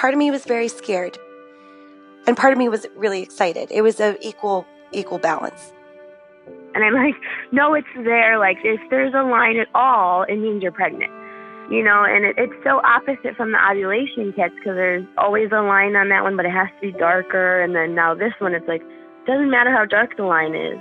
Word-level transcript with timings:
part 0.00 0.14
of 0.14 0.18
me 0.18 0.30
was 0.30 0.46
very 0.46 0.68
scared. 0.68 1.18
And 2.26 2.34
part 2.34 2.54
of 2.54 2.58
me 2.58 2.70
was 2.70 2.86
really 2.96 3.20
excited. 3.22 3.68
It 3.70 3.82
was 3.82 4.00
an 4.00 4.16
equal 4.22 4.66
equal 4.92 5.18
balance. 5.18 5.72
And 6.74 6.82
I'm 6.82 6.94
like, 6.94 7.14
no, 7.52 7.74
it's 7.74 7.86
there. 7.94 8.38
Like, 8.38 8.56
if 8.64 8.80
there's 8.90 9.12
a 9.14 9.22
line 9.22 9.58
at 9.58 9.68
all, 9.74 10.22
it 10.22 10.36
means 10.36 10.62
you're 10.62 10.72
pregnant. 10.72 11.12
You 11.70 11.84
know, 11.84 12.04
and 12.04 12.24
it, 12.24 12.34
it's 12.38 12.64
so 12.64 12.80
opposite 12.82 13.36
from 13.36 13.52
the 13.52 13.58
ovulation 13.70 14.32
kits 14.32 14.54
because 14.56 14.74
there's 14.74 15.06
always 15.18 15.50
a 15.52 15.62
line 15.62 15.94
on 15.94 16.08
that 16.08 16.22
one, 16.22 16.36
but 16.36 16.46
it 16.46 16.52
has 16.52 16.68
to 16.80 16.92
be 16.92 16.98
darker. 16.98 17.60
And 17.60 17.76
then 17.76 17.94
now 17.94 18.14
this 18.14 18.32
one, 18.38 18.54
it's 18.54 18.66
like, 18.66 18.82
doesn't 19.26 19.50
matter 19.50 19.70
how 19.70 19.84
dark 19.84 20.16
the 20.16 20.24
line 20.24 20.54
is. 20.54 20.80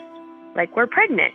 Like, 0.56 0.76
we're 0.76 0.88
pregnant. 0.88 1.34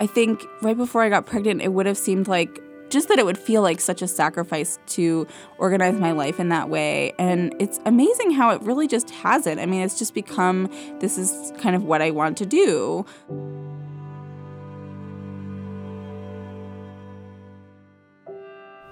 I 0.00 0.06
think 0.06 0.44
right 0.62 0.76
before 0.76 1.02
I 1.02 1.08
got 1.08 1.26
pregnant, 1.26 1.62
it 1.62 1.72
would 1.72 1.86
have 1.86 1.98
seemed 1.98 2.28
like 2.28 2.62
just 2.90 3.08
that 3.08 3.18
it 3.18 3.24
would 3.24 3.38
feel 3.38 3.62
like 3.62 3.80
such 3.80 4.02
a 4.02 4.08
sacrifice 4.08 4.78
to 4.86 5.26
organize 5.58 5.94
my 5.94 6.12
life 6.12 6.38
in 6.38 6.48
that 6.50 6.68
way. 6.68 7.12
And 7.18 7.54
it's 7.60 7.80
amazing 7.84 8.32
how 8.32 8.50
it 8.50 8.62
really 8.62 8.86
just 8.86 9.10
hasn't. 9.10 9.60
I 9.60 9.66
mean, 9.66 9.82
it's 9.82 9.98
just 9.98 10.14
become 10.14 10.70
this 11.00 11.18
is 11.18 11.52
kind 11.58 11.74
of 11.74 11.84
what 11.84 12.02
I 12.02 12.10
want 12.10 12.36
to 12.38 12.46
do. 12.46 13.04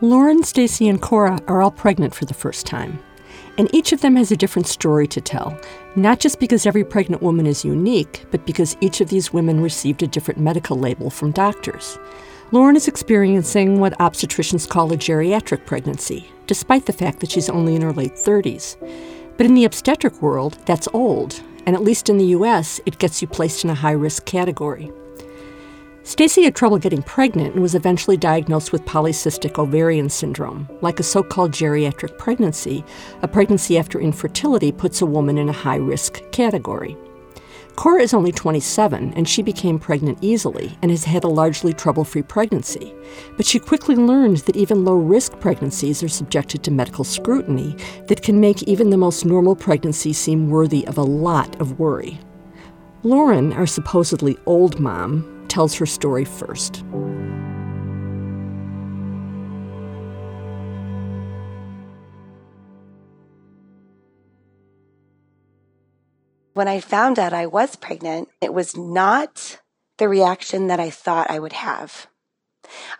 Lauren, 0.00 0.42
Stacy, 0.42 0.88
and 0.88 1.00
Cora 1.00 1.38
are 1.46 1.62
all 1.62 1.70
pregnant 1.70 2.14
for 2.14 2.26
the 2.26 2.34
first 2.34 2.66
time. 2.66 2.98
And 3.56 3.72
each 3.72 3.92
of 3.92 4.00
them 4.00 4.16
has 4.16 4.32
a 4.32 4.36
different 4.36 4.66
story 4.66 5.06
to 5.06 5.20
tell, 5.20 5.58
not 5.94 6.18
just 6.18 6.40
because 6.40 6.66
every 6.66 6.84
pregnant 6.84 7.22
woman 7.22 7.46
is 7.46 7.64
unique, 7.64 8.26
but 8.30 8.44
because 8.44 8.76
each 8.80 9.00
of 9.00 9.08
these 9.08 9.32
women 9.32 9.60
received 9.60 10.02
a 10.02 10.08
different 10.08 10.40
medical 10.40 10.76
label 10.76 11.08
from 11.08 11.30
doctors. 11.30 11.98
Lauren 12.52 12.76
is 12.76 12.88
experiencing 12.88 13.80
what 13.80 13.98
obstetricians 13.98 14.68
call 14.68 14.92
a 14.92 14.96
geriatric 14.96 15.64
pregnancy, 15.64 16.30
despite 16.46 16.86
the 16.86 16.92
fact 16.92 17.20
that 17.20 17.30
she's 17.30 17.48
only 17.48 17.74
in 17.74 17.82
her 17.82 17.92
late 17.92 18.14
30s. 18.14 18.76
But 19.36 19.46
in 19.46 19.54
the 19.54 19.64
obstetric 19.64 20.20
world, 20.20 20.58
that's 20.66 20.86
old, 20.92 21.42
and 21.66 21.74
at 21.74 21.82
least 21.82 22.08
in 22.08 22.18
the 22.18 22.26
US, 22.26 22.80
it 22.86 22.98
gets 22.98 23.22
you 23.22 23.28
placed 23.28 23.64
in 23.64 23.70
a 23.70 23.74
high 23.74 23.92
risk 23.92 24.26
category. 24.26 24.92
Stacy 26.02 26.42
had 26.44 26.54
trouble 26.54 26.78
getting 26.78 27.02
pregnant 27.02 27.54
and 27.54 27.62
was 27.62 27.74
eventually 27.74 28.18
diagnosed 28.18 28.72
with 28.72 28.84
polycystic 28.84 29.58
ovarian 29.58 30.10
syndrome, 30.10 30.68
like 30.82 31.00
a 31.00 31.02
so 31.02 31.22
called 31.22 31.50
geriatric 31.50 32.18
pregnancy. 32.18 32.84
A 33.22 33.28
pregnancy 33.28 33.78
after 33.78 33.98
infertility 33.98 34.70
puts 34.70 35.00
a 35.00 35.06
woman 35.06 35.38
in 35.38 35.48
a 35.48 35.52
high 35.52 35.76
risk 35.76 36.20
category. 36.30 36.94
Cora 37.76 38.02
is 38.02 38.14
only 38.14 38.30
27, 38.30 39.12
and 39.14 39.28
she 39.28 39.42
became 39.42 39.78
pregnant 39.78 40.18
easily 40.20 40.78
and 40.80 40.90
has 40.90 41.04
had 41.04 41.24
a 41.24 41.28
largely 41.28 41.72
trouble 41.72 42.04
free 42.04 42.22
pregnancy. 42.22 42.94
But 43.36 43.46
she 43.46 43.58
quickly 43.58 43.96
learned 43.96 44.38
that 44.38 44.56
even 44.56 44.84
low 44.84 44.94
risk 44.94 45.40
pregnancies 45.40 46.02
are 46.02 46.08
subjected 46.08 46.62
to 46.62 46.70
medical 46.70 47.04
scrutiny 47.04 47.76
that 48.06 48.22
can 48.22 48.40
make 48.40 48.62
even 48.62 48.90
the 48.90 48.96
most 48.96 49.24
normal 49.24 49.56
pregnancy 49.56 50.12
seem 50.12 50.50
worthy 50.50 50.86
of 50.86 50.98
a 50.98 51.02
lot 51.02 51.60
of 51.60 51.78
worry. 51.78 52.20
Lauren, 53.02 53.52
our 53.52 53.66
supposedly 53.66 54.38
old 54.46 54.78
mom, 54.78 55.44
tells 55.48 55.74
her 55.74 55.86
story 55.86 56.24
first. 56.24 56.84
When 66.54 66.68
I 66.68 66.78
found 66.78 67.18
out 67.18 67.32
I 67.32 67.46
was 67.46 67.74
pregnant, 67.74 68.28
it 68.40 68.54
was 68.54 68.76
not 68.76 69.60
the 69.98 70.08
reaction 70.08 70.68
that 70.68 70.80
I 70.80 70.88
thought 70.88 71.30
I 71.30 71.40
would 71.40 71.52
have. 71.52 72.06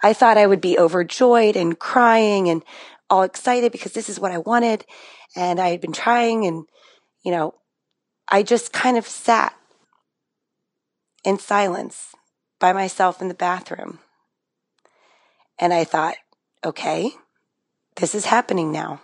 I 0.03 0.13
thought 0.13 0.37
I 0.37 0.47
would 0.47 0.61
be 0.61 0.79
overjoyed 0.79 1.57
and 1.57 1.79
crying 1.79 2.49
and 2.49 2.65
all 3.09 3.23
excited 3.23 3.71
because 3.71 3.93
this 3.93 4.09
is 4.09 4.19
what 4.19 4.33
I 4.33 4.39
wanted. 4.39 4.85
And 5.37 5.61
I 5.61 5.69
had 5.69 5.81
been 5.81 5.93
trying 5.93 6.47
and, 6.47 6.67
you 7.25 7.31
know, 7.31 7.55
I 8.29 8.43
just 8.43 8.73
kind 8.73 8.99
of 8.99 9.07
sat 9.07 9.55
in 11.25 11.39
silence 11.39 12.15
by 12.59 12.73
myself 12.73 13.23
in 13.23 13.29
the 13.29 13.35
bathroom. 13.35 14.01
And 15.61 15.73
I 15.73 15.85
thought, 15.85 16.17
okay, 16.65 17.13
this 17.97 18.17
is 18.17 18.27
happening 18.27 18.73
now. 18.73 19.01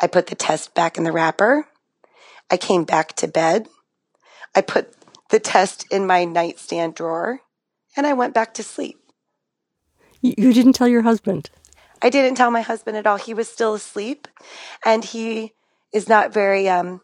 I 0.00 0.06
put 0.06 0.28
the 0.28 0.34
test 0.36 0.74
back 0.74 0.96
in 0.96 1.04
the 1.04 1.12
wrapper 1.12 1.66
I 2.52 2.58
came 2.58 2.84
back 2.84 3.14
to 3.16 3.26
bed. 3.26 3.66
I 4.54 4.60
put 4.60 4.94
the 5.30 5.40
test 5.40 5.86
in 5.90 6.06
my 6.06 6.26
nightstand 6.26 6.94
drawer 6.94 7.40
and 7.96 8.06
I 8.06 8.12
went 8.12 8.34
back 8.34 8.52
to 8.54 8.62
sleep. 8.62 8.98
You 10.20 10.52
didn't 10.52 10.74
tell 10.74 10.86
your 10.86 11.02
husband? 11.02 11.48
I 12.02 12.10
didn't 12.10 12.36
tell 12.36 12.50
my 12.50 12.60
husband 12.60 12.98
at 12.98 13.06
all. 13.06 13.16
He 13.16 13.32
was 13.32 13.48
still 13.48 13.72
asleep 13.72 14.28
and 14.84 15.02
he 15.02 15.54
is 15.94 16.10
not 16.10 16.34
very, 16.34 16.68
um, 16.68 17.00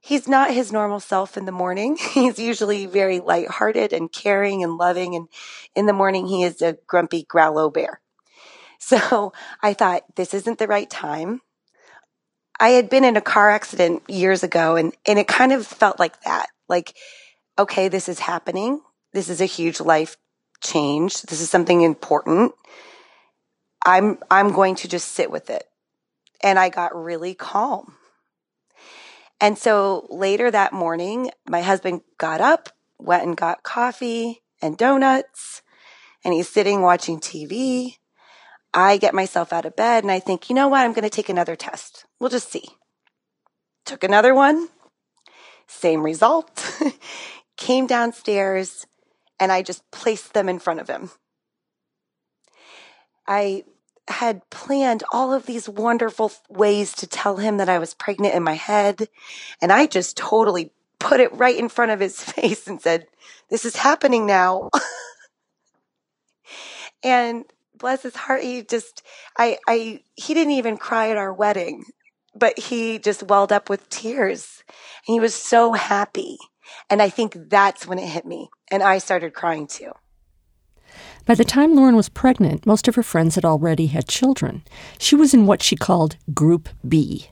he's 0.00 0.26
not 0.26 0.50
his 0.50 0.72
normal 0.72 0.98
self 0.98 1.36
in 1.36 1.44
the 1.44 1.52
morning. 1.52 1.96
He's 2.12 2.38
usually 2.38 2.86
very 2.86 3.20
lighthearted 3.20 3.92
and 3.92 4.12
caring 4.12 4.62
and 4.62 4.76
loving. 4.76 5.14
And 5.14 5.28
in 5.74 5.86
the 5.86 5.92
morning, 5.92 6.26
he 6.26 6.42
is 6.42 6.60
a 6.60 6.76
grumpy 6.86 7.24
growlo 7.24 7.72
bear. 7.72 8.00
So 8.78 9.32
I 9.62 9.72
thought 9.72 10.04
this 10.16 10.34
isn't 10.34 10.58
the 10.58 10.66
right 10.66 10.90
time. 10.90 11.40
I 12.64 12.70
had 12.70 12.88
been 12.88 13.04
in 13.04 13.18
a 13.18 13.20
car 13.20 13.50
accident 13.50 14.04
years 14.08 14.42
ago 14.42 14.76
and, 14.76 14.94
and 15.04 15.18
it 15.18 15.28
kind 15.28 15.52
of 15.52 15.66
felt 15.66 15.98
like 15.98 16.22
that. 16.22 16.46
Like, 16.66 16.96
okay, 17.58 17.88
this 17.88 18.08
is 18.08 18.20
happening. 18.20 18.80
This 19.12 19.28
is 19.28 19.42
a 19.42 19.44
huge 19.44 19.80
life 19.80 20.16
change. 20.62 21.20
This 21.20 21.42
is 21.42 21.50
something 21.50 21.82
important. 21.82 22.52
I'm, 23.84 24.16
I'm 24.30 24.52
going 24.52 24.76
to 24.76 24.88
just 24.88 25.10
sit 25.10 25.30
with 25.30 25.50
it. 25.50 25.64
And 26.42 26.58
I 26.58 26.70
got 26.70 26.96
really 26.96 27.34
calm. 27.34 27.96
And 29.42 29.58
so 29.58 30.06
later 30.08 30.50
that 30.50 30.72
morning, 30.72 31.32
my 31.46 31.60
husband 31.60 32.00
got 32.16 32.40
up, 32.40 32.70
went 32.98 33.24
and 33.24 33.36
got 33.36 33.62
coffee 33.62 34.40
and 34.62 34.78
donuts, 34.78 35.60
and 36.24 36.32
he's 36.32 36.48
sitting 36.48 36.80
watching 36.80 37.20
TV. 37.20 37.98
I 38.72 38.96
get 38.96 39.12
myself 39.12 39.52
out 39.52 39.66
of 39.66 39.76
bed 39.76 40.02
and 40.02 40.10
I 40.10 40.18
think, 40.18 40.48
you 40.48 40.56
know 40.56 40.68
what? 40.68 40.80
I'm 40.80 40.94
going 40.94 41.04
to 41.04 41.10
take 41.10 41.28
another 41.28 41.56
test. 41.56 42.06
We'll 42.24 42.30
just 42.30 42.50
see. 42.50 42.64
Took 43.84 44.02
another 44.02 44.34
one. 44.34 44.68
Same 45.66 46.02
result. 46.02 46.74
Came 47.58 47.86
downstairs 47.86 48.86
and 49.38 49.52
I 49.52 49.60
just 49.60 49.82
placed 49.90 50.32
them 50.32 50.48
in 50.48 50.58
front 50.58 50.80
of 50.80 50.88
him. 50.88 51.10
I 53.28 53.64
had 54.08 54.48
planned 54.48 55.04
all 55.12 55.34
of 55.34 55.44
these 55.44 55.68
wonderful 55.68 56.32
ways 56.48 56.94
to 56.94 57.06
tell 57.06 57.36
him 57.36 57.58
that 57.58 57.68
I 57.68 57.78
was 57.78 57.92
pregnant 57.92 58.34
in 58.34 58.42
my 58.42 58.54
head. 58.54 59.10
And 59.60 59.70
I 59.70 59.84
just 59.84 60.16
totally 60.16 60.72
put 60.98 61.20
it 61.20 61.30
right 61.34 61.58
in 61.58 61.68
front 61.68 61.90
of 61.90 62.00
his 62.00 62.18
face 62.22 62.66
and 62.66 62.80
said, 62.80 63.06
This 63.50 63.66
is 63.66 63.76
happening 63.76 64.24
now. 64.24 64.70
and 67.04 67.44
bless 67.76 68.02
his 68.02 68.16
heart, 68.16 68.42
he 68.42 68.62
just, 68.62 69.02
I, 69.36 69.58
I, 69.68 70.00
he 70.16 70.32
didn't 70.32 70.54
even 70.54 70.78
cry 70.78 71.10
at 71.10 71.18
our 71.18 71.34
wedding, 71.34 71.84
but 72.34 72.58
he 72.58 72.98
just 72.98 73.22
welled 73.22 73.52
up 73.52 73.68
with 73.68 73.88
tears 73.88 74.62
and 75.06 75.14
he 75.14 75.20
was 75.20 75.34
so 75.34 75.72
happy. 75.72 76.38
And 76.90 77.00
I 77.00 77.08
think 77.08 77.36
that's 77.48 77.86
when 77.86 77.98
it 77.98 78.08
hit 78.08 78.24
me 78.24 78.48
and 78.70 78.82
I 78.82 78.98
started 78.98 79.34
crying 79.34 79.66
too. 79.66 79.92
By 81.26 81.34
the 81.34 81.44
time 81.44 81.74
Lauren 81.74 81.96
was 81.96 82.08
pregnant, 82.08 82.66
most 82.66 82.86
of 82.86 82.94
her 82.96 83.02
friends 83.02 83.34
had 83.34 83.44
already 83.44 83.86
had 83.86 84.08
children. 84.08 84.62
She 84.98 85.16
was 85.16 85.32
in 85.32 85.46
what 85.46 85.62
she 85.62 85.76
called 85.76 86.16
Group 86.34 86.68
B. 86.86 87.28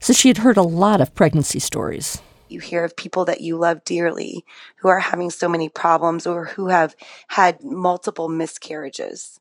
So 0.00 0.12
she 0.12 0.28
had 0.28 0.38
heard 0.38 0.56
a 0.56 0.62
lot 0.62 1.00
of 1.00 1.14
pregnancy 1.14 1.58
stories. 1.58 2.22
You 2.48 2.60
hear 2.60 2.84
of 2.84 2.96
people 2.96 3.24
that 3.26 3.40
you 3.40 3.56
love 3.56 3.84
dearly 3.84 4.44
who 4.76 4.88
are 4.88 5.00
having 5.00 5.30
so 5.30 5.48
many 5.48 5.68
problems 5.68 6.26
or 6.26 6.46
who 6.46 6.68
have 6.68 6.94
had 7.28 7.62
multiple 7.62 8.28
miscarriages. 8.28 9.40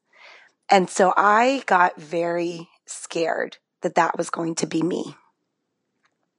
And 0.69 0.89
so 0.89 1.13
I 1.15 1.63
got 1.65 1.99
very 1.99 2.69
scared 2.85 3.57
that 3.83 3.95
that 3.95 4.17
was 4.17 4.29
going 4.29 4.55
to 4.55 4.67
be 4.67 4.81
me. 4.81 5.15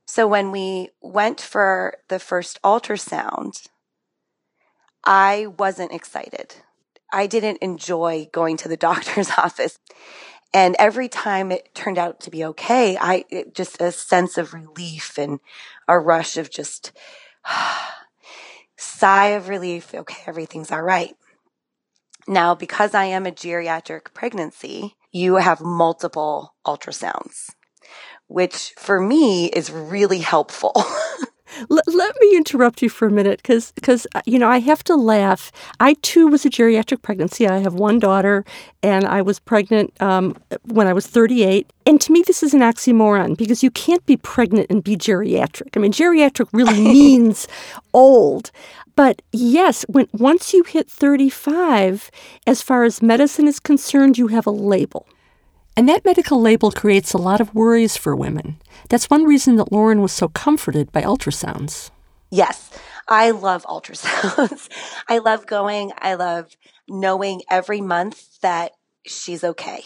So 0.06 0.26
when 0.26 0.50
we 0.50 0.91
went 1.00 1.41
for 1.41 1.96
the 2.08 2.19
first 2.19 2.61
ultrasound, 2.62 3.69
I 5.05 5.46
wasn't 5.46 5.93
excited. 5.93 6.56
I 7.12 7.26
didn't 7.26 7.58
enjoy 7.58 8.29
going 8.32 8.56
to 8.58 8.69
the 8.69 8.76
doctor's 8.88 9.31
office. 9.31 9.79
And 10.52 10.76
every 10.79 11.08
time 11.08 11.50
it 11.50 11.75
turned 11.75 11.99
out 11.99 12.20
to 12.20 12.31
be 12.31 12.44
okay, 12.44 12.96
I 13.00 13.25
just 13.55 13.81
a 13.81 13.91
sense 13.91 14.38
of 14.38 14.55
relief 14.55 15.19
and 15.19 15.41
a 15.88 15.99
rush 15.99 16.37
of 16.37 16.50
just 16.50 16.93
sigh 18.76 19.29
of 19.29 19.49
relief. 19.49 19.94
Okay, 19.94 20.23
everything's 20.26 20.70
all 20.70 20.82
right. 20.82 21.17
Now, 22.29 22.55
because 22.55 22.94
I 22.94 23.06
am 23.06 23.26
a 23.26 23.32
geriatric 23.32 24.14
pregnancy, 24.14 24.94
you 25.14 25.37
have 25.37 25.61
multiple 25.61 26.55
ultrasounds, 26.66 27.55
which 28.26 28.75
for 28.76 29.00
me 29.00 29.46
is 29.46 29.70
really 29.70 30.19
helpful. 30.19 30.72
L- 31.70 31.78
let 31.87 32.16
me 32.20 32.37
interrupt 32.37 32.82
you 32.82 32.88
for 32.88 33.06
a 33.06 33.12
minute 33.12 33.40
because 33.40 33.70
because 33.72 34.08
uh, 34.16 34.22
you 34.26 34.40
know 34.40 34.49
I 34.49 34.58
have 34.58 34.82
to 34.84 34.96
laugh. 34.96 35.52
I 35.78 35.94
too 36.02 36.26
was 36.26 36.44
a 36.44 36.50
geriatric 36.50 37.02
pregnancy. 37.02 37.46
I 37.46 37.58
have 37.58 37.75
one 37.75 38.00
daughter, 38.00 38.44
and 38.82 39.06
I 39.06 39.22
was 39.22 39.38
pregnant 39.38 39.93
um, 40.02 40.37
when 40.64 40.88
I 40.88 40.93
was 40.93 41.06
38. 41.06 41.72
And 41.87 42.00
to 42.00 42.12
me, 42.12 42.25
this 42.26 42.43
is 42.43 42.55
an 42.55 42.60
oxymoron 42.60 43.37
because 43.37 43.62
you 43.62 43.70
can't 43.70 44.05
be 44.06 44.17
pregnant 44.17 44.67
and 44.69 44.82
be 44.82 44.96
geriatric. 44.96 45.76
I 45.76 45.78
mean, 45.78 45.93
geriatric 45.93 46.49
really 46.52 46.81
means 46.93 47.46
old. 47.93 48.50
But 48.96 49.23
yes, 49.32 49.85
when 49.88 50.08
once 50.12 50.52
you 50.52 50.62
hit 50.62 50.88
35, 50.88 52.11
as 52.46 52.62
far 52.62 52.85
as 52.85 53.02
medicine 53.02 53.49
is 53.49 53.58
concerned, 53.58 54.19
you 54.19 54.29
have 54.29 54.46
a 54.46 54.50
label. 54.50 55.06
And 55.76 55.88
that 55.88 56.05
medical 56.05 56.41
label 56.41 56.70
creates 56.70 57.12
a 57.12 57.19
lot 57.19 57.41
of 57.41 57.55
worries 57.55 57.96
for 57.96 58.14
women. 58.14 58.61
That's 58.88 59.11
one 59.11 59.25
reason 59.25 59.56
that 59.56 59.73
Lauren 59.73 60.00
was 60.00 60.12
so 60.12 60.29
comforted 60.29 60.93
by 60.93 61.02
ultrasounds. 61.02 61.91
Yes, 62.31 62.70
I 63.08 63.32
love 63.32 63.64
ultrasounds. 63.64 64.69
I 65.08 65.19
love 65.19 65.46
going. 65.46 65.93
I 65.99 66.14
love 66.14 66.56
knowing 66.88 67.43
every 67.50 67.81
month 67.81 68.41
that 68.41 68.73
she's 69.05 69.43
okay, 69.43 69.82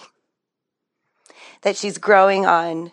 that 1.63 1.77
she's 1.77 1.97
growing 1.97 2.45
on 2.45 2.93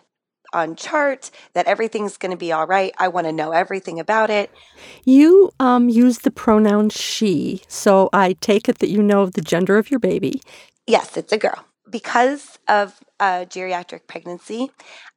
on 0.52 0.76
chart, 0.76 1.30
that 1.52 1.66
everything's 1.66 2.16
going 2.16 2.30
to 2.30 2.36
be 2.36 2.52
all 2.52 2.66
right. 2.66 2.94
I 2.98 3.08
want 3.08 3.26
to 3.26 3.32
know 3.32 3.52
everything 3.52 4.00
about 4.00 4.30
it. 4.30 4.50
You 5.04 5.52
um, 5.60 5.88
use 5.88 6.18
the 6.18 6.30
pronoun 6.30 6.90
she, 6.90 7.62
so 7.68 8.08
I 8.12 8.34
take 8.34 8.68
it 8.68 8.78
that 8.78 8.90
you 8.90 9.02
know 9.02 9.26
the 9.26 9.40
gender 9.40 9.78
of 9.78 9.90
your 9.90 10.00
baby. 10.00 10.40
Yes, 10.86 11.16
it's 11.16 11.32
a 11.32 11.38
girl. 11.38 11.64
Because 11.88 12.58
of 12.68 12.98
a 13.20 13.46
geriatric 13.46 14.08
pregnancy, 14.08 14.70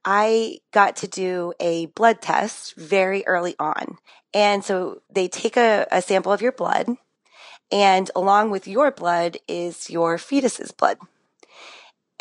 I 0.05 0.59
got 0.71 0.95
to 0.97 1.07
do 1.07 1.53
a 1.59 1.87
blood 1.87 2.21
test 2.21 2.75
very 2.75 3.25
early 3.25 3.55
on. 3.59 3.97
And 4.33 4.63
so 4.63 5.01
they 5.11 5.27
take 5.27 5.57
a, 5.57 5.87
a 5.91 6.01
sample 6.01 6.31
of 6.31 6.41
your 6.41 6.51
blood, 6.51 6.87
and 7.71 8.11
along 8.15 8.51
with 8.51 8.67
your 8.67 8.91
blood 8.91 9.37
is 9.47 9.89
your 9.89 10.17
fetus's 10.17 10.71
blood. 10.71 10.99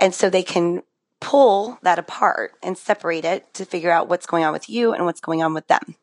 And 0.01 0.15
so 0.15 0.31
they 0.31 0.43
can 0.43 0.83
pull 1.21 1.79
that 1.83 1.99
apart 1.99 2.53
and 2.63 2.77
separate 2.77 3.25
it 3.25 3.53
to 3.55 3.65
figure 3.65 3.91
out 3.91 4.09
what's 4.09 4.27
going 4.27 4.45
on 4.45 4.53
with 4.53 4.69
you 4.69 4.93
and 4.93 5.05
what's 5.05 5.21
going 5.21 5.43
on 5.43 5.55
with 5.55 5.67
them. 5.67 5.97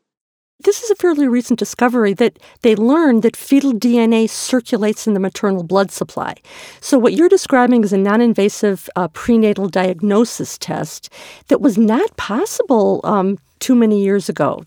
This 0.59 0.83
is 0.83 0.89
a 0.89 0.95
fairly 0.95 1.27
recent 1.27 1.59
discovery 1.59 2.13
that 2.13 2.39
they 2.61 2.75
learned 2.75 3.23
that 3.23 3.35
fetal 3.35 3.73
DNA 3.73 4.29
circulates 4.29 5.05
in 5.05 5.13
the 5.13 5.19
maternal 5.19 5.63
blood 5.63 5.91
supply. 5.91 6.35
So, 6.79 6.97
what 6.97 7.13
you're 7.13 7.27
describing 7.27 7.83
is 7.83 7.91
a 7.91 7.97
non 7.97 8.21
invasive 8.21 8.89
uh, 8.95 9.09
prenatal 9.09 9.67
diagnosis 9.67 10.57
test 10.57 11.11
that 11.49 11.59
was 11.59 11.77
not 11.77 12.15
possible 12.15 13.01
um, 13.03 13.37
too 13.59 13.75
many 13.75 14.01
years 14.01 14.29
ago 14.29 14.63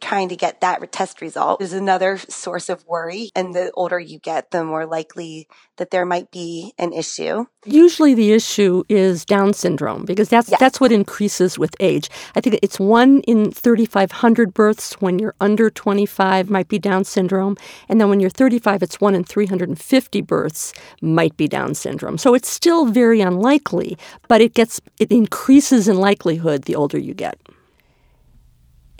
trying 0.00 0.28
to 0.28 0.36
get 0.36 0.60
that 0.60 0.92
test 0.92 1.20
result 1.20 1.60
is 1.60 1.72
another 1.72 2.18
source 2.18 2.68
of 2.68 2.86
worry. 2.86 3.30
And 3.34 3.54
the 3.54 3.70
older 3.72 3.98
you 3.98 4.18
get, 4.18 4.50
the 4.50 4.64
more 4.64 4.86
likely 4.86 5.48
that 5.76 5.90
there 5.90 6.06
might 6.06 6.30
be 6.30 6.72
an 6.78 6.92
issue. 6.92 7.46
Usually 7.64 8.14
the 8.14 8.32
issue 8.32 8.84
is 8.88 9.24
Down 9.24 9.52
syndrome 9.54 10.04
because 10.04 10.28
that's 10.28 10.50
yes. 10.50 10.60
that's 10.60 10.80
what 10.80 10.92
increases 10.92 11.58
with 11.58 11.74
age. 11.80 12.08
I 12.36 12.40
think 12.40 12.58
it's 12.62 12.78
1 12.78 13.20
in 13.22 13.50
3500 13.50 14.54
births 14.54 14.94
when 15.00 15.18
you're 15.18 15.34
under 15.40 15.70
25 15.70 16.50
might 16.50 16.68
be 16.68 16.78
Down 16.78 17.04
syndrome 17.04 17.56
and 17.88 18.00
then 18.00 18.08
when 18.08 18.20
you're 18.20 18.30
35 18.30 18.82
it's 18.82 19.00
1 19.00 19.14
in 19.14 19.24
350 19.24 20.20
births 20.22 20.72
might 21.00 21.36
be 21.36 21.48
Down 21.48 21.74
syndrome. 21.74 22.18
So 22.18 22.34
it's 22.34 22.48
still 22.48 22.86
very 22.86 23.20
unlikely, 23.20 23.98
but 24.28 24.40
it 24.40 24.54
gets 24.54 24.80
it 24.98 25.10
increases 25.10 25.88
in 25.88 25.98
likelihood 25.98 26.62
the 26.62 26.76
older 26.76 26.98
you 26.98 27.14
get. 27.14 27.38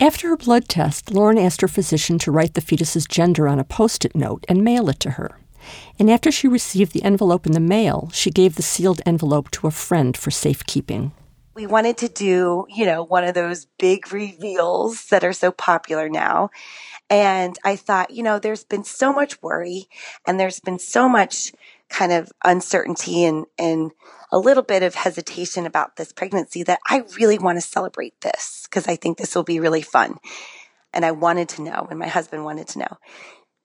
After 0.01 0.29
her 0.29 0.37
blood 0.37 0.69
test, 0.69 1.11
Lauren 1.11 1.37
asked 1.37 1.59
her 1.59 1.67
physician 1.67 2.19
to 2.19 2.31
write 2.31 2.53
the 2.53 2.61
fetus's 2.61 3.05
gender 3.05 3.49
on 3.49 3.59
a 3.59 3.65
post 3.65 4.05
it 4.05 4.15
note 4.15 4.45
and 4.47 4.63
mail 4.63 4.87
it 4.87 4.97
to 5.01 5.11
her. 5.11 5.37
And 5.99 6.09
after 6.09 6.31
she 6.31 6.47
received 6.47 6.93
the 6.93 7.03
envelope 7.03 7.45
in 7.45 7.51
the 7.51 7.59
mail, 7.59 8.09
she 8.13 8.31
gave 8.31 8.55
the 8.55 8.61
sealed 8.61 9.01
envelope 9.05 9.51
to 9.51 9.67
a 9.67 9.71
friend 9.71 10.15
for 10.15 10.31
safekeeping. 10.31 11.11
We 11.53 11.67
wanted 11.67 11.97
to 11.97 12.07
do, 12.07 12.65
you 12.69 12.85
know, 12.85 13.03
one 13.03 13.25
of 13.25 13.33
those 13.33 13.65
big 13.77 14.13
reveals 14.13 15.07
that 15.07 15.25
are 15.25 15.33
so 15.33 15.51
popular 15.51 16.07
now. 16.07 16.51
And 17.09 17.57
I 17.65 17.75
thought, 17.75 18.11
you 18.11 18.23
know, 18.23 18.39
there's 18.39 18.63
been 18.63 18.85
so 18.85 19.11
much 19.11 19.41
worry 19.41 19.89
and 20.25 20.39
there's 20.39 20.61
been 20.61 20.79
so 20.79 21.09
much 21.09 21.51
kind 21.89 22.11
of 22.11 22.31
uncertainty 22.43 23.25
and, 23.25 23.45
and 23.57 23.91
a 24.31 24.37
little 24.37 24.63
bit 24.63 24.83
of 24.83 24.95
hesitation 24.95 25.65
about 25.65 25.95
this 25.95 26.13
pregnancy 26.13 26.63
that 26.63 26.79
I 26.87 27.03
really 27.17 27.39
want 27.39 27.57
to 27.57 27.61
celebrate 27.61 28.21
this 28.21 28.67
because 28.69 28.87
I 28.87 28.95
think 28.95 29.17
this 29.17 29.35
will 29.35 29.43
be 29.43 29.59
really 29.59 29.81
fun. 29.81 30.17
And 30.93 31.05
I 31.05 31.11
wanted 31.11 31.49
to 31.49 31.61
know, 31.61 31.87
and 31.89 31.99
my 31.99 32.07
husband 32.07 32.43
wanted 32.43 32.67
to 32.69 32.79
know. 32.79 32.97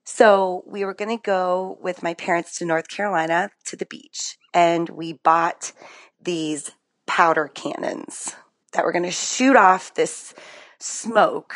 So 0.05 0.63
we 0.67 0.85
were 0.85 0.95
going 0.95 1.17
to 1.17 1.23
go 1.23 1.79
with 1.81 2.03
my 2.03 2.15
parents 2.15 2.59
to 2.59 2.67
North 2.67 2.89
Carolina 2.89 3.51
to 3.67 3.77
the 3.77 3.87
beach, 3.87 4.37
and 4.53 4.89
we 4.91 5.15
bought 5.15 5.73
these 6.21 6.71
powder 7.07 7.49
cannons 7.49 8.35
that 8.73 8.85
were 8.85 8.93
going 8.93 9.05
to 9.05 9.11
shoot 9.11 9.57
off 9.57 9.95
this 9.95 10.35
smoke, 10.79 11.55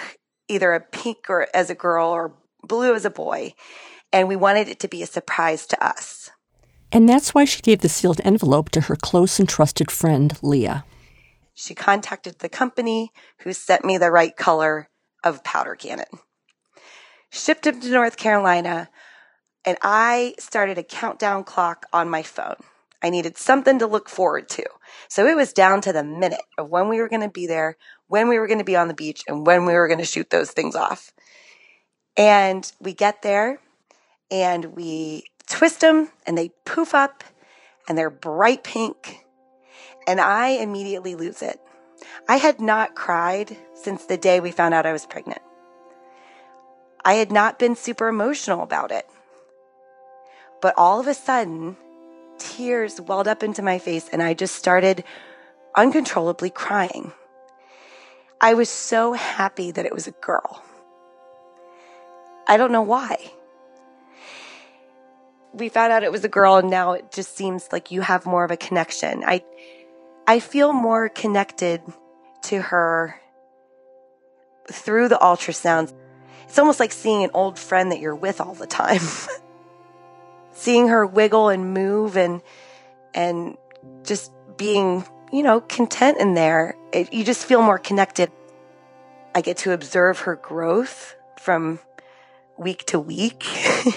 either 0.48 0.72
a 0.72 0.80
pink 0.80 1.18
or 1.28 1.48
as 1.52 1.68
a 1.68 1.74
girl 1.74 2.08
or 2.08 2.34
blue 2.62 2.94
as 2.94 3.04
a 3.04 3.10
boy. 3.10 3.52
And 4.12 4.28
we 4.28 4.36
wanted 4.36 4.68
it 4.68 4.80
to 4.80 4.88
be 4.88 5.02
a 5.02 5.06
surprise 5.06 5.66
to 5.66 5.86
us. 5.86 6.30
And 6.90 7.08
that's 7.08 7.34
why 7.34 7.44
she 7.44 7.62
gave 7.62 7.80
the 7.80 7.88
sealed 7.88 8.20
envelope 8.24 8.70
to 8.70 8.82
her 8.82 8.96
close 8.96 9.38
and 9.38 9.48
trusted 9.48 9.90
friend, 9.90 10.36
Leah. 10.42 10.84
She 11.54 11.74
contacted 11.74 12.38
the 12.38 12.48
company 12.48 13.12
who 13.40 13.52
sent 13.52 13.84
me 13.84 13.98
the 13.98 14.10
right 14.10 14.34
color 14.36 14.88
of 15.22 15.44
powder 15.44 15.74
cannon. 15.74 16.06
Shipped 17.30 17.66
him 17.66 17.80
to 17.80 17.90
North 17.90 18.16
Carolina, 18.16 18.88
and 19.64 19.76
I 19.82 20.34
started 20.38 20.78
a 20.78 20.82
countdown 20.82 21.44
clock 21.44 21.84
on 21.92 22.08
my 22.08 22.22
phone. 22.22 22.56
I 23.02 23.10
needed 23.10 23.36
something 23.36 23.78
to 23.80 23.86
look 23.86 24.08
forward 24.08 24.48
to. 24.50 24.64
So 25.08 25.26
it 25.26 25.36
was 25.36 25.52
down 25.52 25.80
to 25.82 25.92
the 25.92 26.02
minute 26.02 26.40
of 26.56 26.70
when 26.70 26.88
we 26.88 27.00
were 27.00 27.08
going 27.08 27.22
to 27.22 27.28
be 27.28 27.46
there, 27.46 27.76
when 28.06 28.28
we 28.28 28.38
were 28.38 28.46
going 28.46 28.58
to 28.58 28.64
be 28.64 28.76
on 28.76 28.88
the 28.88 28.94
beach, 28.94 29.22
and 29.28 29.46
when 29.46 29.66
we 29.66 29.74
were 29.74 29.88
going 29.88 29.98
to 29.98 30.04
shoot 30.04 30.30
those 30.30 30.50
things 30.50 30.74
off. 30.74 31.12
And 32.16 32.70
we 32.80 32.94
get 32.94 33.22
there 33.22 33.60
and 34.30 34.64
we 34.76 35.24
twist 35.48 35.80
them 35.80 36.10
and 36.26 36.36
they 36.36 36.50
poof 36.64 36.94
up 36.94 37.24
and 37.88 37.96
they're 37.96 38.10
bright 38.10 38.62
pink. 38.62 39.24
And 40.06 40.20
I 40.20 40.48
immediately 40.48 41.14
lose 41.14 41.42
it. 41.42 41.60
I 42.28 42.36
had 42.36 42.60
not 42.60 42.94
cried 42.94 43.56
since 43.74 44.04
the 44.04 44.16
day 44.16 44.40
we 44.40 44.50
found 44.50 44.74
out 44.74 44.86
I 44.86 44.92
was 44.92 45.06
pregnant. 45.06 45.42
I 47.04 47.14
had 47.14 47.32
not 47.32 47.58
been 47.58 47.74
super 47.74 48.08
emotional 48.08 48.62
about 48.62 48.90
it. 48.90 49.06
But 50.60 50.74
all 50.76 51.00
of 51.00 51.06
a 51.06 51.14
sudden, 51.14 51.76
tears 52.38 53.00
welled 53.00 53.28
up 53.28 53.42
into 53.42 53.62
my 53.62 53.78
face 53.78 54.08
and 54.12 54.22
I 54.22 54.34
just 54.34 54.54
started 54.54 55.04
uncontrollably 55.76 56.50
crying. 56.50 57.12
I 58.40 58.54
was 58.54 58.68
so 58.68 59.14
happy 59.14 59.70
that 59.70 59.86
it 59.86 59.92
was 59.92 60.06
a 60.06 60.12
girl. 60.12 60.62
I 62.46 62.56
don't 62.56 62.72
know 62.72 62.82
why 62.82 63.32
we 65.52 65.68
found 65.68 65.92
out 65.92 66.02
it 66.02 66.12
was 66.12 66.24
a 66.24 66.28
girl 66.28 66.56
and 66.56 66.70
now 66.70 66.92
it 66.92 67.10
just 67.10 67.36
seems 67.36 67.68
like 67.72 67.90
you 67.90 68.00
have 68.00 68.26
more 68.26 68.44
of 68.44 68.50
a 68.50 68.56
connection. 68.56 69.24
I 69.24 69.42
I 70.26 70.40
feel 70.40 70.72
more 70.72 71.08
connected 71.08 71.82
to 72.42 72.60
her 72.60 73.18
through 74.70 75.08
the 75.08 75.16
ultrasounds. 75.16 75.94
It's 76.44 76.58
almost 76.58 76.80
like 76.80 76.92
seeing 76.92 77.24
an 77.24 77.30
old 77.34 77.58
friend 77.58 77.92
that 77.92 78.00
you're 78.00 78.14
with 78.14 78.40
all 78.40 78.54
the 78.54 78.66
time. 78.66 79.00
seeing 80.52 80.88
her 80.88 81.06
wiggle 81.06 81.48
and 81.48 81.72
move 81.72 82.16
and 82.16 82.42
and 83.14 83.56
just 84.02 84.32
being, 84.56 85.04
you 85.32 85.42
know, 85.42 85.60
content 85.60 86.18
in 86.18 86.34
there. 86.34 86.76
It, 86.92 87.12
you 87.12 87.24
just 87.24 87.44
feel 87.44 87.62
more 87.62 87.78
connected. 87.78 88.30
I 89.34 89.40
get 89.40 89.58
to 89.58 89.72
observe 89.72 90.20
her 90.20 90.36
growth 90.36 91.14
from 91.38 91.80
week 92.58 92.84
to 92.86 93.00
week, 93.00 93.44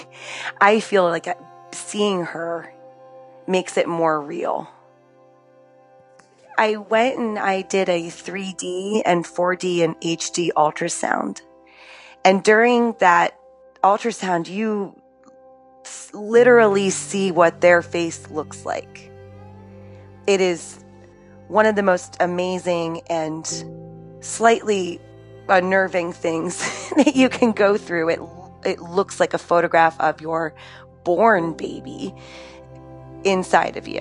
I 0.60 0.80
feel 0.80 1.04
like 1.04 1.26
seeing 1.72 2.24
her 2.24 2.72
makes 3.46 3.76
it 3.76 3.88
more 3.88 4.20
real. 4.20 4.68
I 6.56 6.76
went 6.76 7.18
and 7.18 7.38
I 7.38 7.62
did 7.62 7.88
a 7.88 8.04
3D 8.04 9.02
and 9.04 9.24
4D 9.24 9.82
and 9.82 10.00
HD 10.00 10.50
ultrasound. 10.56 11.40
And 12.24 12.44
during 12.44 12.94
that 13.00 13.36
ultrasound, 13.82 14.48
you 14.48 15.00
literally 16.12 16.90
see 16.90 17.32
what 17.32 17.60
their 17.60 17.82
face 17.82 18.30
looks 18.30 18.64
like. 18.64 19.10
It 20.26 20.40
is 20.40 20.84
one 21.48 21.66
of 21.66 21.74
the 21.74 21.82
most 21.82 22.16
amazing 22.20 23.02
and 23.08 23.46
slightly 24.20 25.00
unnerving 25.48 26.12
things 26.12 26.58
that 26.96 27.16
you 27.16 27.28
can 27.28 27.52
go 27.52 27.76
through. 27.76 28.10
It 28.10 28.20
it 28.64 28.80
looks 28.80 29.20
like 29.20 29.34
a 29.34 29.38
photograph 29.38 29.98
of 30.00 30.20
your 30.20 30.54
born 31.04 31.54
baby 31.54 32.14
inside 33.24 33.76
of 33.76 33.88
you. 33.88 34.00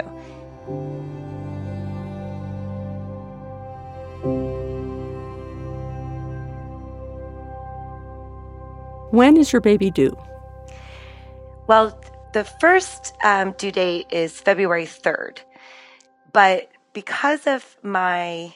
When 9.12 9.36
is 9.36 9.52
your 9.52 9.62
baby 9.62 9.92
due? 9.92 10.18
Well, 11.68 12.00
the 12.34 12.46
first 12.46 13.14
um, 13.24 13.54
due 13.58 13.72
date 13.72 14.08
is 14.10 14.40
February 14.40 14.86
3rd. 14.86 15.40
But 16.32 16.70
because 16.94 17.46
of 17.46 17.78
my 17.84 18.54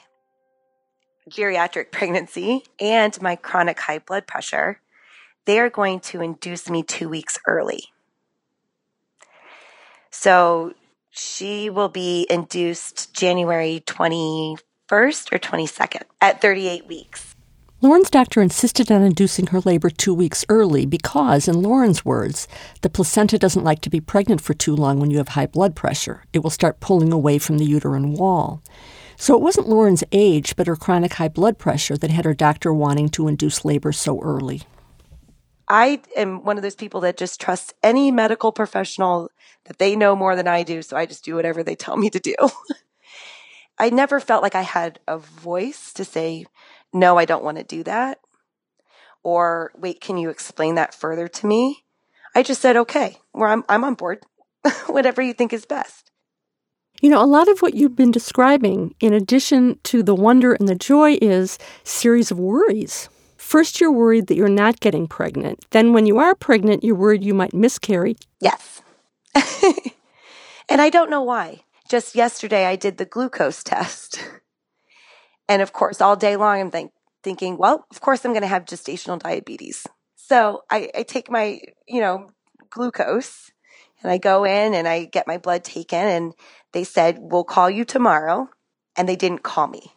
geriatric 1.29 1.91
pregnancy 1.91 2.63
and 2.79 3.21
my 3.21 3.35
chronic 3.35 3.79
high 3.79 3.99
blood 3.99 4.27
pressure, 4.27 4.79
they 5.45 5.59
are 5.59 5.69
going 5.69 5.99
to 6.01 6.21
induce 6.21 6.69
me 6.69 6.83
two 6.83 7.09
weeks 7.09 7.37
early. 7.47 7.85
So 10.09 10.73
she 11.11 11.69
will 11.69 11.89
be 11.89 12.27
induced 12.29 13.13
January 13.13 13.83
21st 13.85 14.59
or 14.91 15.39
22nd 15.39 16.03
at 16.21 16.41
38 16.41 16.87
weeks. 16.87 17.35
Lauren's 17.81 18.09
doctor 18.09 18.41
insisted 18.41 18.91
on 18.91 19.03
inducing 19.03 19.47
her 19.47 19.59
labor 19.59 19.89
two 19.89 20.13
weeks 20.13 20.43
early 20.49 20.85
because, 20.85 21.47
in 21.47 21.61
Lauren's 21.61 22.03
words, 22.03 22.47
the 22.81 22.89
placenta 22.89 23.37
doesn't 23.37 23.63
like 23.63 23.81
to 23.81 23.89
be 23.89 24.01
pregnant 24.01 24.41
for 24.41 24.53
too 24.53 24.75
long 24.75 24.99
when 24.99 25.11
you 25.11 25.17
have 25.17 25.29
high 25.29 25.45
blood 25.45 25.75
pressure. 25.75 26.23
It 26.33 26.39
will 26.39 26.49
start 26.49 26.79
pulling 26.79 27.13
away 27.13 27.37
from 27.37 27.57
the 27.57 27.65
uterine 27.65 28.13
wall. 28.13 28.63
So 29.17 29.35
it 29.35 29.41
wasn't 29.41 29.69
Lauren's 29.69 30.03
age, 30.11 30.55
but 30.55 30.67
her 30.67 30.75
chronic 30.75 31.13
high 31.13 31.27
blood 31.27 31.59
pressure 31.59 31.97
that 31.97 32.09
had 32.09 32.25
her 32.25 32.33
doctor 32.33 32.73
wanting 32.73 33.09
to 33.09 33.27
induce 33.27 33.63
labor 33.63 33.91
so 33.91 34.19
early. 34.21 34.63
I 35.67 36.01
am 36.15 36.43
one 36.43 36.57
of 36.57 36.63
those 36.63 36.75
people 36.75 37.01
that 37.01 37.17
just 37.17 37.41
trusts 37.41 37.73
any 37.81 38.11
medical 38.11 38.51
professional 38.51 39.29
that 39.65 39.79
they 39.79 39.95
know 39.95 40.15
more 40.15 40.35
than 40.35 40.47
I 40.47 40.63
do, 40.63 40.81
so 40.81 40.95
I 40.95 41.05
just 41.05 41.25
do 41.25 41.35
whatever 41.35 41.63
they 41.63 41.75
tell 41.75 41.97
me 41.97 42.09
to 42.11 42.19
do. 42.19 42.35
I 43.77 43.89
never 43.89 44.19
felt 44.19 44.43
like 44.43 44.55
I 44.55 44.61
had 44.61 44.99
a 45.07 45.17
voice 45.17 45.91
to 45.93 46.05
say, 46.05 46.45
no, 46.93 47.17
I 47.17 47.25
don't 47.25 47.43
want 47.43 47.57
to 47.57 47.63
do 47.63 47.83
that. 47.83 48.19
Or 49.23 49.71
wait, 49.75 50.01
can 50.01 50.17
you 50.17 50.29
explain 50.29 50.75
that 50.75 50.93
further 50.93 51.27
to 51.27 51.47
me? 51.47 51.83
I 52.35 52.43
just 52.43 52.61
said, 52.61 52.77
okay, 52.77 53.17
well, 53.33 53.51
I'm, 53.51 53.63
I'm 53.67 53.83
on 53.83 53.95
board. 53.95 54.23
Whatever 54.87 55.21
you 55.21 55.33
think 55.33 55.51
is 55.51 55.65
best. 55.65 56.11
You 57.01 57.09
know, 57.09 57.21
a 57.21 57.25
lot 57.25 57.49
of 57.49 57.59
what 57.59 57.73
you've 57.73 57.95
been 57.95 58.11
describing, 58.11 58.95
in 58.99 59.13
addition 59.13 59.79
to 59.83 60.01
the 60.01 60.15
wonder 60.15 60.53
and 60.53 60.67
the 60.67 60.75
joy, 60.75 61.17
is 61.21 61.57
series 61.83 62.31
of 62.31 62.39
worries. 62.39 63.09
First, 63.45 63.79
you're 63.79 63.91
worried 63.91 64.25
that 64.25 64.35
you're 64.37 64.49
not 64.49 64.79
getting 64.79 65.05
pregnant. 65.05 65.67
Then, 65.69 65.93
when 65.93 66.07
you 66.07 66.17
are 66.17 66.33
pregnant, 66.33 66.83
you're 66.83 66.95
worried 66.95 67.23
you 67.23 67.35
might 67.35 67.53
miscarry. 67.53 68.17
Yes. 68.41 68.81
and 70.67 70.81
I 70.81 70.89
don't 70.89 71.11
know 71.11 71.21
why. 71.21 71.61
Just 71.87 72.15
yesterday, 72.15 72.65
I 72.65 72.75
did 72.75 72.97
the 72.97 73.05
glucose 73.05 73.63
test. 73.63 74.19
And 75.47 75.61
of 75.61 75.73
course, 75.73 76.01
all 76.01 76.15
day 76.15 76.37
long, 76.37 76.59
I'm 76.59 76.71
think, 76.71 76.91
thinking, 77.21 77.55
well, 77.55 77.85
of 77.91 78.01
course, 78.01 78.25
I'm 78.25 78.31
going 78.31 78.41
to 78.41 78.47
have 78.47 78.65
gestational 78.65 79.19
diabetes. 79.19 79.85
So 80.15 80.63
I, 80.71 80.89
I 80.95 81.03
take 81.03 81.29
my, 81.29 81.59
you 81.87 82.01
know, 82.01 82.31
glucose 82.71 83.51
and 84.01 84.11
I 84.11 84.17
go 84.17 84.43
in 84.43 84.73
and 84.73 84.87
I 84.87 85.05
get 85.05 85.27
my 85.27 85.37
blood 85.37 85.63
taken 85.63 85.99
and 85.99 86.33
they 86.71 86.83
said, 86.83 87.19
we'll 87.19 87.43
call 87.43 87.69
you 87.69 87.85
tomorrow. 87.85 88.49
And 88.97 89.07
they 89.07 89.15
didn't 89.15 89.43
call 89.43 89.67
me. 89.67 89.93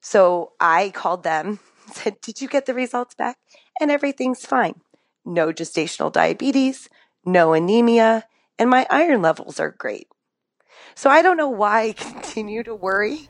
So 0.00 0.52
I 0.58 0.88
called 0.88 1.22
them, 1.22 1.60
said, 1.94 2.20
did 2.20 2.40
you 2.40 2.48
get 2.48 2.66
the 2.66 2.74
results 2.74 3.14
back? 3.14 3.38
And 3.80 3.90
everything's 3.90 4.44
fine. 4.44 4.80
No 5.24 5.52
gestational 5.52 6.12
diabetes, 6.12 6.88
no 7.24 7.52
anemia, 7.52 8.24
and 8.58 8.70
my 8.70 8.86
iron 8.90 9.22
levels 9.22 9.60
are 9.60 9.70
great. 9.70 10.08
So 10.94 11.10
I 11.10 11.22
don't 11.22 11.36
know 11.36 11.48
why 11.48 11.82
I 11.82 11.92
continue 11.96 12.62
to 12.64 12.74
worry. 12.74 13.28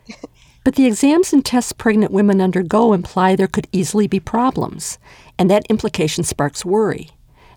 But 0.65 0.75
the 0.75 0.87
exams 0.87 1.33
and 1.33 1.45
tests 1.45 1.73
pregnant 1.73 2.12
women 2.12 2.41
undergo 2.41 2.93
imply 2.93 3.37
there 3.37 3.47
could 3.47 3.69
easily 3.73 4.07
be 4.07 4.21
problems, 4.21 4.99
and 5.38 5.50
that 5.50 5.67
implication 5.71 6.25
sparks 6.25 6.65
worry. 6.65 7.11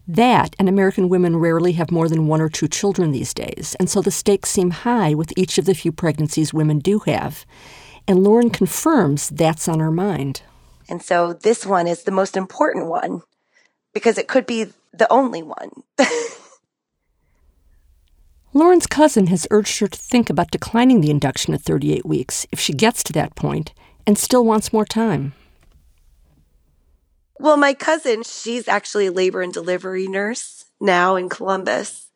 That, 0.07 0.55
and 0.57 0.67
American 0.67 1.09
women 1.09 1.37
rarely 1.37 1.73
have 1.73 1.91
more 1.91 2.09
than 2.09 2.27
one 2.27 2.41
or 2.41 2.49
two 2.49 2.67
children 2.67 3.11
these 3.11 3.33
days, 3.33 3.75
and 3.79 3.89
so 3.89 4.01
the 4.01 4.11
stakes 4.11 4.49
seem 4.49 4.71
high 4.71 5.13
with 5.13 5.33
each 5.37 5.57
of 5.57 5.65
the 5.65 5.75
few 5.75 5.91
pregnancies 5.91 6.53
women 6.53 6.79
do 6.79 6.99
have. 6.99 7.45
And 8.07 8.23
Lauren 8.23 8.49
confirms 8.49 9.29
that's 9.29 9.67
on 9.67 9.79
her 9.79 9.91
mind. 9.91 10.41
And 10.91 11.01
so 11.01 11.31
this 11.31 11.65
one 11.65 11.87
is 11.87 12.03
the 12.03 12.11
most 12.11 12.35
important 12.35 12.87
one 12.87 13.21
because 13.93 14.17
it 14.17 14.27
could 14.27 14.45
be 14.45 14.65
the 14.91 15.09
only 15.09 15.41
one. 15.41 15.71
Lauren's 18.53 18.87
cousin 18.87 19.27
has 19.27 19.47
urged 19.51 19.79
her 19.79 19.87
to 19.87 19.97
think 19.97 20.29
about 20.29 20.51
declining 20.51 20.99
the 20.99 21.09
induction 21.09 21.53
at 21.53 21.61
38 21.61 22.05
weeks 22.05 22.45
if 22.51 22.59
she 22.59 22.73
gets 22.73 23.03
to 23.03 23.13
that 23.13 23.35
point 23.35 23.73
and 24.05 24.17
still 24.17 24.43
wants 24.43 24.73
more 24.73 24.83
time. 24.83 25.31
Well, 27.39 27.55
my 27.55 27.73
cousin, 27.73 28.23
she's 28.23 28.67
actually 28.67 29.07
a 29.07 29.13
labor 29.13 29.41
and 29.41 29.53
delivery 29.53 30.09
nurse 30.09 30.65
now 30.81 31.15
in 31.15 31.29
Columbus. 31.29 32.10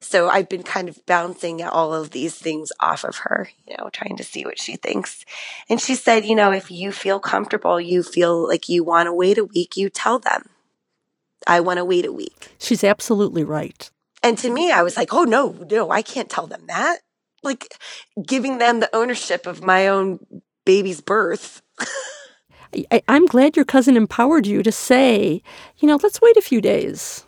So 0.00 0.28
I've 0.28 0.48
been 0.48 0.62
kind 0.62 0.88
of 0.88 1.04
bouncing 1.06 1.62
all 1.62 1.92
of 1.92 2.10
these 2.10 2.34
things 2.34 2.70
off 2.78 3.04
of 3.04 3.16
her, 3.18 3.48
you 3.66 3.76
know, 3.76 3.90
trying 3.92 4.16
to 4.16 4.24
see 4.24 4.44
what 4.44 4.60
she 4.60 4.76
thinks. 4.76 5.24
And 5.68 5.80
she 5.80 5.96
said, 5.96 6.24
you 6.24 6.36
know, 6.36 6.52
if 6.52 6.70
you 6.70 6.92
feel 6.92 7.18
comfortable, 7.18 7.80
you 7.80 8.02
feel 8.02 8.46
like 8.46 8.68
you 8.68 8.84
want 8.84 9.06
to 9.06 9.12
wait 9.12 9.38
a 9.38 9.44
week, 9.44 9.76
you 9.76 9.90
tell 9.90 10.20
them, 10.20 10.50
I 11.46 11.60
want 11.60 11.78
to 11.78 11.84
wait 11.84 12.06
a 12.06 12.12
week. 12.12 12.48
She's 12.58 12.84
absolutely 12.84 13.42
right. 13.42 13.90
And 14.22 14.38
to 14.38 14.50
me, 14.50 14.70
I 14.70 14.82
was 14.82 14.96
like, 14.96 15.12
oh, 15.12 15.24
no, 15.24 15.66
no, 15.70 15.90
I 15.90 16.02
can't 16.02 16.30
tell 16.30 16.46
them 16.46 16.62
that. 16.66 17.00
Like 17.42 17.74
giving 18.24 18.58
them 18.58 18.80
the 18.80 18.94
ownership 18.94 19.46
of 19.46 19.64
my 19.64 19.88
own 19.88 20.18
baby's 20.64 21.00
birth. 21.00 21.62
I, 22.92 23.02
am 23.08 23.26
glad 23.26 23.56
your 23.56 23.64
cousin 23.64 23.96
empowered 23.96 24.46
you 24.46 24.62
to 24.62 24.72
say, 24.72 25.42
you 25.78 25.88
know, 25.88 25.98
let's 26.02 26.20
wait 26.20 26.36
a 26.36 26.42
few 26.42 26.60
days. 26.60 27.24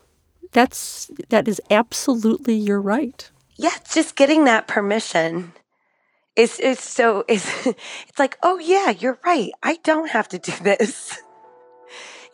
That's 0.52 1.10
that 1.28 1.48
is 1.48 1.60
absolutely 1.70 2.54
your 2.54 2.80
right. 2.80 3.30
Yeah, 3.56 3.76
just 3.92 4.16
getting 4.16 4.44
that 4.44 4.66
permission 4.66 5.52
is 6.36 6.58
is 6.58 6.80
so 6.80 7.24
is 7.28 7.48
it's 7.66 8.18
like, 8.18 8.38
oh 8.42 8.58
yeah, 8.58 8.90
you're 8.90 9.18
right. 9.24 9.52
I 9.62 9.78
don't 9.84 10.10
have 10.10 10.28
to 10.28 10.38
do 10.38 10.52
this 10.62 11.22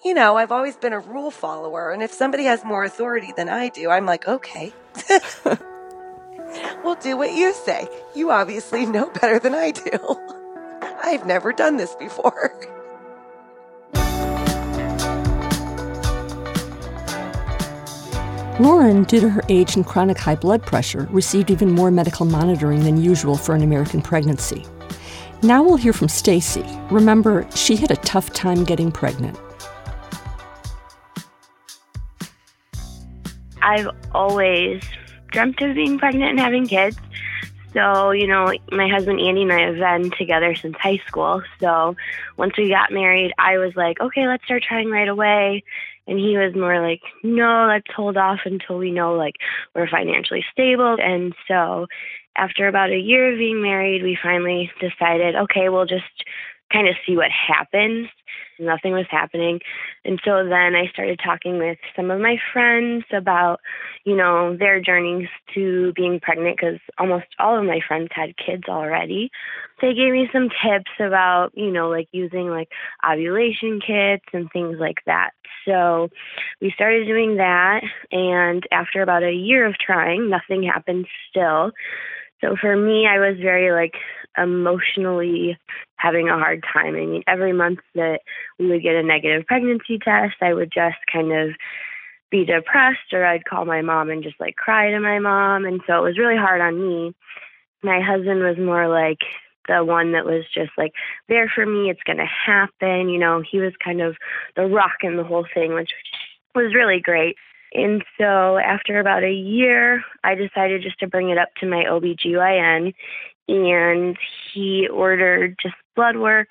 you 0.07 0.15
know, 0.15 0.37
I've 0.37 0.53
always 0.53 0.77
been 0.77 0.93
a 0.93 1.01
rule 1.01 1.33
follower. 1.33 1.91
And 1.91 2.01
if 2.01 2.13
somebody 2.13 2.45
has 2.45 2.65
more 2.65 2.85
authority 2.85 3.33
than 3.37 3.49
I 3.49 3.71
do, 3.71 3.91
I'm 3.91 4.07
like, 4.07 4.29
okay. 4.29 4.73
we'll 6.85 6.95
do 6.95 7.17
what 7.17 7.33
you 7.33 7.53
say. 7.53 7.89
You 8.15 8.31
obviously 8.31 8.87
know 8.87 9.11
better 9.11 9.41
than 9.41 9.53
I 9.53 9.73
do. 9.73 9.99
I've 11.03 11.27
never 11.27 11.53
done 11.53 11.77
this 11.77 11.97
before. 11.97 12.76
Lauren, 18.59 19.05
due 19.05 19.21
to 19.21 19.29
her 19.29 19.43
age 19.51 19.77
and 19.77 19.85
chronic 19.85 20.17
high 20.17 20.35
blood 20.35 20.63
pressure, 20.63 21.07
received 21.11 21.51
even 21.51 21.71
more 21.71 21.91
medical 21.91 22.25
monitoring 22.25 22.85
than 22.85 23.03
usual 23.03 23.37
for 23.37 23.55
an 23.55 23.63
American 23.63 24.01
pregnancy. 24.01 24.65
Now 25.43 25.63
we'll 25.63 25.77
hear 25.77 25.93
from 25.93 26.09
Stacy. 26.09 26.65
Remember, 26.91 27.47
she 27.55 27.77
had 27.77 27.91
a 27.91 27.97
tough 27.97 28.33
time 28.33 28.65
getting 28.65 28.91
pregnant. 28.91 29.39
I've 33.61 33.89
always 34.13 34.83
dreamt 35.33 35.61
of 35.61 35.75
being 35.75 35.99
pregnant 35.99 36.31
and 36.31 36.41
having 36.41 36.67
kids. 36.67 36.97
So, 37.77 38.11
you 38.11 38.27
know, 38.27 38.51
my 38.73 38.89
husband 38.89 39.21
Andy 39.21 39.43
and 39.43 39.53
I 39.53 39.67
have 39.67 39.77
been 39.77 40.11
together 40.13 40.55
since 40.55 40.77
high 40.79 41.01
school. 41.07 41.43
So, 41.61 41.95
once 42.39 42.55
we 42.57 42.71
got 42.71 42.91
married, 42.91 43.33
I 43.39 43.59
was 43.59 43.77
like, 43.77 44.01
okay, 44.01 44.27
let's 44.27 44.45
start 44.45 44.63
trying 44.63 44.89
right 44.89 45.09
away. 45.09 45.63
And 46.07 46.19
he 46.19 46.39
was 46.39 46.55
more 46.55 46.81
like, 46.81 47.03
no, 47.23 47.67
let's 47.69 47.93
hold 47.95 48.17
off 48.17 48.41
until 48.47 48.79
we 48.79 48.91
know 48.91 49.15
like 49.15 49.35
we're 49.75 49.89
financially 49.89 50.45
stable. 50.51 50.97
And 50.99 51.35
so, 51.47 51.87
after 52.35 52.67
about 52.67 52.91
a 52.91 52.99
year 52.99 53.33
of 53.33 53.39
being 53.39 53.61
married, 53.61 54.03
we 54.03 54.19
finally 54.23 54.71
decided, 54.81 55.37
okay, 55.37 55.69
we'll 55.69 55.87
just 55.87 56.25
kind 56.73 56.89
of 56.89 56.97
see 57.07 57.17
what 57.17 57.31
happens. 57.31 58.09
Nothing 58.59 58.93
was 58.93 59.07
happening. 59.11 59.61
And 60.05 60.21
so 60.25 60.45
then 60.45 60.75
I 60.75 60.89
started 60.93 61.21
talking 61.25 61.59
with 61.59 61.79
some 61.95 62.11
of 62.11 62.21
my 62.21 62.37
friends 62.53 63.05
about, 63.13 63.61
you 64.05 64.17
know, 64.17 64.57
their 64.57 64.81
journeys 64.81 65.29
to 65.55 65.93
being 65.95 66.21
pregnant 66.21 66.57
because 66.57 66.81
almost 66.99 67.27
all 67.39 67.59
of 67.59 67.65
my 67.65 67.81
friends 67.87 68.09
had 68.13 68.37
kids 68.37 68.65
already. 68.69 69.31
They 69.81 69.95
gave 69.95 70.13
me 70.13 70.29
some 70.33 70.49
tips 70.49 70.91
about, 70.99 71.51
you 71.55 71.71
know, 71.71 71.89
like 71.89 72.09
using 72.13 72.49
like 72.49 72.69
ovulation 73.09 73.81
kits 73.81 74.25
and 74.33 74.51
things 74.53 74.77
like 74.79 74.99
that. 75.07 75.31
So 75.67 76.09
we 76.61 76.73
started 76.75 77.07
doing 77.07 77.37
that. 77.37 77.83
And 78.11 78.65
after 78.73 79.03
about 79.03 79.23
a 79.23 79.33
year 79.33 79.67
of 79.67 79.75
trying, 79.79 80.31
nothing 80.31 80.63
happened 80.63 81.07
still. 81.31 81.73
So 82.41 82.55
for 82.61 82.77
me, 82.77 83.07
I 83.07 83.19
was 83.19 83.39
very 83.41 83.73
like 83.73 83.95
emotionally 84.37 85.59
having 85.97 86.29
a 86.29 86.39
hard 86.39 86.65
time. 86.73 86.95
I 86.95 87.07
mean, 87.07 87.23
every 87.27 87.53
month 87.53 87.81
that 87.95 88.21
we 88.59 88.69
would 88.69 88.83
get 88.83 88.95
a 88.95 89.03
negative 89.03 89.47
pregnancy 89.47 89.99
test, 89.99 90.37
I 90.41 90.53
would 90.53 90.71
just 90.73 90.99
kind 91.13 91.33
of 91.33 91.51
be 92.31 92.45
depressed 92.45 93.13
or 93.13 93.25
I'd 93.25 93.45
call 93.45 93.65
my 93.65 93.83
mom 93.83 94.11
and 94.11 94.23
just 94.23 94.41
like 94.41 94.57
cry 94.57 94.91
to 94.91 95.01
my 95.01 95.19
mom. 95.19 95.65
And 95.65 95.81
so 95.87 95.99
it 95.99 96.09
was 96.09 96.19
really 96.19 96.37
hard 96.37 96.61
on 96.61 96.81
me. 96.81 97.15
My 97.83 98.01
husband 98.01 98.41
was 98.41 98.57
more 98.59 98.89
like 98.89 99.19
the 99.69 99.85
one 99.85 100.13
that 100.13 100.25
was 100.25 100.45
just 100.53 100.71
like 100.77 100.93
there 101.29 101.51
for 101.53 101.67
me. 101.67 101.91
It's 101.91 102.03
going 102.05 102.19
to 102.19 102.27
happen. 102.27 103.09
You 103.09 103.19
know, 103.19 103.43
he 103.49 103.59
was 103.59 103.73
kind 103.83 104.01
of 104.01 104.17
the 104.57 104.67
rock 104.67 104.99
in 105.03 105.17
the 105.17 105.25
whole 105.25 105.47
thing, 105.55 105.75
which 105.75 105.91
was 106.55 106.75
really 106.75 107.01
great. 107.01 107.37
And 107.73 108.05
so 108.19 108.59
after 108.59 108.99
about 108.99 109.25
a 109.25 109.33
year, 109.33 110.03
I 110.25 110.35
decided 110.35 110.83
just 110.83 110.99
to 111.01 111.07
bring 111.07 111.31
it 111.31 111.39
up 111.39 111.49
to 111.61 111.67
my 111.67 111.85
OBGYN 111.85 112.95
and 113.49 114.17
he 114.53 114.89
ordered 114.89 115.57
just 115.63 115.75
blood 115.95 116.17
work 116.17 116.49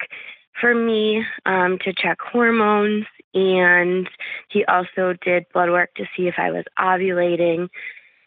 for 0.59 0.73
me 0.73 1.23
um, 1.45 1.77
to 1.83 1.93
check 1.93 2.17
hormones 2.21 3.05
and 3.33 4.09
he 4.49 4.63
also 4.65 5.13
did 5.21 5.45
blood 5.53 5.69
work 5.69 5.93
to 5.95 6.05
see 6.15 6.27
if 6.27 6.35
I 6.37 6.51
was 6.51 6.63
ovulating. 6.79 7.67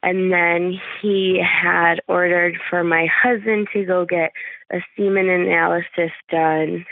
And 0.03 0.31
then 0.31 0.79
he 1.01 1.43
had 1.43 2.01
ordered 2.07 2.59
for 2.71 2.85
my 2.85 3.07
husband 3.07 3.69
to 3.73 3.85
go 3.85 4.05
get 4.05 4.33
a 4.71 4.79
semen 4.97 5.29
analysis 5.29 6.13
done 6.31 6.85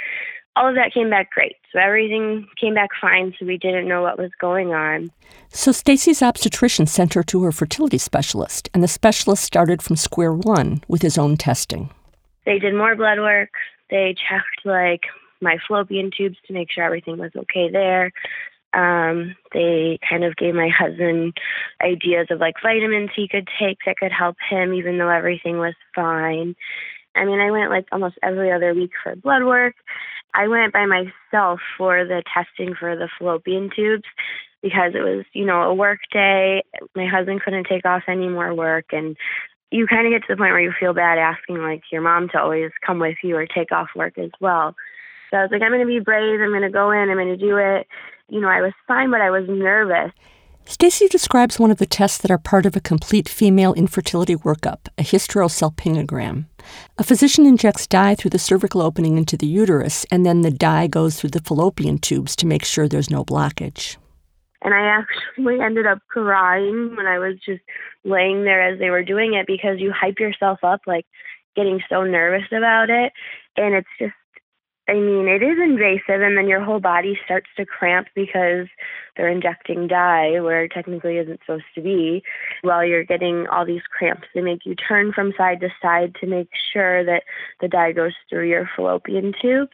all 0.56 0.68
of 0.68 0.75
that 0.75 0.92
came 0.92 1.10
back 1.10 1.30
great. 1.30 1.56
So 1.72 1.78
everything 1.78 2.48
came 2.58 2.75
back 2.75 2.90
fine, 3.00 3.34
so 3.38 3.44
we 3.44 3.58
didn't 3.58 3.86
know 3.86 4.02
what 4.02 4.18
was 4.18 4.30
going 4.40 4.72
on. 4.72 5.10
So 5.50 5.70
Stacy's 5.70 6.22
obstetrician 6.22 6.86
sent 6.86 7.14
her 7.14 7.22
to 7.25 7.42
her 7.44 7.52
fertility 7.52 7.98
specialist, 7.98 8.68
and 8.72 8.82
the 8.82 8.88
specialist 8.88 9.44
started 9.44 9.82
from 9.82 9.96
square 9.96 10.32
one 10.32 10.82
with 10.88 11.02
his 11.02 11.18
own 11.18 11.36
testing. 11.36 11.90
They 12.46 12.58
did 12.58 12.75
more 12.75 12.96
blood 12.96 13.18
work. 13.18 13.50
They 13.90 14.14
checked 14.28 14.64
like 14.64 15.02
my 15.40 15.58
fallopian 15.68 16.10
tubes 16.16 16.38
to 16.46 16.54
make 16.54 16.70
sure 16.70 16.84
everything 16.84 17.18
was 17.18 17.32
okay 17.36 17.70
there. 17.70 18.12
Um, 18.72 19.36
they 19.52 19.98
kind 20.08 20.25
of 20.25 20.36
gave 20.36 20.54
my 20.54 20.68
husband 20.68 21.34
ideas 21.82 22.28
of 22.30 22.40
like 22.40 22.54
vitamins 22.62 23.10
he 23.14 23.28
could 23.28 23.48
take 23.58 23.78
that 23.86 23.98
could 23.98 24.12
help 24.12 24.36
him, 24.48 24.75
even 24.75 24.98
though 24.98 25.08
everything 25.08 25.58
was 25.58 25.75
fine. 25.94 26.56
I 27.14 27.25
mean, 27.25 27.40
I 27.40 27.50
went 27.50 27.70
like 27.70 27.86
almost 27.92 28.18
every 28.22 28.52
other 28.52 28.75
week 28.75 28.92
for 29.02 29.16
blood 29.16 29.44
work. 29.44 29.75
I 30.37 30.49
went 30.49 30.73
by 30.73 30.85
myself 30.87 31.61
for 31.78 32.05
the 32.05 32.23
testing 32.33 32.75
for 32.78 32.95
the 32.95 33.09
fallopian 33.19 33.71
tubes 33.75 34.05
because 34.62 34.93
it 34.95 35.00
was, 35.00 35.25
you 35.33 35.47
know, 35.47 35.62
a 35.62 35.75
work 35.75 36.00
day. 36.12 36.62
My 36.95 37.07
husband 37.07 37.43
couldn't 37.43 37.66
take 37.66 37.87
off 37.87 38.02
any 38.07 38.28
more 38.28 38.55
work 38.55 38.87
and 38.93 39.16
you 39.71 39.87
kind 39.87 40.07
of 40.07 40.12
get 40.12 40.26
to 40.26 40.35
the 40.35 40.37
point 40.37 40.52
where 40.52 40.61
you 40.61 40.73
feel 40.78 40.95
bad 40.95 41.19
asking 41.19 41.59
like 41.59 41.83
your 41.90 42.02
mom 42.02 42.28
to 42.31 42.40
always 42.40 42.71
come 42.87 42.99
with 42.99 43.16
you 43.23 43.37
or 43.37 43.47
take 43.47 43.73
off 43.73 43.88
work 43.97 44.16
as 44.19 44.31
well. 44.40 44.76
So 45.31 45.38
I 45.38 45.43
was 45.43 45.50
like, 45.50 45.62
I'm 45.62 45.73
going 45.73 45.81
to 45.81 45.87
be 45.87 45.99
brave. 45.99 46.40
I'm 46.40 46.50
going 46.50 46.62
to 46.62 46.71
go 46.71 46.90
in. 46.90 47.11
I'm 47.11 47.16
going 47.16 47.28
to 47.28 47.37
do 47.37 47.57
it. 47.57 47.87
You 48.28 48.40
know, 48.40 48.49
I 48.49 48.61
was 48.61 48.73
fine, 48.87 49.11
but 49.11 49.21
I 49.21 49.31
was 49.31 49.45
nervous. 49.49 50.12
Stacy 50.68 51.06
describes 51.06 51.61
one 51.61 51.70
of 51.70 51.78
the 51.78 51.87
tests 51.87 52.18
that 52.18 52.30
are 52.30 52.38
part 52.38 52.66
of 52.66 52.75
a 52.75 52.80
complete 52.80 53.28
female 53.28 53.73
infertility 53.75 54.35
workup, 54.35 54.88
a 54.99 55.02
hysterosalpingogram. 55.02 56.46
A 56.99 57.04
physician 57.04 57.46
injects 57.46 57.87
dye 57.87 58.16
through 58.16 58.30
the 58.30 58.38
cervical 58.40 58.82
opening 58.82 59.16
into 59.16 59.37
the 59.37 59.46
uterus, 59.46 60.04
and 60.11 60.26
then 60.26 60.40
the 60.40 60.50
dye 60.50 60.88
goes 60.88 61.20
through 61.20 61.30
the 61.30 61.40
fallopian 61.40 61.99
tubes 61.99 62.35
to 62.35 62.46
make 62.49 62.64
sure 62.64 62.88
there's 62.88 63.11
no 63.11 63.25
blockage. 63.25 63.96
And 64.62 64.75
I 64.75 64.80
actually 64.80 65.61
ended 65.64 65.87
up 65.87 66.00
crying 66.08 66.96
when 66.96 67.06
I 67.06 67.20
was 67.20 67.35
just 67.46 67.62
laying 68.04 68.42
there 68.42 68.61
as 68.61 68.80
they 68.80 68.90
were 68.90 69.04
doing 69.04 69.35
it 69.35 69.46
because 69.46 69.78
you 69.78 69.92
hype 69.92 70.18
yourself 70.18 70.58
up, 70.64 70.80
like 70.85 71.06
getting 71.54 71.80
so 71.88 72.02
nervous 72.02 72.49
about 72.50 72.90
it. 72.90 73.12
And 73.56 73.76
it's 73.76 73.88
just 74.00 74.14
I 74.88 74.95
mean, 74.95 75.26
it 75.26 75.43
is 75.43 75.59
invasive, 75.61 76.23
and 76.23 76.38
then 76.38 76.47
your 76.47 76.62
whole 76.62 76.78
body 76.78 77.19
starts 77.25 77.49
to 77.57 77.66
cramp 77.66 78.07
because 78.14 78.69
they're 79.16 79.28
injecting 79.28 79.88
dye 79.88 80.38
where 80.40 80.64
it 80.64 80.71
technically 80.73 81.16
isn't 81.16 81.40
supposed 81.40 81.64
to 81.75 81.83
be. 81.83 82.23
While 82.62 82.85
you're 82.85 83.02
getting 83.02 83.49
all 83.49 83.66
these 83.66 83.83
cramps, 83.90 84.28
they 84.33 84.43
make 84.43 84.64
you 84.64 84.76
turn 84.76 85.12
from 85.12 85.33
side 85.37 85.61
to 85.61 85.71
side 85.83 86.14
to 86.21 86.28
make 86.28 86.50
sure 86.73 87.05
that 87.05 87.25
the 87.61 87.66
dye 87.66 87.90
goes 87.90 88.12
through 88.31 88.49
your 88.49 88.71
fallopian 88.76 89.33
tubes. 89.43 89.73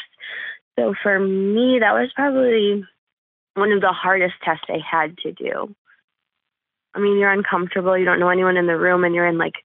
So 0.79 0.95
for 1.03 1.19
me, 1.19 1.79
that 1.81 1.93
was 1.93 2.11
probably 2.17 2.83
one 3.55 3.73
of 3.73 3.83
the 3.83 3.93
hardest 3.93 4.35
tests 4.43 4.65
I 4.69 4.79
had 4.79 5.19
to 5.19 5.33
do. 5.33 5.75
I 6.95 7.01
mean, 7.01 7.19
you're 7.19 7.33
uncomfortable, 7.33 7.97
you 7.97 8.05
don't 8.05 8.21
know 8.21 8.29
anyone 8.31 8.57
in 8.57 8.67
the 8.67 8.79
room, 8.79 9.05
and 9.05 9.15
you're 9.15 9.27
in 9.27 9.39
like, 9.39 9.57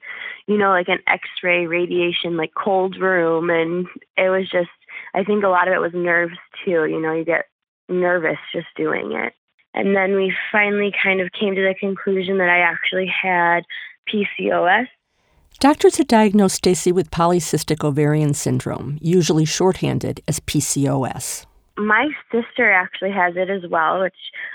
you 0.47 0.57
know, 0.57 0.69
like 0.69 0.87
an 0.89 0.99
x 1.07 1.23
ray 1.43 1.67
radiation, 1.67 2.35
like 2.35 2.51
cold 2.53 2.97
room. 2.99 3.49
And 3.49 3.87
it 4.17 4.29
was 4.29 4.49
just, 4.49 4.69
I 5.17 5.23
think 5.23 5.43
a 5.43 5.49
lot 5.49 5.67
of 5.67 5.73
it 5.73 5.79
was 5.79 5.93
nerves 5.95 6.37
too. 6.63 6.85
You 6.85 7.01
know, 7.01 7.11
you 7.11 7.25
get 7.25 7.45
nervous 7.89 8.37
just 8.53 8.67
doing 8.75 9.13
it. 9.13 9.33
And 9.73 9.95
then 9.95 10.15
we 10.15 10.31
finally 10.51 10.93
kind 11.03 11.21
of 11.21 11.29
came 11.31 11.55
to 11.55 11.61
the 11.61 11.73
conclusion 11.73 12.37
that 12.37 12.49
I 12.49 12.59
actually 12.59 13.07
had 13.07 13.63
PCOS. 14.07 14.85
Doctors 15.59 15.97
had 15.97 16.07
diagnosed 16.07 16.57
Stacy 16.57 16.91
with 16.91 17.09
polycystic 17.09 17.83
ovarian 17.83 18.35
syndrome, 18.35 18.99
usually 19.01 19.43
shorthanded 19.43 20.21
as 20.27 20.39
PCOS. 20.41 21.47
My 21.77 22.09
sister 22.31 22.71
actually 22.71 23.11
has 23.11 23.35
it 23.35 23.49
as 23.49 23.67
well, 23.71 24.01
which 24.01 24.13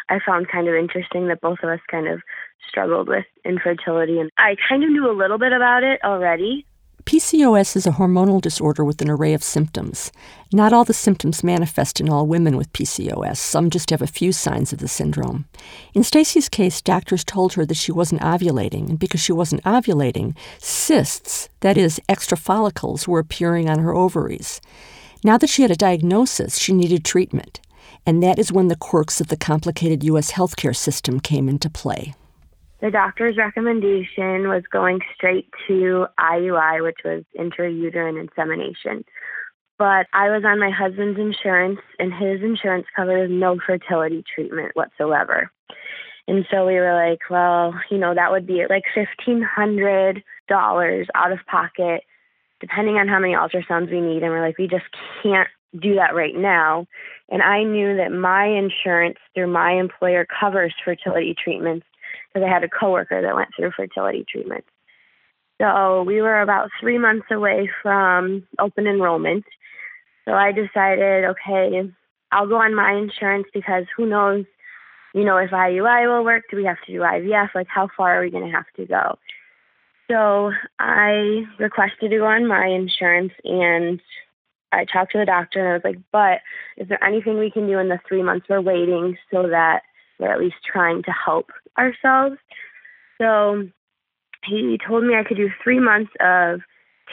I 0.09 0.21
found 0.25 0.49
kind 0.49 0.69
of 0.69 0.77
interesting 0.77 1.27
that 1.27 1.41
both 1.41 1.59
of 1.65 1.71
us 1.71 1.81
kind 1.91 2.07
of 2.07 2.21
struggled 2.69 3.09
with 3.09 3.25
infertility. 3.45 4.21
And 4.21 4.31
I 4.39 4.55
kind 4.69 4.85
of 4.85 4.91
knew 4.91 5.11
a 5.11 5.17
little 5.17 5.39
bit 5.39 5.53
about 5.53 5.83
it 5.83 6.01
already, 6.05 6.67
PCOS 7.05 7.75
is 7.75 7.87
a 7.87 7.93
hormonal 7.93 8.41
disorder 8.41 8.85
with 8.85 9.03
an 9.03 9.11
array 9.11 9.35
of 9.35 9.43
symptoms. 9.43 10.13
Not 10.53 10.73
all 10.73 10.85
the 10.85 10.95
symptoms 10.95 11.43
manifest 11.43 12.01
in 12.01 12.09
all 12.09 12.27
women 12.27 12.57
with 12.57 12.73
PCOS. 12.73 13.39
Some 13.39 13.71
just 13.71 13.91
have 13.91 14.03
a 14.03 14.07
few 14.07 14.33
signs 14.33 14.73
of 14.73 14.79
the 14.79 14.89
syndrome. 14.89 15.47
In 15.95 16.05
Stacy's 16.05 16.49
case, 16.49 16.81
doctors 16.81 17.25
told 17.25 17.55
her 17.55 17.67
that 17.67 17.77
she 17.77 17.91
wasn't 17.91 18.21
ovulating, 18.21 18.89
and 18.89 18.99
because 18.99 19.21
she 19.21 19.33
wasn't 19.33 19.65
ovulating, 19.65 20.37
cysts, 20.59 21.49
that 21.61 21.77
is, 21.77 22.01
extra 22.09 22.37
follicles, 22.39 23.09
were 23.09 23.19
appearing 23.19 23.69
on 23.69 23.81
her 23.81 23.95
ovaries. 23.95 24.61
Now 25.25 25.37
that 25.39 25.51
she 25.51 25.63
had 25.63 25.71
a 25.73 25.77
diagnosis, 25.77 26.57
she 26.57 26.73
needed 26.73 27.05
treatment. 27.05 27.61
And 28.07 28.23
that 28.23 28.39
is 28.39 28.53
when 28.53 28.69
the 28.69 28.77
quirks 28.77 29.21
of 29.21 29.29
the 29.29 29.37
complicated 29.37 30.05
U.S. 30.05 30.33
healthcare 30.33 30.75
system 30.75 31.21
came 31.21 31.49
into 31.49 31.69
play 31.69 32.15
the 32.83 32.91
doctor's 32.91 33.37
recommendation 33.37 34.49
was 34.49 34.65
going 34.71 35.01
straight 35.15 35.49
to 35.69 36.07
IUI, 36.19 36.83
which 36.83 36.99
was 37.05 37.23
intrauterine 37.39 38.21
insemination. 38.21 39.05
But 39.79 40.09
I 40.13 40.31
was 40.31 40.43
on 40.45 40.59
my 40.59 40.71
husband's 40.71 41.19
insurance, 41.19 41.79
and 42.01 42.13
his 42.13 42.43
insurance 42.43 42.87
covers 42.95 43.31
no 43.31 43.59
fertility 43.65 44.25
treatment 44.35 44.73
whatsoever. 44.75 45.51
And 46.27 46.45
so 46.51 46.67
we 46.67 46.75
were 46.75 46.95
like, 46.95 47.21
well, 47.31 47.73
you 47.89 47.99
know, 47.99 48.15
that 48.15 48.33
would 48.33 48.47
be 48.47 48.65
like 48.69 48.85
$1,500 48.97 51.07
out 51.15 51.33
of 51.33 51.39
pocket, 51.47 52.03
depending 52.61 52.97
on 52.97 53.07
how 53.07 53.21
many 53.21 53.35
ultrasounds 53.35 53.93
we 53.93 54.01
need. 54.01 54.25
And 54.25 54.33
we're 54.33 54.45
like, 54.45 54.59
we 54.59 54.67
just 54.67 54.85
can't 55.23 55.49
do 55.81 55.95
that 55.95 56.15
right 56.15 56.35
now. 56.35 56.87
And 57.29 57.43
I 57.43 57.63
knew 57.63 57.97
that 57.97 58.13
my 58.13 58.47
insurance 58.47 59.19
through 59.35 59.49
my 59.49 59.73
employer 59.73 60.27
covers 60.41 60.75
fertility 60.85 61.35
treatments 61.43 61.87
because 62.33 62.47
I 62.47 62.53
had 62.53 62.65
a 62.65 62.69
coworker 62.69 63.21
that 63.21 63.35
went 63.35 63.51
through 63.57 63.73
fertility 63.77 64.25
treatments. 64.29 64.69
So 65.61 66.03
we 66.03 66.21
were 66.21 66.41
about 66.41 66.71
three 66.81 66.99
months 66.99 67.27
away 67.31 67.71
from 67.83 68.47
open 68.59 68.87
enrollment. 68.87 69.45
So 70.25 70.33
I 70.33 70.53
decided, 70.53 71.25
okay, 71.25 71.89
I'll 72.33 72.49
go 72.49 72.57
on 72.57 72.75
my 72.75 72.93
insurance 72.93 73.47
because 73.53 73.85
who 73.97 74.07
knows, 74.07 74.45
you 75.15 75.25
know, 75.25 75.37
if 75.37 75.51
IUI 75.51 76.09
will 76.09 76.25
work, 76.25 76.45
do 76.51 76.57
we 76.57 76.65
have 76.65 76.83
to 76.87 76.93
do 76.93 77.01
IVF? 77.01 77.51
Like, 77.55 77.69
how 77.69 77.89
far 77.97 78.19
are 78.19 78.23
we 78.23 78.31
going 78.31 78.47
to 78.47 78.51
have 78.51 78.67
to 78.77 78.87
go? 78.87 79.19
So 80.11 80.53
I 80.79 81.45
requested 81.59 82.11
to 82.11 82.19
go 82.19 82.27
on 82.27 82.47
my 82.47 82.67
insurance 82.67 83.33
and 83.45 84.01
I 84.73 84.85
talked 84.85 85.13
to 85.13 85.19
the 85.19 85.27
doctor 85.27 85.61
and 85.61 85.69
I 85.69 85.73
was 85.75 85.85
like, 85.85 85.99
but 86.11 86.41
is 86.77 86.89
there 86.89 87.03
anything 87.05 87.39
we 87.39 87.51
can 87.51 87.67
do 87.67 87.79
in 87.79 87.89
the 87.89 88.01
three 88.09 88.23
months 88.23 88.47
we're 88.49 88.61
waiting 88.61 89.17
so 89.31 89.49
that 89.49 89.83
we're 90.19 90.33
at 90.33 90.41
least 90.41 90.57
trying 90.65 91.03
to 91.05 91.13
help 91.13 91.51
ourselves. 91.79 92.37
So 93.21 93.69
he 94.45 94.79
told 94.87 95.05
me 95.05 95.15
I 95.15 95.25
could 95.25 95.37
do 95.37 95.51
three 95.63 95.81
months 95.81 96.13
of 96.21 96.61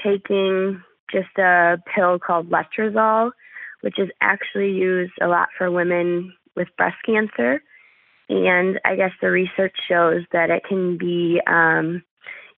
taking 0.04 0.82
just 1.12 1.38
a 1.38 1.78
pill 1.94 2.20
called 2.20 2.50
letrozole, 2.50 3.32
which 3.82 4.00
is 4.00 4.10
actually 4.22 4.72
used 4.72 5.14
a 5.22 5.28
lot 5.28 5.50
for 5.58 5.72
women 5.72 6.34
with 6.56 6.68
breast 6.78 6.98
cancer. 7.06 7.62
And 8.30 8.80
I 8.86 8.96
guess 8.96 9.12
the 9.22 9.32
research 9.32 9.76
shows 9.88 10.24
that 10.32 10.52
it 10.52 10.64
can 10.68 10.98
be 10.98 11.42
um, 11.48 12.04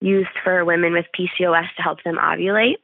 used 0.01 0.29
for 0.43 0.65
women 0.65 0.93
with 0.93 1.05
PCOS 1.17 1.67
to 1.77 1.81
help 1.81 2.03
them 2.03 2.17
ovulate. 2.17 2.77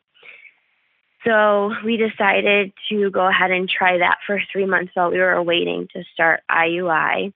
So 1.25 1.73
we 1.84 1.97
decided 1.97 2.71
to 2.89 3.10
go 3.12 3.27
ahead 3.27 3.51
and 3.51 3.67
try 3.67 3.97
that 3.97 4.19
for 4.25 4.39
three 4.51 4.65
months 4.65 4.91
while 4.93 5.12
we 5.12 5.19
were 5.19 5.41
waiting 5.41 5.88
to 5.93 6.03
start 6.13 6.41
IUI. 6.49 7.34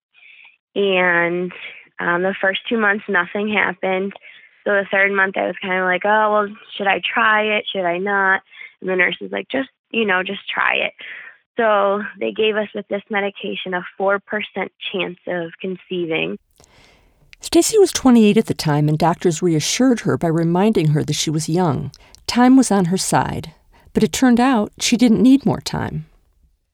And 0.76 1.52
um, 2.00 2.24
the 2.24 2.36
first 2.40 2.62
two 2.68 2.78
months, 2.78 3.06
nothing 3.08 3.52
happened. 3.52 4.14
So 4.64 4.72
the 4.72 4.86
third 4.92 5.12
month, 5.12 5.38
I 5.38 5.48
was 5.48 5.56
kind 5.62 5.80
of 5.80 5.86
like, 5.86 6.04
oh, 6.06 6.32
well, 6.32 6.56
should 6.78 6.88
I 6.88 7.02
try 7.02 7.44
it? 7.58 7.66
Should 7.72 7.86
I 7.86 7.98
not? 7.98 8.42
And 8.80 8.90
the 8.90 8.96
nurse 8.96 9.18
was 9.22 9.32
like, 9.32 9.48
just, 9.50 9.70
you 9.92 10.06
know, 10.06 10.24
just 10.24 10.48
try 10.48 10.76
it. 10.76 10.94
So 11.58 12.02
they 12.20 12.32
gave 12.32 12.56
us 12.56 12.70
with 12.74 12.88
this 12.88 13.02
medication 13.10 13.74
a 13.74 13.86
4% 14.00 14.20
chance 14.92 15.20
of 15.28 15.52
conceiving. 15.60 16.38
Stacy 17.40 17.78
was 17.80 17.92
28 17.92 18.38
at 18.38 18.46
the 18.46 18.54
time, 18.54 18.88
and 18.88 18.98
doctors 18.98 19.42
reassured 19.42 20.02
her 20.02 20.18
by 20.18 20.28
reminding 20.28 20.90
her 20.90 21.04
that 21.04 21.14
she 21.14 21.30
was 21.30 21.50
young. 21.50 21.92
Time 22.28 22.56
was 22.56 22.72
on 22.72 22.86
her 22.86 22.98
side, 22.98 23.54
but 23.94 24.04
it 24.04 24.14
turned 24.14 24.40
out 24.40 24.72
she 24.80 24.96
didn't 24.96 25.22
need 25.22 25.46
more 25.46 25.60
time. 25.60 26.06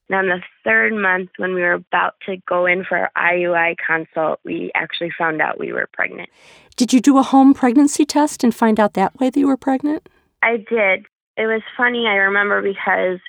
And 0.08 0.18
on 0.18 0.26
the 0.28 0.42
third 0.64 0.94
month, 0.94 1.30
when 1.36 1.54
we 1.54 1.60
were 1.60 1.74
about 1.74 2.14
to 2.26 2.36
go 2.48 2.66
in 2.66 2.84
for 2.84 2.96
our 2.96 3.10
IUI 3.16 3.76
consult, 3.84 4.40
we 4.44 4.70
actually 4.74 5.10
found 5.16 5.40
out 5.42 5.58
we 5.58 5.72
were 5.72 5.88
pregnant. 5.92 6.30
Did 6.76 6.92
you 6.92 7.00
do 7.00 7.18
a 7.18 7.22
home 7.22 7.54
pregnancy 7.54 8.04
test 8.04 8.42
and 8.42 8.54
find 8.54 8.80
out 8.80 8.94
that 8.94 9.18
way 9.18 9.30
that 9.30 9.38
you 9.38 9.48
were 9.48 9.56
pregnant? 9.56 10.08
I 10.42 10.56
did. 10.56 11.06
It 11.36 11.46
was 11.46 11.62
funny, 11.76 12.06
I 12.06 12.14
remember, 12.14 12.62
because 12.62 13.20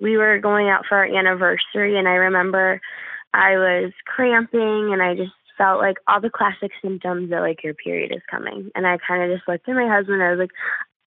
we 0.00 0.16
were 0.16 0.38
going 0.38 0.68
out 0.68 0.84
for 0.88 0.98
our 0.98 1.06
anniversary, 1.06 1.98
and 1.98 2.06
I 2.06 2.12
remember 2.12 2.80
I 3.32 3.56
was 3.56 3.92
cramping 4.06 4.92
and 4.92 5.02
I 5.02 5.14
just 5.14 5.32
felt 5.56 5.80
like 5.80 5.96
all 6.06 6.20
the 6.20 6.30
classic 6.30 6.70
symptoms 6.82 7.30
that 7.30 7.40
like 7.40 7.64
your 7.64 7.74
period 7.74 8.12
is 8.12 8.22
coming. 8.30 8.70
And 8.74 8.86
I 8.86 8.98
kind 8.98 9.22
of 9.22 9.36
just 9.36 9.48
looked 9.48 9.68
at 9.68 9.74
my 9.74 9.88
husband. 9.88 10.20
And 10.20 10.24
I 10.24 10.30
was 10.30 10.38
like, 10.38 10.50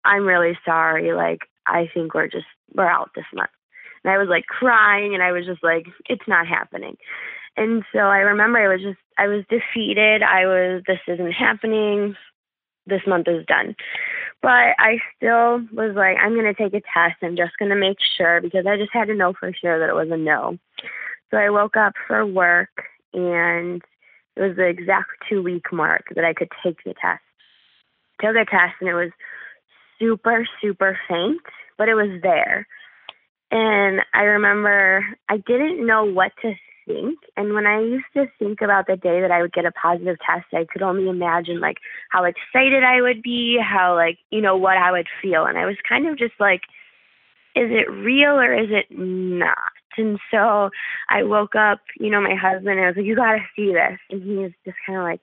I'm 0.04 0.26
really 0.26 0.58
sorry. 0.66 1.14
Like, 1.14 1.42
I 1.66 1.90
think 1.94 2.14
we're 2.14 2.28
just, 2.28 2.46
we're 2.74 2.90
out 2.90 3.12
this 3.16 3.26
month. 3.34 3.50
And 4.04 4.12
I 4.14 4.18
was 4.18 4.28
like 4.28 4.46
crying 4.46 5.14
and 5.14 5.24
I 5.24 5.32
was 5.32 5.46
just 5.46 5.64
like, 5.64 5.86
it's 6.08 6.28
not 6.28 6.48
happening. 6.48 6.98
And 7.56 7.84
so 7.94 8.00
I 8.00 8.20
remember 8.20 8.60
I 8.60 8.74
was 8.74 8.82
just, 8.82 9.00
I 9.18 9.28
was 9.28 9.46
defeated. 9.50 10.24
I 10.24 10.46
was, 10.46 10.84
this 10.88 11.00
isn't 11.08 11.32
happening. 11.32 12.16
This 12.86 13.02
month 13.08 13.28
is 13.28 13.46
done. 13.46 13.76
But 14.42 14.76
I 14.78 14.98
still 15.16 15.62
was 15.72 15.96
like, 15.96 16.18
I'm 16.18 16.34
going 16.34 16.54
to 16.54 16.54
take 16.54 16.74
a 16.74 16.82
test. 16.82 17.22
I'm 17.22 17.38
just 17.38 17.58
going 17.58 17.70
to 17.70 17.78
make 17.78 17.98
sure 18.18 18.42
because 18.42 18.66
I 18.68 18.76
just 18.76 18.92
had 18.92 19.08
to 19.08 19.16
know 19.16 19.34
for 19.40 19.54
sure 19.54 19.80
that 19.80 19.90
it 19.90 19.96
was 19.96 20.10
a 20.12 20.18
no. 20.18 20.58
So 21.32 21.38
I 21.38 21.50
woke 21.50 21.78
up 21.78 21.94
for 22.08 22.26
work 22.26 22.70
and 23.14 23.82
it 24.36 24.42
was 24.42 24.56
the 24.56 24.66
exact 24.66 25.10
two 25.30 25.42
week 25.42 25.72
mark 25.72 26.06
that 26.16 26.26
I 26.26 26.34
could 26.34 26.50
take 26.64 26.84
the 26.84 26.94
test. 26.94 27.22
Took 28.20 28.36
a 28.36 28.46
test 28.46 28.76
and 28.82 28.90
it 28.90 28.96
was 28.96 29.12
super, 30.00 30.46
super 30.62 31.00
faint, 31.08 31.42
but 31.78 31.88
it 31.88 31.96
was 31.96 32.20
there. 32.22 32.68
And 33.54 34.02
I 34.16 34.24
remember 34.24 35.06
I 35.30 35.38
didn't 35.38 35.86
know 35.86 36.04
what 36.04 36.32
to 36.42 36.56
think. 36.88 37.20
And 37.38 37.54
when 37.54 37.68
I 37.68 37.82
used 37.82 38.12
to 38.16 38.26
think 38.40 38.62
about 38.62 38.88
the 38.88 38.98
day 38.98 39.22
that 39.22 39.30
I 39.30 39.44
would 39.44 39.54
get 39.54 39.68
a 39.68 39.72
positive 39.72 40.18
test, 40.26 40.48
I 40.54 40.66
could 40.66 40.82
only 40.82 41.08
imagine 41.08 41.60
like 41.60 41.78
how 42.10 42.24
excited 42.24 42.84
I 42.84 43.00
would 43.02 43.22
be, 43.22 43.60
how 43.62 43.94
like, 43.96 44.18
you 44.32 44.42
know, 44.42 44.58
what 44.58 44.78
I 44.78 44.92
would 44.92 45.06
feel. 45.22 45.46
And 45.46 45.60
I 45.60 45.68
was 45.68 45.76
kind 45.88 46.08
of 46.08 46.18
just 46.18 46.34
like, 46.40 46.62
is 47.56 47.70
it 47.70 47.92
real 47.92 48.32
or 48.32 48.56
is 48.56 48.70
it 48.72 48.88
not? 48.90 49.72
And 50.00 50.18
so 50.32 50.72
I 51.08 51.22
woke 51.22 51.54
up, 51.54 51.82
you 52.00 52.10
know, 52.10 52.22
my 52.22 52.34
husband, 52.34 52.80
and 52.80 52.82
I 52.82 52.88
was 52.88 52.96
like, 52.98 53.06
you 53.06 53.16
got 53.16 53.34
to 53.34 53.46
see 53.56 53.72
this. 53.72 54.00
And 54.10 54.24
he 54.24 54.38
was 54.38 54.52
just 54.66 54.78
kind 54.88 54.98
of 54.98 55.04
like, 55.04 55.22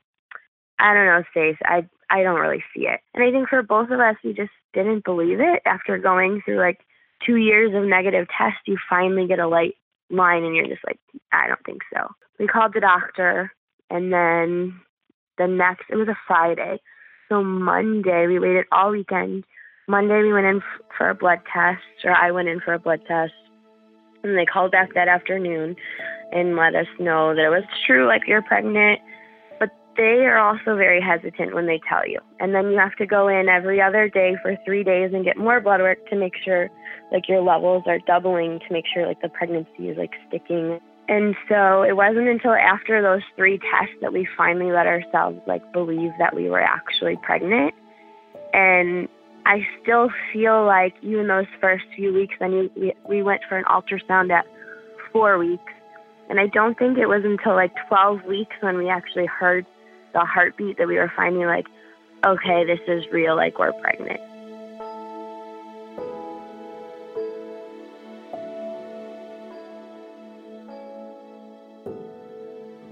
I 0.79 0.95
don't 0.95 1.07
know, 1.07 1.25
Stace, 1.33 1.59
I, 1.65 1.89
I 2.09 2.23
don't 2.23 2.39
really 2.39 2.63
see 2.73 2.87
it. 2.87 3.01
And 3.13 3.25
I 3.25 3.33
think 3.33 3.49
for 3.49 3.65
both 3.65 3.91
of 3.91 3.99
us, 3.99 4.15
we 4.23 4.35
just 4.35 4.53
didn't 4.73 5.03
believe 5.03 5.41
it 5.41 5.63
after 5.67 5.99
going 5.99 6.43
through 6.45 6.61
like 6.61 6.79
two 7.25 7.37
years 7.37 7.75
of 7.75 7.85
negative 7.85 8.27
tests, 8.37 8.61
you 8.67 8.77
finally 8.89 9.27
get 9.27 9.39
a 9.39 9.49
light 9.49 9.75
line 10.11 10.45
and 10.45 10.57
you're 10.57 10.67
just 10.67 10.85
like, 10.87 10.99
I 11.33 11.47
don't 11.47 11.65
think 11.65 11.83
so. 11.93 12.09
We 12.39 12.47
called 12.47 12.73
the 12.75 12.81
doctor 12.81 13.53
and 13.91 14.13
then 14.13 14.81
the 15.39 15.47
next, 15.47 15.85
it 15.91 15.97
was 15.97 16.09
a 16.09 16.19
Friday. 16.27 16.81
So 17.29 17.43
Monday, 17.43 18.27
we 18.27 18.39
waited 18.39 18.67
all 18.73 18.91
weekend. 18.91 19.45
Monday, 19.89 20.23
we 20.23 20.33
went 20.33 20.47
in 20.47 20.63
for 20.97 21.11
a 21.11 21.15
blood 21.15 21.41
test, 21.53 21.83
or 22.05 22.13
I 22.13 22.31
went 22.31 22.49
in 22.49 22.61
for 22.61 22.75
a 22.75 22.79
blood 22.79 23.01
test. 23.07 23.33
And 24.23 24.37
they 24.37 24.45
called 24.45 24.73
back 24.73 24.95
that 24.95 25.09
afternoon 25.09 25.77
and 26.33 26.57
let 26.57 26.75
us 26.75 26.87
know 26.99 27.35
that 27.35 27.45
it 27.45 27.49
was 27.49 27.65
true, 27.87 28.07
like 28.07 28.23
you're 28.27 28.43
pregnant 28.43 29.01
they 29.97 30.25
are 30.25 30.39
also 30.39 30.77
very 30.77 31.01
hesitant 31.01 31.55
when 31.55 31.67
they 31.67 31.81
tell 31.89 32.07
you. 32.07 32.21
And 32.39 32.55
then 32.55 32.71
you 32.71 32.79
have 32.79 32.97
to 32.97 33.07
go 33.07 33.29
in 33.29 33.49
every 33.49 33.81
other 33.81 34.09
day 34.09 34.37
for 34.43 34.57
three 34.65 34.85
days 34.85 35.11
and 35.13 35.25
get 35.25 35.37
more 35.37 35.61
blood 35.61 35.81
work 35.81 35.99
to 36.11 36.17
make 36.17 36.35
sure 36.45 36.69
like 37.13 37.29
your 37.29 37.43
levels 37.43 37.85
are 37.87 37.99
doubling 38.07 38.61
to 38.61 38.73
make 38.73 38.85
sure 38.93 39.07
like 39.07 39.21
the 39.21 39.29
pregnancy 39.29 39.89
is 39.89 39.99
like 39.99 40.13
sticking. 40.29 40.79
And 41.09 41.35
so 41.49 41.83
it 41.83 41.97
wasn't 41.97 42.29
until 42.29 42.53
after 42.53 43.03
those 43.03 43.23
three 43.37 43.59
tests 43.59 43.97
that 44.01 44.13
we 44.13 44.29
finally 44.37 44.71
let 44.71 44.87
ourselves 44.87 45.41
like 45.47 45.73
believe 45.73 46.13
that 46.19 46.37
we 46.37 46.49
were 46.49 46.63
actually 46.63 47.17
pregnant. 47.23 47.75
And 48.53 49.09
I 49.45 49.67
still 49.83 50.09
feel 50.33 50.65
like 50.65 50.95
even 51.03 51.27
those 51.27 51.47
first 51.61 51.85
few 51.97 52.15
weeks, 52.15 52.35
then 52.39 52.71
we, 52.77 52.93
we 53.09 53.23
went 53.23 53.43
for 53.49 53.59
an 53.59 53.65
ultrasound 53.65 54.31
at 54.31 54.47
four 55.13 55.37
weeks. 55.39 55.73
And 56.29 56.39
I 56.39 56.47
don't 56.47 56.79
think 56.79 56.97
it 56.97 57.07
was 57.07 57.23
until 57.25 57.57
like 57.57 57.73
12 57.89 58.25
weeks 58.25 58.55
when 58.61 58.77
we 58.79 58.89
actually 58.89 59.27
heard 59.27 59.67
the 60.13 60.21
heartbeat 60.21 60.79
that 60.79 60.89
we 60.89 60.97
were 60.97 61.13
finding 61.15 61.45
like, 61.45 61.67
okay, 62.25 62.65
this 62.65 62.81
is 62.87 63.05
real, 63.13 63.37
like 63.37 63.59
we're 63.59 63.73
pregnant. 63.73 64.21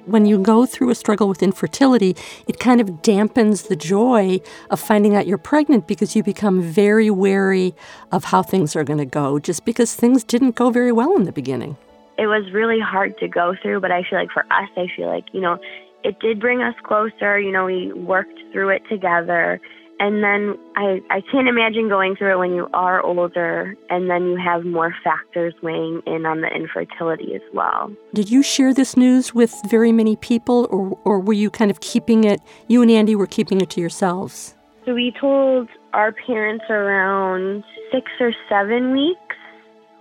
when 0.08 0.26
you 0.26 0.38
go 0.38 0.66
through 0.66 0.90
a 0.90 0.94
struggle 0.94 1.28
with 1.28 1.42
infertility, 1.42 2.16
it 2.46 2.58
kind 2.58 2.80
of 2.80 2.88
dampens 3.02 3.68
the 3.68 3.76
joy 3.76 4.40
of 4.70 4.80
finding 4.80 5.14
out 5.14 5.26
you're 5.26 5.38
pregnant 5.38 5.86
because 5.86 6.16
you 6.16 6.22
become 6.22 6.62
very 6.62 7.10
wary 7.10 7.74
of 8.10 8.24
how 8.24 8.42
things 8.42 8.74
are 8.74 8.84
going 8.84 8.98
to 8.98 9.04
go 9.04 9.38
just 9.38 9.64
because 9.64 9.94
things 9.94 10.24
didn't 10.24 10.54
go 10.54 10.70
very 10.70 10.92
well 10.92 11.14
in 11.16 11.24
the 11.24 11.32
beginning. 11.32 11.76
It 12.16 12.26
was 12.26 12.50
really 12.52 12.80
hard 12.80 13.16
to 13.18 13.28
go 13.28 13.54
through, 13.62 13.80
but 13.80 13.92
I 13.92 14.02
feel 14.02 14.18
like 14.18 14.30
for 14.32 14.44
us, 14.50 14.68
I 14.76 14.86
feel 14.96 15.06
like, 15.06 15.26
you 15.32 15.40
know, 15.40 15.58
it 16.04 16.18
did 16.20 16.40
bring 16.40 16.62
us 16.62 16.74
closer. 16.84 17.38
You 17.38 17.52
know, 17.52 17.64
we 17.64 17.92
worked 17.92 18.38
through 18.52 18.70
it 18.70 18.82
together. 18.88 19.60
And 20.00 20.22
then 20.22 20.56
I, 20.76 21.00
I 21.10 21.20
can't 21.32 21.48
imagine 21.48 21.88
going 21.88 22.14
through 22.14 22.32
it 22.32 22.38
when 22.38 22.54
you 22.54 22.68
are 22.72 23.02
older 23.02 23.74
and 23.90 24.08
then 24.08 24.28
you 24.28 24.36
have 24.36 24.64
more 24.64 24.94
factors 25.02 25.54
weighing 25.60 26.02
in 26.06 26.24
on 26.24 26.40
the 26.40 26.46
infertility 26.46 27.34
as 27.34 27.40
well. 27.52 27.90
Did 28.14 28.30
you 28.30 28.44
share 28.44 28.72
this 28.72 28.96
news 28.96 29.34
with 29.34 29.52
very 29.68 29.90
many 29.90 30.14
people 30.14 30.68
or, 30.70 30.96
or 31.04 31.18
were 31.18 31.32
you 31.32 31.50
kind 31.50 31.70
of 31.70 31.80
keeping 31.80 32.22
it, 32.22 32.40
you 32.68 32.80
and 32.80 32.90
Andy 32.92 33.16
were 33.16 33.26
keeping 33.26 33.60
it 33.60 33.70
to 33.70 33.80
yourselves? 33.80 34.54
So 34.84 34.94
we 34.94 35.12
told 35.20 35.68
our 35.92 36.12
parents 36.12 36.64
around 36.70 37.64
six 37.90 38.06
or 38.20 38.32
seven 38.48 38.92
weeks. 38.92 39.36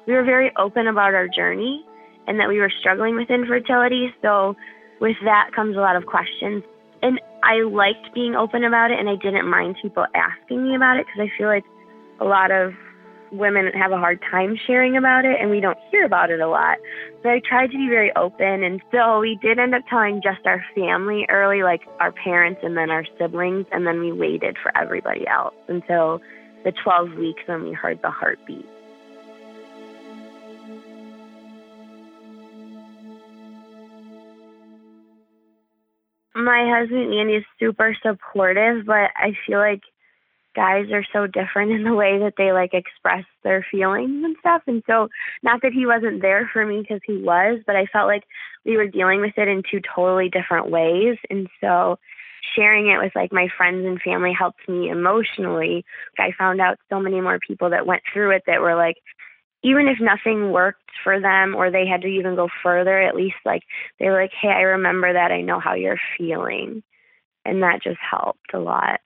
We 0.06 0.14
were 0.14 0.24
very 0.24 0.52
open 0.58 0.86
about 0.86 1.16
our 1.16 1.28
journey 1.28 1.84
and 2.28 2.40
that 2.40 2.48
we 2.48 2.60
were 2.60 2.72
struggling 2.80 3.16
with 3.16 3.32
infertility. 3.32 4.14
So 4.22 4.56
with 5.00 5.18
that 5.24 5.52
comes 5.56 5.76
a 5.76 5.80
lot 5.80 5.96
of 5.96 6.06
questions. 6.06 6.64
And 7.02 7.20
I 7.44 7.62
liked 7.62 8.14
being 8.14 8.36
open 8.36 8.64
about 8.64 8.92
it, 8.92 9.00
and 9.00 9.10
I 9.10 9.16
didn't 9.16 9.48
mind 9.48 9.78
people 9.82 10.06
asking 10.16 10.64
me 10.64 10.76
about 10.76 10.98
it 10.98 11.06
because 11.06 11.30
I 11.30 11.38
feel 11.38 11.48
like 11.48 11.66
a 12.20 12.26
lot 12.26 12.52
of 12.52 12.74
women 13.32 13.68
have 13.74 13.92
a 13.92 13.98
hard 13.98 14.20
time 14.32 14.58
sharing 14.66 14.98
about 14.98 15.26
it, 15.26 15.38
and 15.40 15.50
we 15.50 15.60
don't 15.60 15.78
hear 15.92 16.06
about 16.06 16.30
it 16.30 16.40
a 16.40 16.48
lot. 16.48 16.78
So 17.24 17.30
I 17.30 17.42
tried 17.48 17.72
to 17.72 17.78
be 17.78 17.88
very 17.88 18.12
open, 18.16 18.64
and 18.64 18.82
so 18.92 19.20
we 19.20 19.38
did 19.42 19.60
end 19.60 19.76
up 19.76 19.84
telling 19.90 20.22
just 20.24 20.46
our 20.46 20.64
family 20.76 21.26
early, 21.30 21.64
like 21.64 21.82
our 22.00 22.12
parents 22.12 22.62
and 22.64 22.76
then 22.78 22.90
our 22.90 23.06
siblings, 23.20 23.66
and 23.72 23.86
then 23.86 24.00
we 24.00 24.12
waited 24.12 24.58
for 24.62 24.76
everybody 24.78 25.28
else 25.28 25.56
until 25.68 26.22
the 26.64 26.72
12 26.84 27.14
weeks 27.14 27.42
when 27.46 27.64
we 27.64 27.74
heard 27.74 28.02
the 28.02 28.10
heartbeat. 28.10 28.66
My 36.48 36.68
husband 36.68 37.14
Andy 37.14 37.36
is 37.36 37.46
super 37.60 37.96
supportive, 38.02 38.86
but 38.86 39.12
I 39.16 39.34
feel 39.46 39.60
like 39.60 39.82
guys 40.56 40.92
are 40.92 41.06
so 41.14 41.28
different 41.28 41.72
in 41.72 41.84
the 41.84 41.94
way 41.94 42.18
that 42.18 42.34
they 42.38 42.52
like 42.52 42.74
express 42.74 43.26
their 43.44 43.66
feelings 43.70 44.24
and 44.26 44.36
stuff. 44.40 44.64
And 44.66 44.82
so, 44.88 45.10
not 45.44 45.62
that 45.62 45.74
he 45.74 45.86
wasn't 45.86 46.22
there 46.22 46.50
for 46.52 46.66
me 46.66 46.82
because 46.82 47.02
he 47.06 47.18
was, 47.18 47.60
but 47.68 47.76
I 47.76 47.86
felt 47.86 48.08
like 48.08 48.24
we 48.66 48.76
were 48.78 48.88
dealing 48.88 49.22
with 49.22 49.38
it 49.38 49.48
in 49.48 49.62
two 49.70 49.82
totally 49.96 50.30
different 50.30 50.72
ways. 50.72 51.18
And 51.30 51.48
so, 51.62 52.00
sharing 52.56 52.88
it 52.88 52.98
with 52.98 53.16
like 53.16 53.32
my 53.32 53.50
friends 53.56 53.86
and 53.86 54.02
family 54.02 54.34
helped 54.34 54.68
me 54.68 54.90
emotionally. 54.90 55.86
I 56.18 56.32
found 56.38 56.62
out 56.62 56.80
so 56.90 57.00
many 57.00 57.22
more 57.22 57.40
people 57.40 57.70
that 57.70 57.86
went 57.86 58.04
through 58.12 58.32
it 58.32 58.44
that 58.48 58.62
were 58.62 58.76
like, 58.76 58.98
even 59.68 59.90
if 59.90 60.00
nothing 60.00 60.52
worked 60.52 60.92
for 61.04 61.20
them 61.20 61.54
or 61.54 61.70
they 61.70 61.86
had 61.86 62.02
to 62.02 62.08
even 62.08 62.36
go 62.36 62.48
further, 62.64 63.02
at 63.02 63.16
least 63.16 63.36
like 63.46 63.64
they 64.00 64.06
were 64.06 64.22
like, 64.22 64.32
hey, 64.40 64.48
I 64.48 64.62
remember 64.62 65.12
that. 65.12 65.32
I 65.32 65.42
know 65.42 65.60
how 65.60 65.74
you're 65.74 66.00
feeling. 66.18 66.84
And 67.44 67.62
that 67.64 67.84
just 67.84 68.00
helped 68.00 68.54
a 68.54 68.60
lot. 68.60 69.02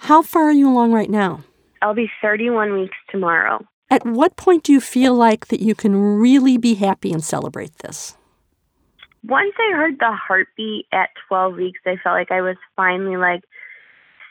How 0.00 0.20
far 0.20 0.44
are 0.44 0.52
you 0.52 0.68
along 0.68 0.92
right 0.92 1.08
now? 1.08 1.42
I'll 1.80 1.94
be 1.94 2.10
31 2.20 2.74
weeks 2.74 2.96
tomorrow. 3.10 3.64
At 3.90 4.04
what 4.04 4.36
point 4.36 4.64
do 4.64 4.72
you 4.72 4.80
feel 4.80 5.14
like 5.14 5.48
that 5.48 5.60
you 5.60 5.74
can 5.74 5.94
really 5.96 6.58
be 6.58 6.74
happy 6.74 7.10
and 7.12 7.24
celebrate 7.24 7.78
this? 7.78 8.16
Once 9.26 9.54
I 9.58 9.74
heard 9.74 9.98
the 9.98 10.12
heartbeat 10.12 10.86
at 10.92 11.10
12 11.28 11.56
weeks, 11.56 11.80
I 11.86 11.96
felt 12.02 12.14
like 12.14 12.30
I 12.30 12.42
was 12.42 12.56
finally 12.76 13.16
like 13.16 13.42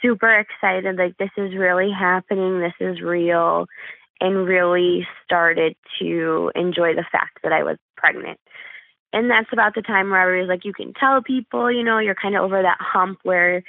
super 0.03 0.31
excited. 0.37 0.97
Like, 0.97 1.17
this 1.17 1.31
is 1.37 1.55
really 1.55 1.89
happening. 1.91 2.59
This 2.59 2.73
is 2.79 3.01
real 3.01 3.67
and 4.21 4.47
really 4.47 5.07
started 5.25 5.75
to 5.99 6.51
enjoy 6.55 6.93
the 6.95 7.05
fact 7.11 7.39
that 7.43 7.51
I 7.51 7.63
was 7.63 7.77
pregnant. 7.97 8.39
And 9.11 9.29
that's 9.29 9.49
about 9.53 9.75
the 9.75 9.81
time 9.81 10.09
where 10.09 10.35
I 10.35 10.41
was 10.41 10.49
like, 10.49 10.65
you 10.65 10.73
can 10.73 10.93
tell 10.93 11.21
people, 11.21 11.71
you 11.71 11.83
know, 11.83 11.99
you're 11.99 12.15
kind 12.15 12.35
of 12.35 12.43
over 12.43 12.61
that 12.61 12.79
hump 12.79 13.19
where 13.23 13.63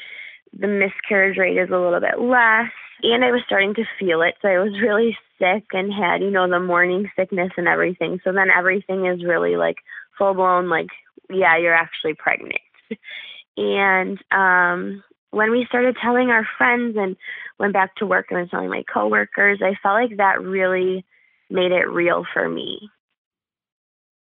the 0.58 0.68
miscarriage 0.68 1.36
rate 1.36 1.58
is 1.58 1.68
a 1.68 1.78
little 1.78 2.00
bit 2.00 2.18
less. 2.18 2.70
And 3.02 3.24
I 3.24 3.30
was 3.30 3.42
starting 3.44 3.74
to 3.74 3.84
feel 3.98 4.22
it. 4.22 4.34
So 4.40 4.48
I 4.48 4.58
was 4.58 4.80
really 4.80 5.16
sick 5.38 5.64
and 5.72 5.92
had, 5.92 6.22
you 6.22 6.30
know, 6.30 6.48
the 6.48 6.60
morning 6.60 7.10
sickness 7.16 7.50
and 7.56 7.68
everything. 7.68 8.20
So 8.24 8.32
then 8.32 8.48
everything 8.56 9.06
is 9.06 9.24
really 9.24 9.56
like 9.56 9.76
full 10.16 10.32
blown, 10.32 10.70
like, 10.70 10.88
yeah, 11.28 11.58
you're 11.58 11.74
actually 11.74 12.14
pregnant. 12.14 12.60
and 13.56 14.18
um, 14.30 15.02
when 15.34 15.50
we 15.50 15.66
started 15.68 15.96
telling 16.02 16.30
our 16.30 16.46
friends 16.56 16.96
and 16.96 17.16
went 17.58 17.72
back 17.72 17.96
to 17.96 18.06
work 18.06 18.26
and 18.30 18.40
was 18.40 18.50
telling 18.50 18.70
my 18.70 18.84
coworkers, 18.92 19.60
I 19.62 19.74
felt 19.82 19.94
like 19.94 20.16
that 20.16 20.42
really 20.42 21.04
made 21.50 21.72
it 21.72 21.88
real 21.88 22.24
for 22.32 22.48
me 22.48 22.88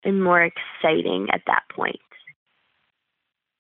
and 0.05 0.23
more 0.23 0.43
exciting 0.43 1.29
at 1.33 1.43
that 1.47 1.63
point. 1.75 2.01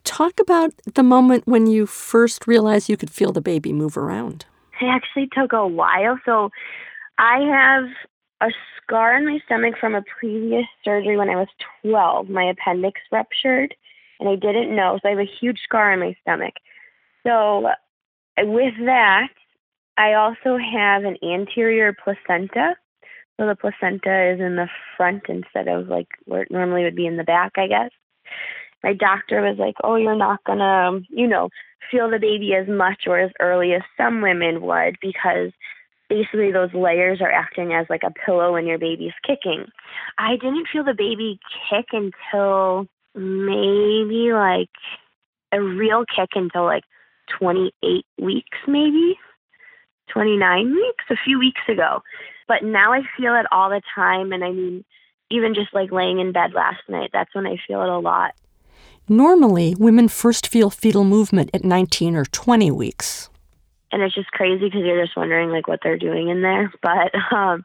Talk 0.04 0.40
about 0.40 0.72
the 0.94 1.02
moment 1.02 1.46
when 1.46 1.66
you 1.66 1.86
first 1.86 2.46
realized 2.46 2.88
you 2.88 2.96
could 2.96 3.10
feel 3.10 3.32
the 3.32 3.40
baby 3.40 3.72
move 3.72 3.96
around. 3.96 4.46
It 4.80 4.86
actually 4.86 5.28
took 5.32 5.52
a 5.52 5.66
while. 5.66 6.18
So 6.24 6.50
I 7.18 7.40
have 7.40 7.84
a 8.40 8.52
scar 8.76 9.16
in 9.16 9.26
my 9.26 9.38
stomach 9.44 9.74
from 9.78 9.94
a 9.94 10.02
previous 10.18 10.64
surgery 10.84 11.16
when 11.16 11.28
I 11.28 11.36
was 11.36 11.48
12. 11.82 12.30
My 12.30 12.44
appendix 12.44 13.00
ruptured 13.12 13.74
and 14.18 14.28
I 14.28 14.36
didn't 14.36 14.74
know. 14.74 14.98
So 15.02 15.08
I 15.08 15.10
have 15.10 15.20
a 15.20 15.30
huge 15.40 15.60
scar 15.64 15.92
in 15.92 16.00
my 16.00 16.16
stomach. 16.22 16.54
So 17.26 17.66
uh, 17.66 18.46
with 18.46 18.74
that, 18.86 19.28
I 19.96 20.14
also 20.14 20.56
have 20.56 21.04
an 21.04 21.16
anterior 21.22 21.94
placenta. 22.02 22.74
So 23.38 23.46
the 23.46 23.56
placenta 23.56 24.32
is 24.34 24.40
in 24.40 24.56
the 24.56 24.68
front 24.96 25.24
instead 25.28 25.68
of 25.68 25.88
like 25.88 26.08
where 26.24 26.42
it 26.42 26.50
normally 26.50 26.84
would 26.84 26.96
be 26.96 27.06
in 27.06 27.16
the 27.16 27.24
back, 27.24 27.52
I 27.56 27.66
guess. 27.66 27.90
My 28.82 28.94
doctor 28.94 29.42
was 29.42 29.58
like, 29.58 29.74
"Oh, 29.84 29.96
you're 29.96 30.16
not 30.16 30.42
gonna, 30.44 30.88
um, 30.88 31.06
you 31.10 31.26
know, 31.26 31.50
feel 31.90 32.08
the 32.10 32.18
baby 32.18 32.54
as 32.54 32.66
much 32.68 33.04
or 33.06 33.18
as 33.18 33.30
early 33.40 33.74
as 33.74 33.82
some 33.96 34.22
women 34.22 34.62
would 34.62 34.96
because 35.02 35.52
basically 36.08 36.50
those 36.50 36.72
layers 36.72 37.20
are 37.20 37.30
acting 37.30 37.72
as 37.72 37.86
like 37.90 38.02
a 38.04 38.12
pillow 38.24 38.52
when 38.54 38.66
your 38.66 38.78
baby's 38.78 39.12
kicking." 39.26 39.66
I 40.18 40.36
didn't 40.36 40.68
feel 40.72 40.84
the 40.84 40.94
baby 40.94 41.38
kick 41.68 41.86
until 41.92 42.86
maybe 43.14 44.32
like 44.32 44.70
a 45.52 45.60
real 45.60 46.04
kick 46.04 46.30
until 46.34 46.64
like 46.64 46.84
28 47.38 48.04
weeks, 48.18 48.58
maybe 48.66 49.18
29 50.12 50.74
weeks, 50.74 51.04
a 51.10 51.16
few 51.24 51.38
weeks 51.38 51.60
ago. 51.68 52.02
But 52.48 52.64
now 52.64 52.92
I 52.92 53.02
feel 53.16 53.34
it 53.36 53.46
all 53.52 53.70
the 53.70 53.82
time. 53.94 54.32
And 54.32 54.44
I 54.44 54.50
mean, 54.50 54.84
even 55.30 55.54
just 55.54 55.72
like 55.72 55.92
laying 55.92 56.18
in 56.18 56.32
bed 56.32 56.52
last 56.52 56.82
night, 56.88 57.10
that's 57.12 57.34
when 57.34 57.46
I 57.46 57.56
feel 57.66 57.82
it 57.82 57.88
a 57.88 57.98
lot. 57.98 58.34
Normally, 59.08 59.74
women 59.78 60.08
first 60.08 60.46
feel 60.46 60.70
fetal 60.70 61.04
movement 61.04 61.50
at 61.54 61.64
19 61.64 62.16
or 62.16 62.24
20 62.26 62.70
weeks. 62.70 63.28
And 63.92 64.02
it's 64.02 64.14
just 64.14 64.30
crazy 64.30 64.66
because 64.66 64.82
you're 64.84 65.04
just 65.04 65.16
wondering 65.16 65.50
like 65.50 65.66
what 65.66 65.80
they're 65.82 65.98
doing 65.98 66.28
in 66.28 66.42
there. 66.42 66.72
But 66.82 67.12
um, 67.34 67.64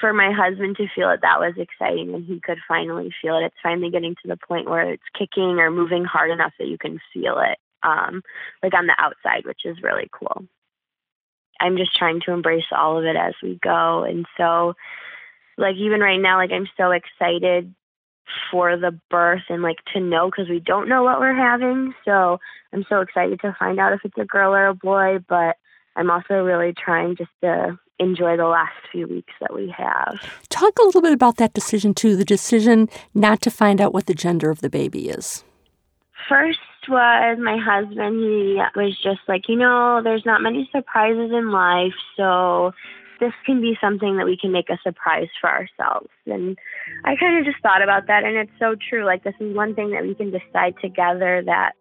for 0.00 0.12
my 0.12 0.32
husband 0.32 0.76
to 0.76 0.86
feel 0.94 1.10
it, 1.10 1.20
that 1.22 1.40
was 1.40 1.54
exciting 1.56 2.14
and 2.14 2.24
he 2.24 2.40
could 2.40 2.58
finally 2.68 3.10
feel 3.22 3.38
it. 3.38 3.44
It's 3.44 3.56
finally 3.62 3.90
getting 3.90 4.14
to 4.22 4.28
the 4.28 4.36
point 4.36 4.68
where 4.68 4.90
it's 4.92 5.02
kicking 5.18 5.58
or 5.58 5.70
moving 5.70 6.04
hard 6.04 6.30
enough 6.30 6.52
that 6.58 6.68
you 6.68 6.78
can 6.78 7.00
feel 7.12 7.38
it, 7.38 7.58
um, 7.82 8.22
like 8.62 8.74
on 8.74 8.86
the 8.86 8.96
outside, 8.98 9.44
which 9.44 9.64
is 9.64 9.82
really 9.82 10.08
cool. 10.12 10.44
I'm 11.60 11.76
just 11.76 11.96
trying 11.96 12.20
to 12.26 12.32
embrace 12.32 12.64
all 12.70 12.98
of 12.98 13.04
it 13.04 13.16
as 13.16 13.34
we 13.42 13.58
go. 13.62 14.04
And 14.04 14.26
so, 14.36 14.74
like, 15.56 15.76
even 15.76 16.00
right 16.00 16.20
now, 16.20 16.36
like, 16.36 16.52
I'm 16.52 16.68
so 16.76 16.90
excited 16.90 17.74
for 18.50 18.76
the 18.76 18.98
birth 19.10 19.42
and 19.48 19.62
like 19.62 19.78
to 19.94 20.00
know 20.00 20.30
because 20.30 20.48
we 20.48 20.60
don't 20.60 20.88
know 20.88 21.02
what 21.02 21.20
we're 21.20 21.34
having. 21.34 21.94
So 22.04 22.38
I'm 22.72 22.84
so 22.88 23.00
excited 23.00 23.40
to 23.40 23.56
find 23.58 23.78
out 23.78 23.92
if 23.92 24.00
it's 24.04 24.18
a 24.18 24.24
girl 24.24 24.54
or 24.54 24.66
a 24.66 24.74
boy, 24.74 25.18
but 25.28 25.56
I'm 25.94 26.10
also 26.10 26.42
really 26.42 26.72
trying 26.72 27.16
just 27.16 27.30
to 27.42 27.78
enjoy 27.98 28.36
the 28.36 28.46
last 28.46 28.74
few 28.92 29.06
weeks 29.06 29.32
that 29.40 29.54
we 29.54 29.72
have. 29.76 30.18
Talk 30.50 30.78
a 30.78 30.82
little 30.82 31.00
bit 31.00 31.12
about 31.12 31.36
that 31.36 31.54
decision 31.54 31.94
too, 31.94 32.16
the 32.16 32.24
decision 32.24 32.88
not 33.14 33.40
to 33.42 33.50
find 33.50 33.80
out 33.80 33.94
what 33.94 34.06
the 34.06 34.14
gender 34.14 34.50
of 34.50 34.60
the 34.60 34.68
baby 34.68 35.08
is. 35.08 35.44
First 36.28 36.58
was 36.88 37.38
my 37.40 37.58
husband. 37.58 38.20
He 38.20 38.60
was 38.74 38.96
just 39.02 39.20
like, 39.28 39.48
you 39.48 39.56
know, 39.56 40.00
there's 40.02 40.26
not 40.26 40.42
many 40.42 40.68
surprises 40.72 41.30
in 41.32 41.50
life, 41.50 41.94
so 42.16 42.72
this 43.18 43.32
can 43.44 43.60
be 43.60 43.78
something 43.80 44.16
that 44.18 44.26
we 44.26 44.36
can 44.36 44.52
make 44.52 44.68
a 44.68 44.78
surprise 44.82 45.28
for 45.40 45.48
ourselves. 45.48 46.08
And 46.26 46.58
I 47.04 47.16
kind 47.16 47.38
of 47.38 47.44
just 47.44 47.62
thought 47.62 47.82
about 47.82 48.06
that, 48.08 48.24
and 48.24 48.36
it's 48.36 48.58
so 48.58 48.74
true. 48.88 49.04
Like, 49.04 49.24
this 49.24 49.34
is 49.40 49.54
one 49.54 49.74
thing 49.74 49.90
that 49.90 50.02
we 50.02 50.14
can 50.14 50.30
decide 50.30 50.74
together 50.80 51.42
that 51.46 51.72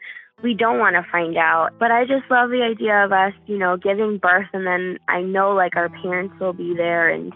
we 0.43 0.53
don't 0.53 0.79
want 0.79 0.95
to 0.95 1.11
find 1.11 1.37
out. 1.37 1.71
But 1.79 1.91
I 1.91 2.05
just 2.05 2.29
love 2.29 2.49
the 2.49 2.63
idea 2.63 3.03
of 3.03 3.11
us, 3.11 3.33
you 3.47 3.57
know, 3.57 3.77
giving 3.77 4.17
birth, 4.17 4.47
and 4.53 4.65
then 4.65 4.97
I 5.07 5.21
know 5.21 5.53
like 5.53 5.75
our 5.75 5.89
parents 5.89 6.35
will 6.39 6.53
be 6.53 6.73
there, 6.75 7.09
and 7.09 7.33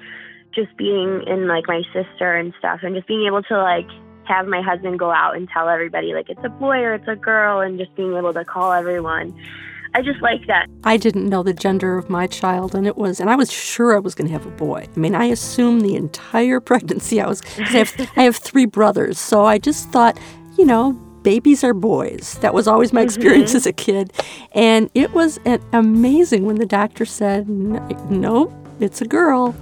just 0.53 0.75
being 0.77 1.23
in 1.27 1.47
like 1.47 1.65
my 1.67 1.83
sister 1.93 2.35
and 2.35 2.53
stuff, 2.57 2.79
and 2.83 2.95
just 2.95 3.07
being 3.07 3.25
able 3.27 3.43
to 3.43 3.57
like 3.61 3.87
have 4.29 4.47
my 4.47 4.61
husband 4.61 4.99
go 4.99 5.11
out 5.11 5.35
and 5.35 5.49
tell 5.49 5.67
everybody 5.67 6.13
like 6.13 6.29
it's 6.29 6.43
a 6.43 6.49
boy 6.49 6.77
or 6.77 6.93
it's 6.93 7.07
a 7.07 7.15
girl, 7.15 7.59
and 7.59 7.77
just 7.77 7.93
being 7.95 8.15
able 8.15 8.33
to 8.33 8.45
call 8.45 8.71
everyone 8.71 9.33
I 9.93 10.01
just 10.01 10.21
like 10.21 10.45
that. 10.47 10.67
I 10.83 10.97
didn't 10.97 11.27
know 11.27 11.41
the 11.41 11.53
gender 11.53 11.97
of 11.97 12.09
my 12.09 12.27
child, 12.27 12.75
and 12.75 12.85
it 12.85 12.95
was, 12.95 13.19
and 13.19 13.29
I 13.29 13.35
was 13.35 13.51
sure 13.51 13.95
I 13.95 13.99
was 13.99 14.13
going 14.13 14.27
to 14.27 14.33
have 14.33 14.45
a 14.45 14.51
boy. 14.51 14.87
I 14.95 14.99
mean, 14.99 15.15
I 15.15 15.25
assumed 15.25 15.81
the 15.81 15.95
entire 15.95 16.59
pregnancy 16.59 17.19
I 17.19 17.27
was. 17.27 17.41
I 17.57 17.63
have, 17.63 18.11
I 18.15 18.23
have 18.23 18.35
three 18.35 18.65
brothers, 18.65 19.17
so 19.17 19.45
I 19.45 19.57
just 19.57 19.89
thought, 19.89 20.19
you 20.57 20.65
know, 20.65 20.93
babies 21.23 21.63
are 21.63 21.73
boys. 21.73 22.37
That 22.41 22.53
was 22.53 22.67
always 22.67 22.93
my 22.93 23.01
experience 23.01 23.51
mm-hmm. 23.51 23.57
as 23.57 23.65
a 23.65 23.73
kid, 23.73 24.13
and 24.53 24.89
it 24.93 25.11
was 25.13 25.39
amazing 25.73 26.45
when 26.45 26.57
the 26.57 26.65
doctor 26.65 27.05
said, 27.05 27.49
"Nope, 27.49 28.53
it's 28.79 29.01
a 29.01 29.05
girl." 29.05 29.55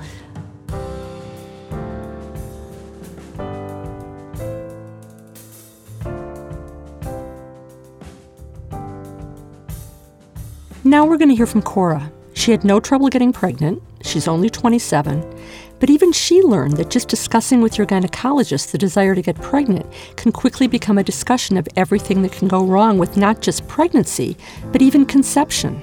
Now 10.88 11.06
we're 11.06 11.18
going 11.18 11.28
to 11.28 11.36
hear 11.36 11.46
from 11.46 11.64
Cora. 11.64 12.14
She 12.34 12.52
had 12.52 12.64
no 12.64 12.80
trouble 12.80 13.10
getting 13.10 13.34
pregnant. 13.34 13.84
She's 14.04 14.26
only 14.26 14.50
27. 14.50 15.22
But 15.82 15.90
even 15.90 16.14
she 16.14 16.42
learned 16.42 16.78
that 16.78 16.90
just 16.90 17.10
discussing 17.10 17.60
with 17.60 17.78
your 17.78 17.86
gynecologist 17.86 18.72
the 18.72 18.78
desire 18.78 19.14
to 19.14 19.22
get 19.22 19.36
pregnant 19.42 19.86
can 20.16 20.32
quickly 20.32 20.66
become 20.66 20.98
a 20.98 21.04
discussion 21.04 21.58
of 21.58 21.68
everything 21.76 22.22
that 22.22 22.32
can 22.32 22.48
go 22.48 22.64
wrong 22.64 22.98
with 22.98 23.18
not 23.18 23.42
just 23.42 23.68
pregnancy, 23.68 24.38
but 24.72 24.82
even 24.82 25.06
conception. 25.06 25.82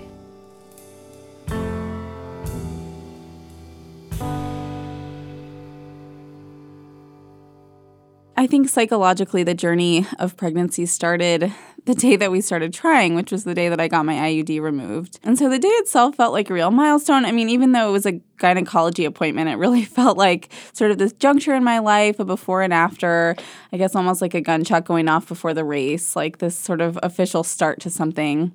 I 8.38 8.47
think 8.47 8.71
psychologically, 8.71 9.43
the 9.43 9.55
journey 9.55 10.07
of 10.19 10.38
pregnancy 10.38 10.87
started 10.87 11.53
the 11.85 11.94
day 11.94 12.16
that 12.16 12.31
we 12.31 12.40
started 12.40 12.73
trying, 12.73 13.14
which 13.14 13.31
was 13.31 13.44
the 13.44 13.55
day 13.55 13.68
that 13.68 13.81
I 13.81 13.88
got 13.88 14.07
my 14.07 14.14
IUD 14.14 14.61
removed. 14.61 15.18
And 15.23 15.38
so 15.38 15.51
the 15.51 15.59
day 15.59 15.68
itself 15.68 16.16
felt 16.16 16.33
like 16.33 16.49
a 16.49 16.55
real 16.55 16.70
milestone. 16.70 17.27
I 17.27 17.33
mean, 17.33 17.51
even 17.51 17.73
though 17.73 17.90
it 17.90 17.92
was 17.92 18.07
a 18.07 18.20
gynecology 18.38 19.05
appointment, 19.05 19.51
it 19.51 19.57
really 19.57 19.85
felt 19.85 20.16
like 20.16 20.51
sort 20.73 20.90
of 20.90 20.99
this 20.99 21.12
juncture 21.12 21.55
in 21.55 21.62
my 21.62 21.81
life, 21.81 22.18
a 22.18 22.25
before 22.25 22.62
and 22.62 22.73
after, 22.73 23.37
I 23.73 23.77
guess 23.77 23.94
almost 23.94 24.23
like 24.23 24.35
a 24.35 24.40
gunshot 24.40 24.87
going 24.87 25.09
off 25.09 25.29
before 25.29 25.53
the 25.53 25.64
race, 25.64 26.16
like 26.16 26.38
this 26.38 26.59
sort 26.59 26.81
of 26.81 26.99
official 27.03 27.44
start 27.44 27.81
to 27.81 27.90
something. 27.90 28.53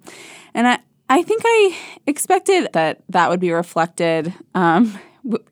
And 0.56 0.68
I, 0.68 0.80
I 1.08 1.22
think 1.22 1.44
I 1.46 1.78
expected 2.08 2.70
that 2.74 3.04
that 3.10 3.30
would 3.30 3.40
be 3.40 3.52
reflected 3.52 4.34
um, 4.56 4.98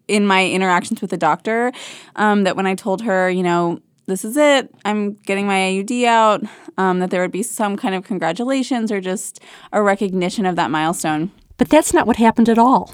in 0.08 0.26
my 0.26 0.48
interactions 0.48 1.02
with 1.02 1.12
the 1.12 1.18
doctor. 1.18 1.72
Um, 2.16 2.44
that 2.44 2.56
when 2.56 2.66
I 2.66 2.74
told 2.74 3.02
her, 3.04 3.30
you 3.30 3.44
know, 3.44 3.82
this 4.08 4.26
is 4.26 4.38
it. 4.38 4.74
I'm 4.86 5.14
getting 5.26 5.46
my 5.46 5.56
IUD 5.56 6.06
out. 6.06 6.42
Um, 6.78 7.00
that 7.00 7.10
there 7.10 7.22
would 7.22 7.32
be 7.32 7.44
some 7.44 7.76
kind 7.76 7.96
of 7.96 8.04
congratulations 8.04 8.92
or 8.92 9.02
just 9.02 9.40
a 9.72 9.82
recognition 9.82 10.46
of 10.46 10.56
that 10.56 10.72
milestone. 10.72 11.32
But 11.58 11.70
that's 11.70 11.94
not 11.94 12.06
what 12.06 12.18
happened 12.18 12.50
at 12.50 12.58
all. 12.58 12.94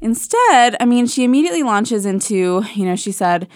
Instead, 0.00 0.76
I 0.80 0.86
mean, 0.86 1.06
she 1.06 1.24
immediately 1.24 1.62
launches 1.62 2.06
into, 2.06 2.64
you 2.74 2.86
know, 2.86 2.96
she 2.96 3.12
said, 3.12 3.46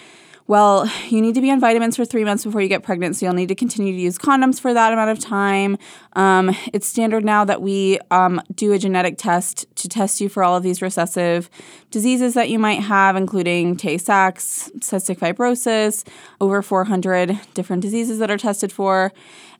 well, 0.47 0.87
you 1.09 1.21
need 1.21 1.33
to 1.35 1.41
be 1.41 1.49
on 1.49 1.59
vitamins 1.59 1.95
for 1.95 2.05
three 2.05 2.23
months 2.23 2.45
before 2.45 2.61
you 2.61 2.67
get 2.67 2.83
pregnant, 2.83 3.15
so 3.15 3.25
you'll 3.25 3.33
need 3.33 3.49
to 3.49 3.55
continue 3.55 3.91
to 3.93 3.99
use 3.99 4.19
condoms 4.19 4.59
for 4.59 4.75
that 4.75 4.93
amount 4.93 5.09
of 5.09 5.19
time. 5.19 5.75
Um, 6.13 6.55
it's 6.71 6.85
standard 6.85 7.25
now 7.25 7.45
that 7.45 7.63
we 7.63 7.97
um, 8.11 8.39
do 8.53 8.71
a 8.71 8.77
genetic 8.77 9.17
test 9.17 9.65
to 9.77 9.89
test 9.89 10.21
you 10.21 10.29
for 10.29 10.43
all 10.43 10.55
of 10.55 10.61
these 10.61 10.83
recessive 10.83 11.49
diseases 11.89 12.35
that 12.35 12.49
you 12.49 12.59
might 12.59 12.81
have, 12.81 13.15
including 13.15 13.75
Tay 13.75 13.97
Sachs, 13.97 14.69
cystic 14.79 15.17
fibrosis, 15.17 16.07
over 16.39 16.61
400 16.61 17.39
different 17.55 17.81
diseases 17.81 18.19
that 18.19 18.29
are 18.29 18.37
tested 18.37 18.71
for. 18.71 19.11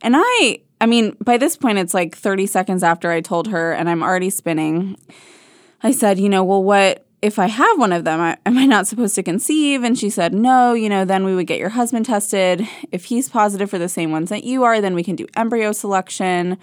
And 0.04 0.14
I, 0.16 0.60
I 0.80 0.86
mean, 0.86 1.18
by 1.20 1.38
this 1.38 1.58
point, 1.58 1.80
it's 1.80 1.96
like 1.96 2.16
30 2.16 2.46
seconds 2.46 2.84
after 2.84 3.10
I 3.10 3.22
told 3.22 3.48
her, 3.48 3.74
and 3.74 3.90
I'm 3.90 4.04
already 4.04 4.30
spinning. 4.30 4.98
I 5.82 5.92
said, 5.92 6.20
you 6.20 6.30
know, 6.30 6.44
well, 6.44 6.64
what 6.64 7.05
if 7.26 7.40
I 7.40 7.48
have 7.48 7.80
one 7.80 7.92
of 7.92 8.04
them, 8.04 8.20
am 8.46 8.58
I 8.58 8.68
not 8.68 8.86
supposed 8.86 9.16
to 9.16 9.24
conceive? 9.24 9.84
And 9.84 9.98
she 9.98 10.12
said, 10.12 10.32
no, 10.32 10.74
you 10.74 10.88
know, 10.88 11.06
then 11.06 11.26
we 11.26 11.34
would 11.34 11.48
get 11.48 11.58
your 11.58 11.70
husband 11.70 12.06
tested. 12.06 12.68
If 12.92 13.06
he's 13.06 13.30
positive 13.30 13.68
for 13.68 13.80
the 13.80 13.90
same 13.90 14.12
ones 14.12 14.30
that 14.30 14.44
you 14.44 14.64
are, 14.64 14.80
then 14.80 14.94
we 14.94 15.04
can 15.04 15.16
do 15.16 15.26
embryo 15.36 15.72
selection. 15.72 16.60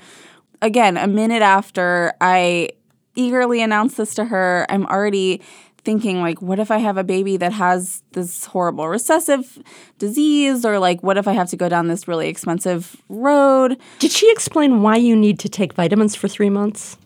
Again, 0.62 0.96
a 0.96 1.09
minute 1.09 1.42
after 1.42 2.14
I 2.20 2.70
eagerly 3.16 3.61
announced 3.61 3.96
this 3.96 4.14
to 4.14 4.27
her, 4.27 4.64
I'm 4.68 4.87
already 4.87 5.42
thinking 5.85 6.20
like 6.20 6.40
what 6.40 6.61
if 6.61 6.70
i 6.70 6.79
have 6.79 6.96
a 6.96 7.03
baby 7.03 7.37
that 7.37 7.53
has 7.53 8.05
this 8.12 8.44
horrible 8.44 8.87
recessive 8.87 9.61
disease 9.98 10.64
or 10.64 10.79
like 10.79 11.03
what 11.03 11.18
if 11.18 11.27
i 11.27 11.33
have 11.33 11.51
to 11.51 11.57
go 11.57 11.68
down 11.68 11.88
this 11.88 12.07
really 12.07 12.29
expensive 12.29 13.03
road 13.09 13.77
did 13.98 14.12
she 14.12 14.31
explain 14.31 14.81
why 14.81 14.94
you 14.94 15.16
need 15.16 15.40
to 15.40 15.48
take 15.48 15.72
vitamins 15.72 16.14
for 16.14 16.29
three 16.29 16.48
months 16.48 16.96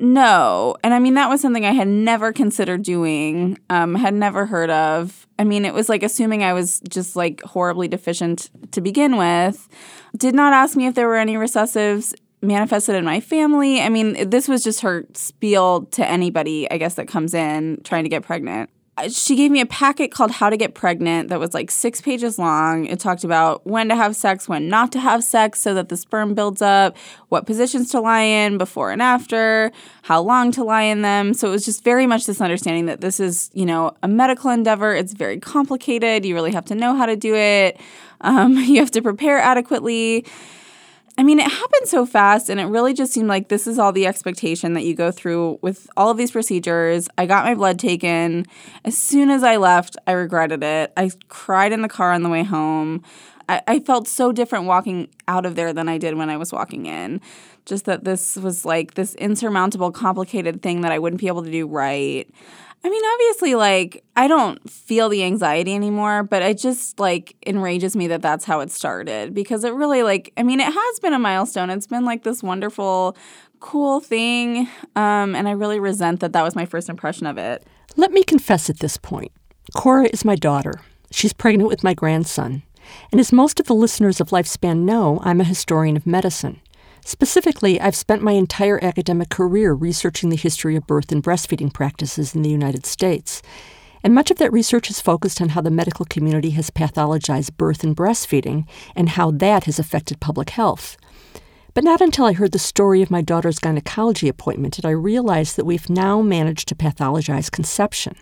no 0.00 0.74
and 0.82 0.94
i 0.94 0.98
mean 0.98 1.14
that 1.14 1.28
was 1.28 1.40
something 1.40 1.64
i 1.64 1.72
had 1.72 1.88
never 1.88 2.32
considered 2.32 2.82
doing 2.82 3.58
um, 3.68 3.94
had 3.94 4.14
never 4.14 4.46
heard 4.46 4.70
of 4.70 5.26
i 5.38 5.44
mean 5.44 5.64
it 5.64 5.74
was 5.74 5.88
like 5.88 6.02
assuming 6.02 6.42
i 6.42 6.52
was 6.52 6.80
just 6.88 7.16
like 7.16 7.42
horribly 7.42 7.88
deficient 7.88 8.50
to 8.72 8.80
begin 8.80 9.16
with 9.16 9.68
did 10.16 10.34
not 10.34 10.52
ask 10.52 10.76
me 10.76 10.86
if 10.86 10.94
there 10.94 11.08
were 11.08 11.16
any 11.16 11.34
recessives 11.34 12.14
manifested 12.42 12.94
in 12.94 13.04
my 13.04 13.20
family. 13.20 13.80
I 13.80 13.88
mean, 13.88 14.30
this 14.30 14.48
was 14.48 14.64
just 14.64 14.80
her 14.80 15.04
spiel 15.14 15.82
to 15.86 16.06
anybody, 16.06 16.70
I 16.70 16.78
guess, 16.78 16.94
that 16.94 17.08
comes 17.08 17.34
in 17.34 17.80
trying 17.84 18.04
to 18.04 18.08
get 18.10 18.22
pregnant. 18.22 18.70
Uh, 18.96 19.08
she 19.08 19.36
gave 19.36 19.50
me 19.50 19.60
a 19.60 19.66
packet 19.66 20.10
called 20.10 20.30
How 20.32 20.50
to 20.50 20.56
Get 20.56 20.74
Pregnant 20.74 21.28
that 21.28 21.38
was 21.38 21.54
like 21.54 21.70
six 21.70 22.00
pages 22.00 22.38
long. 22.38 22.86
It 22.86 22.98
talked 22.98 23.24
about 23.24 23.64
when 23.66 23.88
to 23.88 23.96
have 23.96 24.16
sex, 24.16 24.48
when 24.48 24.68
not 24.68 24.90
to 24.92 25.00
have 25.00 25.22
sex 25.22 25.60
so 25.60 25.74
that 25.74 25.88
the 25.88 25.96
sperm 25.96 26.34
builds 26.34 26.60
up, 26.60 26.96
what 27.28 27.46
positions 27.46 27.90
to 27.90 28.00
lie 28.00 28.22
in 28.22 28.58
before 28.58 28.90
and 28.90 29.00
after, 29.00 29.70
how 30.02 30.20
long 30.20 30.50
to 30.52 30.64
lie 30.64 30.82
in 30.82 31.02
them. 31.02 31.34
So 31.34 31.48
it 31.48 31.52
was 31.52 31.64
just 31.64 31.84
very 31.84 32.06
much 32.06 32.26
this 32.26 32.40
understanding 32.40 32.86
that 32.86 33.00
this 33.00 33.20
is, 33.20 33.50
you 33.54 33.64
know, 33.64 33.92
a 34.02 34.08
medical 34.08 34.50
endeavor. 34.50 34.94
It's 34.94 35.12
very 35.12 35.38
complicated. 35.38 36.24
You 36.24 36.34
really 36.34 36.52
have 36.52 36.64
to 36.66 36.74
know 36.74 36.94
how 36.94 37.06
to 37.06 37.16
do 37.16 37.34
it, 37.34 37.78
um, 38.20 38.54
you 38.56 38.80
have 38.80 38.90
to 38.92 39.02
prepare 39.02 39.38
adequately. 39.38 40.26
I 41.20 41.22
mean, 41.22 41.38
it 41.38 41.50
happened 41.50 41.86
so 41.86 42.06
fast, 42.06 42.48
and 42.48 42.58
it 42.58 42.64
really 42.64 42.94
just 42.94 43.12
seemed 43.12 43.28
like 43.28 43.48
this 43.48 43.66
is 43.66 43.78
all 43.78 43.92
the 43.92 44.06
expectation 44.06 44.72
that 44.72 44.84
you 44.84 44.94
go 44.94 45.10
through 45.10 45.58
with 45.60 45.86
all 45.94 46.08
of 46.08 46.16
these 46.16 46.30
procedures. 46.30 47.10
I 47.18 47.26
got 47.26 47.44
my 47.44 47.54
blood 47.54 47.78
taken. 47.78 48.46
As 48.86 48.96
soon 48.96 49.28
as 49.28 49.42
I 49.42 49.56
left, 49.56 49.98
I 50.06 50.12
regretted 50.12 50.64
it. 50.64 50.94
I 50.96 51.10
cried 51.28 51.72
in 51.72 51.82
the 51.82 51.90
car 51.90 52.14
on 52.14 52.22
the 52.22 52.30
way 52.30 52.42
home. 52.42 53.02
I, 53.50 53.60
I 53.68 53.80
felt 53.80 54.08
so 54.08 54.32
different 54.32 54.64
walking 54.64 55.10
out 55.28 55.44
of 55.44 55.56
there 55.56 55.74
than 55.74 55.90
I 55.90 55.98
did 55.98 56.14
when 56.14 56.30
I 56.30 56.38
was 56.38 56.54
walking 56.54 56.86
in. 56.86 57.20
Just 57.66 57.84
that 57.84 58.04
this 58.04 58.36
was 58.36 58.64
like 58.64 58.94
this 58.94 59.14
insurmountable, 59.16 59.92
complicated 59.92 60.62
thing 60.62 60.80
that 60.80 60.90
I 60.90 60.98
wouldn't 60.98 61.20
be 61.20 61.26
able 61.26 61.44
to 61.44 61.50
do 61.50 61.66
right. 61.66 62.30
I 62.82 62.88
mean, 62.88 63.02
obviously, 63.04 63.54
like, 63.54 64.02
I 64.16 64.26
don't 64.26 64.68
feel 64.68 65.10
the 65.10 65.22
anxiety 65.22 65.74
anymore, 65.74 66.22
but 66.22 66.42
it 66.42 66.56
just, 66.56 66.98
like, 66.98 67.36
enrages 67.46 67.94
me 67.94 68.06
that 68.08 68.22
that's 68.22 68.46
how 68.46 68.60
it 68.60 68.70
started 68.70 69.34
because 69.34 69.64
it 69.64 69.74
really, 69.74 70.02
like, 70.02 70.32
I 70.38 70.42
mean, 70.42 70.60
it 70.60 70.72
has 70.72 71.00
been 71.00 71.12
a 71.12 71.18
milestone. 71.18 71.68
It's 71.68 71.86
been, 71.86 72.06
like, 72.06 72.22
this 72.22 72.42
wonderful, 72.42 73.16
cool 73.60 74.00
thing. 74.00 74.66
Um, 74.96 75.36
and 75.36 75.46
I 75.46 75.52
really 75.52 75.78
resent 75.78 76.20
that 76.20 76.32
that 76.32 76.42
was 76.42 76.56
my 76.56 76.64
first 76.64 76.88
impression 76.88 77.26
of 77.26 77.36
it. 77.36 77.66
Let 77.96 78.12
me 78.12 78.24
confess 78.24 78.70
at 78.70 78.78
this 78.78 78.96
point 78.96 79.32
Cora 79.74 80.08
is 80.10 80.24
my 80.24 80.36
daughter. 80.36 80.80
She's 81.10 81.34
pregnant 81.34 81.68
with 81.68 81.84
my 81.84 81.92
grandson. 81.92 82.62
And 83.12 83.20
as 83.20 83.32
most 83.32 83.60
of 83.60 83.66
the 83.66 83.74
listeners 83.74 84.20
of 84.20 84.30
Lifespan 84.30 84.84
know, 84.84 85.20
I'm 85.22 85.40
a 85.40 85.44
historian 85.44 85.96
of 85.96 86.06
medicine. 86.06 86.60
Specifically, 87.04 87.80
I've 87.80 87.96
spent 87.96 88.22
my 88.22 88.32
entire 88.32 88.82
academic 88.84 89.30
career 89.30 89.72
researching 89.72 90.30
the 90.30 90.36
history 90.36 90.76
of 90.76 90.86
birth 90.86 91.10
and 91.10 91.22
breastfeeding 91.22 91.72
practices 91.72 92.34
in 92.34 92.42
the 92.42 92.50
United 92.50 92.86
States. 92.86 93.42
And 94.02 94.14
much 94.14 94.30
of 94.30 94.38
that 94.38 94.52
research 94.52 94.90
is 94.90 95.00
focused 95.00 95.40
on 95.40 95.50
how 95.50 95.60
the 95.60 95.70
medical 95.70 96.06
community 96.06 96.50
has 96.50 96.70
pathologized 96.70 97.56
birth 97.56 97.84
and 97.84 97.96
breastfeeding 97.96 98.66
and 98.96 99.10
how 99.10 99.30
that 99.32 99.64
has 99.64 99.78
affected 99.78 100.20
public 100.20 100.50
health. 100.50 100.96
But 101.74 101.84
not 101.84 102.00
until 102.00 102.24
I 102.24 102.32
heard 102.32 102.52
the 102.52 102.58
story 102.58 103.02
of 103.02 103.10
my 103.10 103.22
daughter's 103.22 103.58
gynecology 103.58 104.28
appointment 104.28 104.74
did 104.74 104.86
I 104.86 104.90
realize 104.90 105.54
that 105.54 105.66
we've 105.66 105.88
now 105.90 106.20
managed 106.22 106.68
to 106.68 106.74
pathologize 106.74 107.50
conception. 107.50 108.16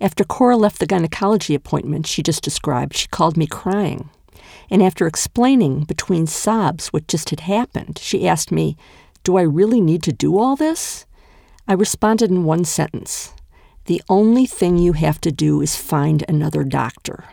After 0.00 0.24
Cora 0.24 0.56
left 0.56 0.80
the 0.80 0.86
gynecology 0.86 1.54
appointment 1.54 2.06
she 2.06 2.22
just 2.22 2.42
described, 2.42 2.96
she 2.96 3.06
called 3.08 3.36
me 3.36 3.46
crying. 3.46 4.10
And 4.70 4.82
after 4.82 5.06
explaining 5.06 5.84
between 5.84 6.26
sobs 6.26 6.88
what 6.88 7.08
just 7.08 7.30
had 7.30 7.40
happened, 7.40 7.98
she 8.00 8.28
asked 8.28 8.52
me, 8.52 8.76
Do 9.22 9.36
I 9.36 9.42
really 9.42 9.80
need 9.80 10.02
to 10.04 10.12
do 10.12 10.38
all 10.38 10.56
this? 10.56 11.06
I 11.66 11.72
responded 11.72 12.30
in 12.30 12.44
one 12.44 12.64
sentence 12.64 13.32
The 13.86 14.02
only 14.08 14.46
thing 14.46 14.78
you 14.78 14.92
have 14.94 15.20
to 15.22 15.32
do 15.32 15.60
is 15.60 15.76
find 15.76 16.24
another 16.28 16.64
doctor. 16.64 17.24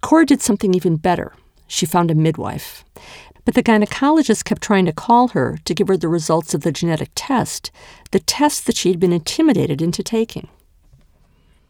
Cora 0.00 0.26
did 0.26 0.42
something 0.42 0.74
even 0.74 0.96
better. 0.96 1.32
She 1.66 1.86
found 1.86 2.10
a 2.10 2.14
midwife. 2.14 2.84
But 3.44 3.54
the 3.54 3.62
gynecologist 3.62 4.44
kept 4.44 4.62
trying 4.62 4.86
to 4.86 4.92
call 4.92 5.28
her 5.28 5.58
to 5.64 5.74
give 5.74 5.88
her 5.88 5.96
the 5.96 6.08
results 6.08 6.54
of 6.54 6.62
the 6.62 6.72
genetic 6.72 7.10
test, 7.14 7.70
the 8.10 8.20
test 8.20 8.66
that 8.66 8.76
she 8.76 8.90
had 8.90 9.00
been 9.00 9.12
intimidated 9.12 9.82
into 9.82 10.02
taking. 10.02 10.48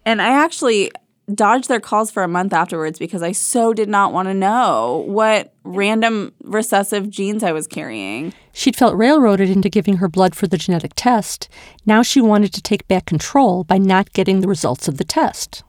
And 0.04 0.20
I 0.20 0.30
actually 0.30 0.90
dodged 1.32 1.68
their 1.68 1.80
calls 1.80 2.10
for 2.10 2.22
a 2.22 2.28
month 2.28 2.52
afterwards 2.52 2.98
because 2.98 3.22
I 3.22 3.32
so 3.32 3.72
did 3.72 3.88
not 3.88 4.12
want 4.12 4.28
to 4.28 4.34
know 4.34 5.04
what 5.06 5.54
random 5.64 6.32
recessive 6.42 7.08
genes 7.08 7.42
I 7.42 7.52
was 7.52 7.66
carrying. 7.66 8.34
She'd 8.52 8.76
felt 8.76 8.96
railroaded 8.96 9.48
into 9.48 9.68
giving 9.68 9.98
her 9.98 10.08
blood 10.08 10.34
for 10.34 10.46
the 10.46 10.58
genetic 10.58 10.92
test. 10.96 11.48
Now 11.86 12.02
she 12.02 12.20
wanted 12.20 12.52
to 12.54 12.62
take 12.62 12.88
back 12.88 13.06
control 13.06 13.64
by 13.64 13.78
not 13.78 14.12
getting 14.12 14.40
the 14.40 14.48
results 14.48 14.88
of 14.88 14.98
the 14.98 15.04
test 15.04 15.62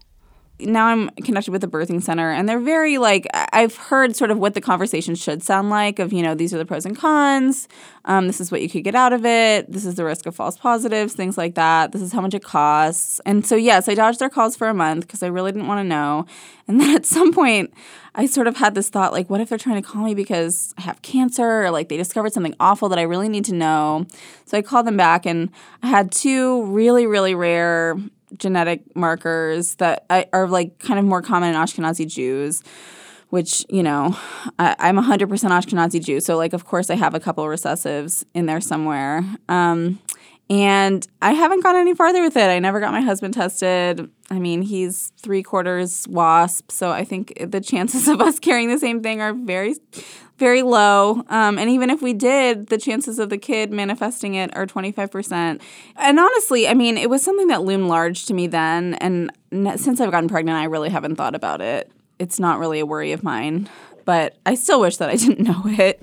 now 0.60 0.86
I'm 0.86 1.10
connected 1.24 1.52
with 1.52 1.62
the 1.62 1.68
birthing 1.68 2.02
center, 2.02 2.30
and 2.30 2.48
they're 2.48 2.60
very 2.60 2.98
like 2.98 3.28
I've 3.34 3.76
heard 3.76 4.16
sort 4.16 4.32
of 4.32 4.38
what 4.38 4.54
the 4.54 4.62
conversation 4.62 5.16
should 5.16 5.42
sound 5.42 5.70
like. 5.70 6.00
Of 6.00 6.14
you 6.14 6.22
know 6.22 6.36
these 6.36 6.54
are 6.54 6.58
the 6.58 6.66
pros 6.66 6.86
and 6.86 6.98
cons. 6.98 7.68
Um, 8.06 8.28
this 8.28 8.40
is 8.40 8.52
what 8.52 8.62
you 8.62 8.70
could 8.70 8.84
get 8.84 8.96
out 8.96 9.14
of 9.14 9.26
it. 9.26 9.72
This 9.72 9.86
is 9.86 9.96
the 9.96 10.06
risk 10.06 10.26
of 10.26 10.36
false 10.36 10.58
positives, 10.58 11.14
things 11.14 11.38
like 11.38 11.56
that. 11.56 11.92
This 11.92 12.02
is 12.02 12.12
how 12.12 12.22
much 12.22 12.34
it 12.34 12.44
costs. 12.44 13.20
And 13.26 13.46
so 13.46 13.56
yes, 13.56 13.88
I 13.90 13.96
dodged 13.96 14.20
their 14.20 14.30
calls 14.30 14.56
for 14.56 14.68
a 14.68 14.74
month 14.74 15.08
because 15.08 15.24
I 15.24 15.28
really 15.28 15.52
didn't 15.52 15.68
want 15.68 15.80
to 15.80 15.84
know. 15.84 16.26
And 16.68 16.80
then 16.80 16.96
at 16.96 17.06
some 17.06 17.34
point, 17.34 17.74
I 18.16 18.26
sort 18.28 18.48
of 18.48 18.58
had 18.58 18.76
this 18.76 18.90
thought 18.90 19.12
like, 19.12 19.30
what 19.30 19.42
if 19.42 19.50
they're 19.50 19.58
trying 19.58 19.82
to 19.82 19.88
call 19.88 20.04
me 20.04 20.14
because 20.14 20.74
I 20.78 20.82
have 20.82 21.02
cancer 21.02 21.64
or 21.64 21.72
like 21.72 21.90
they 21.90 21.98
discovered 21.98 22.34
something 22.34 22.56
awful 22.60 22.90
that 22.90 23.00
I 23.00 23.04
really 23.04 23.30
need 23.30 23.46
to 23.46 23.56
know? 23.56 24.06
So 24.46 24.58
I 24.58 24.62
called 24.62 24.86
them 24.86 24.98
back, 24.98 25.26
and 25.26 25.50
I 25.82 25.88
had 25.88 26.12
two 26.12 26.66
really 26.66 27.08
really 27.08 27.34
rare 27.34 27.98
genetic 28.38 28.96
markers 28.96 29.76
that 29.76 30.06
are 30.34 30.48
like 30.48 30.80
kind 30.80 31.00
of 31.00 31.06
more 31.06 31.22
common 31.22 31.50
in 31.50 31.56
Ashkenazi 31.56 32.08
Jews, 32.08 32.64
which, 33.30 33.66
you 33.70 33.84
know, 33.84 34.18
I, 34.60 34.90
am 34.90 34.98
100% 34.98 35.28
Ashkenazi 35.28 36.04
Jew. 36.04 36.20
So, 36.20 36.38
like, 36.38 36.54
of 36.54 36.66
course, 36.66 36.90
I 36.90 36.96
have 36.96 37.16
a 37.16 37.20
couple 37.20 37.46
recessives 37.46 38.24
in 38.34 38.46
there 38.46 38.62
somewhere. 38.62 39.24
Um, 39.50 40.00
and 40.50 41.08
I 41.22 41.34
haven't 41.34 41.64
gone 41.64 41.76
any 41.76 41.96
farther 41.96 42.22
with 42.22 42.36
it. 42.36 42.50
I 42.50 42.60
never 42.60 42.80
got 42.80 42.92
my 42.92 43.02
husband 43.02 43.34
tested. 43.34 44.10
I 44.30 44.40
mean, 44.40 44.62
he's 44.62 45.12
three 45.18 45.42
quarters 45.42 46.06
WASP. 46.08 46.72
So 46.72 46.92
I 46.92 47.04
think 47.04 47.34
the 47.40 47.62
chances 47.62 48.08
of 48.10 48.22
us 48.22 48.40
carrying 48.40 48.70
the 48.70 48.80
same 48.80 49.02
thing 49.02 49.22
are 49.22 49.34
very 49.34 49.76
very 50.38 50.64
low. 50.64 51.24
Um, 51.30 51.58
and 51.58 51.70
even 51.70 51.90
if 51.90 52.02
we 52.02 52.14
did, 52.14 52.68
the 52.68 52.78
chances 52.78 53.20
of 53.20 53.30
the 53.30 53.38
kid 53.38 53.72
manifesting 53.72 54.36
it 54.36 54.56
are 54.58 54.66
25%. 54.66 55.62
And 55.96 56.20
honestly, 56.20 56.68
I 56.68 56.74
mean, 56.74 56.98
it 56.98 57.10
was 57.10 57.24
something 57.24 57.48
that 57.48 57.62
loomed 57.64 57.88
large 57.88 58.26
to 58.26 58.34
me 58.34 58.48
then. 58.48 58.96
And 58.96 59.32
since 59.80 60.02
I've 60.02 60.12
gotten 60.12 60.28
pregnant, 60.28 60.58
I 60.58 60.66
really 60.66 60.90
haven't 60.90 61.16
thought 61.16 61.36
about 61.36 61.62
it. 61.62 61.92
It's 62.20 62.40
not 62.40 62.60
really 62.60 62.80
a 62.80 62.86
worry 62.86 63.12
of 63.12 63.24
mine, 63.24 63.70
but 64.06 64.36
I 64.46 64.56
still 64.56 64.82
wish 64.82 64.98
that 64.98 65.10
I 65.10 65.16
didn't 65.16 65.40
know 65.48 65.62
it. 65.66 66.02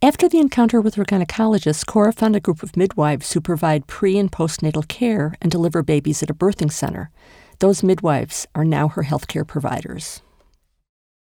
After 0.00 0.28
the 0.28 0.38
encounter 0.38 0.80
with 0.80 0.94
her 0.94 1.04
gynecologist, 1.04 1.86
Cora 1.86 2.12
found 2.12 2.36
a 2.36 2.40
group 2.40 2.62
of 2.62 2.76
midwives 2.76 3.32
who 3.32 3.40
provide 3.40 3.88
pre 3.88 4.16
and 4.16 4.30
postnatal 4.30 4.86
care 4.86 5.34
and 5.42 5.50
deliver 5.50 5.82
babies 5.82 6.22
at 6.22 6.30
a 6.30 6.34
birthing 6.34 6.70
center. 6.70 7.10
Those 7.58 7.82
midwives 7.82 8.46
are 8.54 8.64
now 8.64 8.88
her 8.88 9.02
healthcare 9.02 9.46
providers 9.46 10.22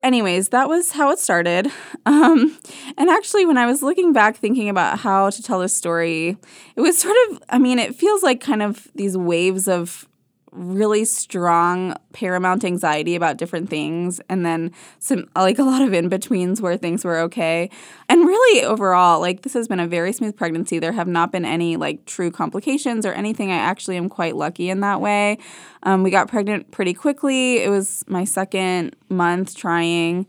anyways, 0.07 0.49
that 0.49 0.69
was 0.69 0.91
how 0.91 1.11
it 1.11 1.19
started. 1.19 1.71
Um, 2.05 2.57
and 2.97 3.09
actually, 3.09 3.45
when 3.45 3.57
I 3.57 3.65
was 3.65 3.83
looking 3.83 4.13
back 4.13 4.37
thinking 4.37 4.69
about 4.69 4.99
how 4.99 5.29
to 5.29 5.43
tell 5.43 5.59
this 5.59 5.77
story, 5.77 6.37
it 6.77 6.81
was 6.81 6.97
sort 6.97 7.17
of, 7.29 7.43
I 7.49 7.59
mean, 7.59 7.79
it 7.79 7.95
feels 7.95 8.23
like 8.23 8.39
kind 8.39 8.61
of 8.61 8.87
these 8.95 9.17
waves 9.17 9.67
of 9.67 10.07
really 10.57 11.05
strong 11.05 11.95
paramount 12.13 12.63
anxiety 12.63 13.15
about 13.15 13.37
different 13.37 13.69
things 13.69 14.19
and 14.29 14.45
then 14.45 14.71
some 14.99 15.29
like 15.35 15.59
a 15.59 15.63
lot 15.63 15.81
of 15.81 15.93
in-betweens 15.93 16.61
where 16.61 16.77
things 16.77 17.05
were 17.05 17.19
okay. 17.19 17.69
And 18.09 18.21
really 18.21 18.65
overall 18.65 19.19
like 19.21 19.43
this 19.43 19.53
has 19.53 19.67
been 19.67 19.79
a 19.79 19.87
very 19.87 20.11
smooth 20.11 20.35
pregnancy. 20.35 20.79
There 20.79 20.91
have 20.91 21.07
not 21.07 21.31
been 21.31 21.45
any 21.45 21.77
like 21.77 22.05
true 22.05 22.31
complications 22.31 23.05
or 23.05 23.13
anything. 23.13 23.51
I 23.51 23.57
actually 23.57 23.97
am 23.97 24.09
quite 24.09 24.35
lucky 24.35 24.69
in 24.69 24.79
that 24.81 24.99
way. 24.99 25.37
Um, 25.83 26.03
we 26.03 26.09
got 26.09 26.27
pregnant 26.27 26.71
pretty 26.71 26.93
quickly. 26.93 27.63
It 27.63 27.69
was 27.69 28.03
my 28.07 28.23
second 28.23 28.95
month 29.09 29.55
trying 29.55 30.25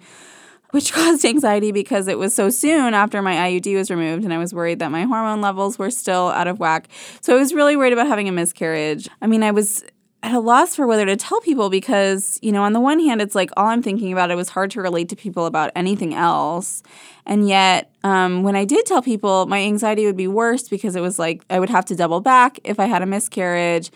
which 0.71 0.93
caused 0.99 1.25
anxiety 1.25 1.73
because 1.73 2.09
it 2.09 2.19
was 2.19 2.35
so 2.35 2.51
soon 2.51 2.95
after 2.95 3.23
my 3.23 3.35
IUD 3.35 3.75
was 3.75 3.91
removed, 3.91 4.25
and 4.25 4.33
I 4.33 4.39
was 4.39 4.53
worried 4.53 4.79
that 4.81 4.91
my 4.91 5.05
hormone 5.05 5.41
levels 5.41 5.79
were 5.79 5.91
still 5.91 6.29
out 6.29 6.47
of 6.47 6.59
whack. 6.59 6.89
So 7.21 7.35
I 7.35 7.39
was 7.39 7.55
really 7.55 7.77
worried 7.77 7.93
about 7.93 8.07
having 8.07 8.29
a 8.29 8.33
miscarriage. 8.33 9.09
I 9.23 9.27
mean, 9.27 9.43
I 9.43 9.51
was 9.51 9.85
at 10.23 10.35
a 10.35 10.41
loss 10.41 10.75
for 10.75 10.87
whether 10.87 11.07
to 11.07 11.17
tell 11.17 11.41
people 11.41 11.71
because, 11.71 12.39
you 12.43 12.51
know, 12.51 12.63
on 12.63 12.73
the 12.73 12.81
one 12.81 12.99
hand, 12.99 13.23
it's 13.23 13.35
like 13.37 13.51
all 13.57 13.67
I'm 13.67 13.83
thinking 13.83 14.13
about, 14.13 14.31
it 14.31 14.35
was 14.35 14.49
hard 14.49 14.71
to 14.73 14.83
relate 14.83 15.09
to 15.11 15.17
people 15.17 15.47
about 15.47 15.71
anything 15.77 16.13
else. 16.15 16.83
And 17.25 17.49
yet, 17.49 17.93
um, 18.03 18.43
when 18.43 18.57
I 18.57 18.65
did 18.65 18.85
tell 18.85 19.01
people, 19.01 19.47
my 19.47 19.61
anxiety 19.61 20.07
would 20.07 20.17
be 20.17 20.27
worse 20.27 20.69
because 20.69 20.97
it 20.97 21.01
was 21.01 21.19
like 21.19 21.45
I 21.51 21.61
would 21.61 21.71
have 21.71 21.85
to 21.87 21.95
double 21.95 22.21
back 22.21 22.59
if 22.65 22.81
I 22.81 22.87
had 22.87 23.03
a 23.03 23.07
miscarriage. 23.07 23.91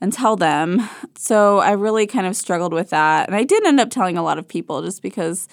and 0.00 0.12
tell 0.12 0.34
them. 0.36 0.86
So 1.16 1.58
I 1.60 1.70
really 1.72 2.08
kind 2.08 2.26
of 2.26 2.34
struggled 2.34 2.72
with 2.72 2.90
that. 2.90 3.28
And 3.28 3.36
I 3.36 3.44
did 3.44 3.64
end 3.64 3.78
up 3.78 3.88
telling 3.88 4.18
a 4.18 4.22
lot 4.22 4.36
of 4.36 4.48
people 4.48 4.82
just 4.82 5.00
because 5.00 5.48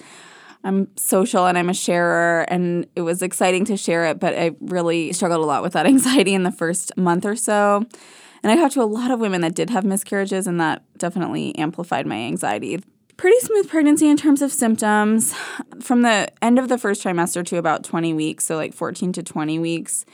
I'm 0.64 0.88
social 0.96 1.46
and 1.46 1.56
I'm 1.56 1.70
a 1.70 1.74
sharer 1.74 2.42
and 2.48 2.84
it 2.96 3.02
was 3.02 3.22
exciting 3.22 3.64
to 3.66 3.76
share 3.76 4.06
it, 4.06 4.18
but 4.18 4.36
I 4.36 4.50
really 4.60 5.12
struggled 5.12 5.40
a 5.40 5.46
lot 5.46 5.62
with 5.62 5.74
that 5.74 5.86
anxiety 5.94 6.34
in 6.34 6.42
the 6.42 6.50
first 6.50 6.96
month 6.96 7.24
or 7.24 7.36
so. 7.36 7.86
And 8.42 8.50
I 8.50 8.56
talked 8.56 8.74
to 8.74 8.82
a 8.82 8.84
lot 8.84 9.10
of 9.10 9.20
women 9.20 9.40
that 9.42 9.54
did 9.54 9.70
have 9.70 9.84
miscarriages, 9.84 10.46
and 10.46 10.60
that 10.60 10.82
definitely 10.98 11.56
amplified 11.58 12.06
my 12.06 12.16
anxiety. 12.16 12.82
Pretty 13.16 13.38
smooth 13.40 13.68
pregnancy 13.68 14.08
in 14.08 14.16
terms 14.16 14.40
of 14.40 14.50
symptoms. 14.52 15.34
From 15.80 16.02
the 16.02 16.28
end 16.42 16.58
of 16.58 16.68
the 16.68 16.78
first 16.78 17.04
trimester 17.04 17.44
to 17.46 17.58
about 17.58 17.84
20 17.84 18.14
weeks, 18.14 18.46
so 18.46 18.56
like 18.56 18.72
14 18.72 19.12
to 19.12 19.22
20 19.22 19.58
weeks, 19.58 20.06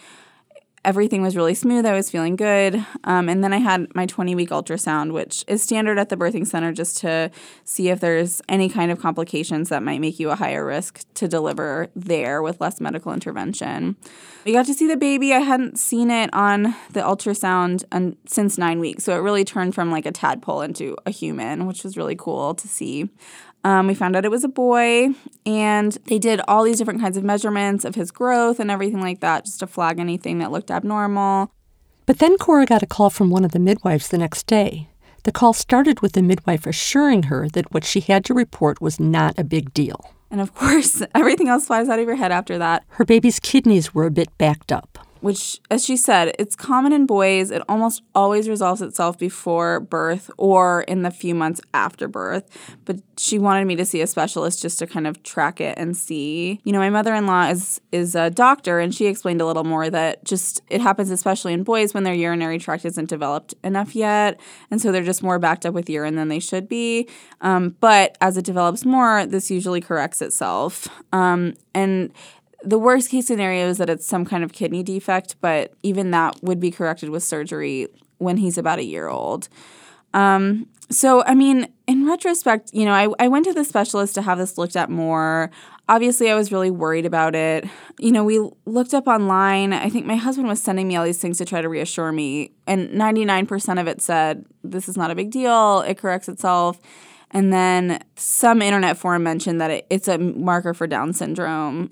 everything 0.87 1.21
was 1.21 1.35
really 1.35 1.53
smooth. 1.53 1.85
I 1.85 1.93
was 1.93 2.09
feeling 2.09 2.37
good. 2.37 2.87
Um, 3.03 3.29
and 3.29 3.43
then 3.43 3.53
I 3.53 3.59
had 3.59 3.93
my 3.95 4.07
20 4.07 4.37
week 4.37 4.51
ultrasound, 4.51 5.13
which 5.13 5.45
is 5.49 5.61
standard 5.61 5.99
at 5.99 6.11
the 6.11 6.17
birthing 6.17 6.47
center 6.47 6.73
just 6.73 6.99
to 6.99 7.31
see 7.65 7.89
if 7.89 7.99
there's 7.99 8.41
any 8.49 8.69
kind 8.69 8.93
of 8.93 9.01
complications 9.01 9.69
that 9.69 9.83
might 9.83 10.01
make 10.01 10.21
you 10.21 10.31
a 10.31 10.37
higher 10.37 10.65
risk 10.65 11.05
to 11.15 11.27
deliver 11.27 11.89
there 11.97 12.41
with 12.41 12.61
less 12.61 12.81
medical 12.81 13.13
intervention. 13.13 13.97
We 14.45 14.53
got 14.53 14.67
to 14.67 14.75
see 14.75 14.87
the 14.87 14.97
baby. 14.97 15.35
I 15.35 15.41
hadn't 15.41 15.77
seen 15.77 16.09
it 16.09 16.33
on 16.33 16.77
the 16.93 17.01
ultrasound 17.01 17.83
un- 17.91 18.17
since 18.27 18.57
nine 18.57 18.79
weeks. 18.79 19.03
So 19.03 19.17
it 19.17 19.19
really 19.19 19.45
turned 19.45 19.75
from 19.75 19.91
like 19.91 20.07
a 20.07 20.13
tadpole 20.13 20.61
into 20.61 20.97
a 21.05 21.11
human, 21.11 21.67
which 21.67 21.83
was 21.83 21.97
really 21.97 22.15
cool 22.17 22.55
to 22.55 22.69
see. 22.69 23.11
Um, 23.67 23.89
we 23.89 23.97
found 23.97 24.15
out 24.15 24.25
it 24.25 24.31
was 24.31 24.45
a 24.45 24.49
boy, 24.49 25.09
and 25.45 25.91
they 26.05 26.21
did 26.21 26.41
all 26.47 26.63
these 26.63 26.79
different 26.79 27.01
kinds 27.01 27.17
of 27.17 27.25
measurements 27.25 27.85
of 27.85 27.97
his 27.97 28.13
growth 28.13 28.61
and 28.61 28.71
everything 28.71 29.01
like 29.01 29.19
that 29.23 29.45
just 29.45 29.59
to 29.59 29.67
flag 29.67 29.99
anything 29.99 30.39
that 30.39 30.53
looked 30.53 30.71
abnormal. 30.71 31.51
But 32.07 32.21
then 32.21 32.39
Cora 32.39 32.65
got 32.65 32.85
a 32.85 32.87
call 32.87 33.11
from 33.11 33.29
one 33.29 33.45
of 33.45 33.51
the 33.51 33.59
midwives 33.59 34.07
the 34.07 34.19
next 34.19 34.47
day. 34.47 34.89
The 35.25 35.33
call 35.33 35.53
started 35.53 36.01
with 36.01 36.13
the 36.13 36.23
midwife 36.23 36.65
assuring 36.65 37.25
her 37.25 37.49
that 37.55 37.75
what 37.75 37.85
she 37.85 37.99
had 37.99 38.25
to 38.27 38.35
report 38.35 38.81
was 38.81 39.01
not 39.01 39.37
a 39.37 39.43
big 39.43 39.75
deal. 39.75 40.13
And 40.31 40.41
of 40.41 40.55
course, 40.55 41.03
everything 41.17 41.49
else 41.49 41.67
flies 41.67 41.89
out 41.89 41.99
of 41.99 42.07
your 42.07 42.15
head 42.15 42.31
after 42.31 42.59
that. 42.59 42.85
Her 42.91 43.05
baby's 43.05 43.41
kidneys 43.41 43.93
were 43.93 44.07
a 44.07 44.13
bit 44.13 44.29
backed 44.39 44.71
up 44.71 44.97
which, 45.27 45.61
as 45.73 45.85
she 45.85 45.97
said, 45.97 46.33
it's 46.39 46.55
common 46.55 46.93
in 46.93 47.05
boys. 47.05 47.51
It 47.51 47.61
almost 47.69 48.01
always 48.15 48.49
resolves 48.49 48.81
itself 48.81 49.19
before 49.19 49.81
birth 49.81 50.31
or 50.39 50.83
in 50.83 51.03
the 51.03 51.11
few 51.11 51.35
months 51.35 51.61
after 51.75 52.07
birth. 52.07 52.49
But 52.85 53.01
she 53.19 53.37
wanted 53.37 53.65
me 53.65 53.75
to 53.75 53.85
see 53.85 54.01
a 54.01 54.07
specialist 54.07 54.63
just 54.63 54.79
to 54.79 54.87
kind 54.87 55.05
of 55.05 55.25
track 55.25 55.61
it 55.61 55.77
and 55.77 55.97
see. 55.97 56.61
You 56.63 56.71
know, 56.71 56.79
my 56.79 56.91
mother 56.91 57.13
in 57.13 57.27
law 57.27 57.49
is 57.49 57.81
is 57.91 58.15
a 58.15 58.31
doctor, 58.31 58.79
and 58.79 58.95
she 58.95 59.07
explained 59.07 59.41
a 59.41 59.47
little 59.47 59.65
more 59.65 59.91
that 59.91 60.25
just 60.25 60.63
it 60.71 60.81
happens 60.81 61.11
especially 61.11 61.55
in 61.55 61.65
boys 61.65 61.93
when 61.93 62.05
their 62.05 62.15
urinary 62.15 62.61
tract 62.61 62.85
isn't 62.85 63.09
developed 63.09 63.53
enough 63.65 63.97
yet, 63.97 64.39
and 64.71 64.81
so 64.81 64.93
they're 64.93 65.03
just 65.03 65.25
more 65.25 65.41
backed 65.41 65.67
up 65.67 65.75
with 65.75 65.91
urine 65.91 66.15
than 66.15 66.29
they 66.29 66.39
should 66.39 66.69
be. 66.69 67.09
Um, 67.41 67.75
but 67.81 68.17
as 68.21 68.37
it 68.37 68.45
develops 68.45 68.85
more, 68.85 69.27
this 69.27 69.51
usually 69.51 69.81
corrects 69.81 70.23
itself. 70.23 70.87
Um, 71.13 71.55
and 71.75 72.13
the 72.63 72.79
worst 72.79 73.11
case 73.11 73.27
scenario 73.27 73.69
is 73.69 73.79
that 73.79 73.91
it's 73.91 74.07
some 74.07 74.25
kind 74.25 74.43
of 74.43 74.53
kidney 74.53 74.83
defect, 74.83 75.37
but 75.41 75.75
even 75.83 76.11
that 76.13 76.43
would 76.43 76.61
be 76.61 76.71
corrected 76.71 77.11
with 77.11 77.23
surgery 77.23 77.89
when 78.19 78.39
he's 78.39 78.59
about 78.59 78.79
a 78.79 78.85
year 78.85 79.09
old. 79.09 79.49
Um, 80.15 80.67
so, 80.89 81.25
I 81.25 81.35
mean, 81.35 81.69
in 81.87 82.07
retrospect, 82.07 82.71
you 82.73 82.85
know, 82.85 82.93
I, 82.93 83.09
I 83.19 83.29
went 83.29 83.45
to 83.47 83.53
the 83.53 83.65
specialist 83.65 84.15
to 84.15 84.23
have 84.23 84.39
this 84.39 84.57
looked 84.57 84.77
at 84.77 84.89
more. 84.89 85.51
Obviously, 85.89 86.31
I 86.31 86.35
was 86.35 86.53
really 86.53 86.71
worried 86.71 87.07
about 87.07 87.35
it. 87.35 87.67
You 87.99 88.13
know, 88.13 88.25
we 88.25 88.39
looked 88.65 88.95
up 88.95 89.07
online. 89.07 89.73
I 89.73 89.89
think 89.89 90.07
my 90.07 90.17
husband 90.17 90.49
was 90.49 90.63
sending 90.63 90.89
me 90.89 90.97
all 90.97 91.05
these 91.05 91.19
things 91.19 91.39
to 91.39 91.45
try 91.45 91.61
to 91.61 91.69
reassure 91.69 92.13
me, 92.13 92.53
and 92.67 92.89
99% 92.91 93.81
of 93.81 93.87
it 93.89 94.01
said, 94.01 94.47
This 94.63 94.89
is 94.89 94.97
not 94.97 95.11
a 95.11 95.15
big 95.15 95.31
deal, 95.31 95.81
it 95.83 95.99
corrects 95.99 96.29
itself. 96.29 96.81
And 97.33 97.53
then 97.53 98.03
some 98.15 98.63
internet 98.63 98.97
forum 98.97 99.25
mentioned 99.25 99.61
that 99.61 99.71
it, 99.71 99.87
it's 99.91 100.07
a 100.07 100.19
marker 100.19 100.73
for 100.73 100.87
Down 100.87 101.13
syndrome 101.13 101.91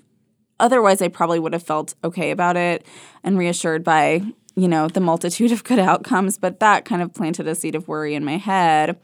otherwise 0.59 1.01
I 1.01 1.07
probably 1.07 1.39
would 1.39 1.53
have 1.53 1.63
felt 1.63 1.95
okay 2.03 2.31
about 2.31 2.57
it 2.57 2.85
and 3.23 3.37
reassured 3.37 3.83
by, 3.83 4.21
you 4.55 4.67
know, 4.67 4.87
the 4.87 4.99
multitude 4.99 5.51
of 5.51 5.63
good 5.63 5.79
outcomes, 5.91 6.37
but 6.37 6.59
that 6.59 6.85
kind 6.85 7.01
of 7.01 7.13
planted 7.13 7.47
a 7.47 7.55
seed 7.55 7.75
of 7.75 7.87
worry 7.87 8.15
in 8.15 8.23
my 8.25 8.37
head. 8.37 8.97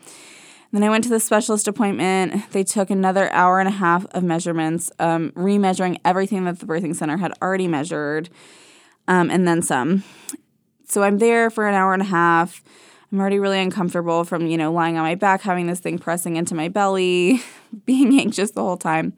Then 0.71 0.83
I 0.83 0.89
went 0.89 1.03
to 1.03 1.09
the 1.09 1.19
specialist 1.19 1.67
appointment. 1.67 2.49
They 2.51 2.63
took 2.63 2.89
another 2.89 3.29
hour 3.31 3.59
and 3.59 3.67
a 3.67 3.73
half 3.73 4.05
of 4.11 4.23
measurements, 4.23 4.89
um, 4.99 5.31
remeasuring 5.31 5.99
everything 6.05 6.45
that 6.45 6.59
the 6.59 6.65
birthing 6.65 6.95
center 6.95 7.17
had 7.17 7.33
already 7.41 7.67
measured, 7.67 8.29
um, 9.07 9.29
and 9.29 9.45
then 9.45 9.61
some. 9.61 10.05
So 10.85 11.03
I'm 11.03 11.17
there 11.17 11.49
for 11.49 11.67
an 11.67 11.75
hour 11.75 11.93
and 11.93 12.01
a 12.01 12.05
half. 12.05 12.63
I'm 13.11 13.19
already 13.19 13.39
really 13.39 13.59
uncomfortable 13.59 14.23
from, 14.23 14.47
you 14.47 14.57
know, 14.57 14.71
lying 14.71 14.97
on 14.97 15.03
my 15.03 15.15
back, 15.15 15.41
having 15.41 15.67
this 15.67 15.81
thing 15.81 15.99
pressing 15.99 16.37
into 16.37 16.55
my 16.55 16.69
belly, 16.69 17.41
being 17.85 18.17
anxious 18.17 18.51
the 18.51 18.61
whole 18.61 18.77
time 18.77 19.13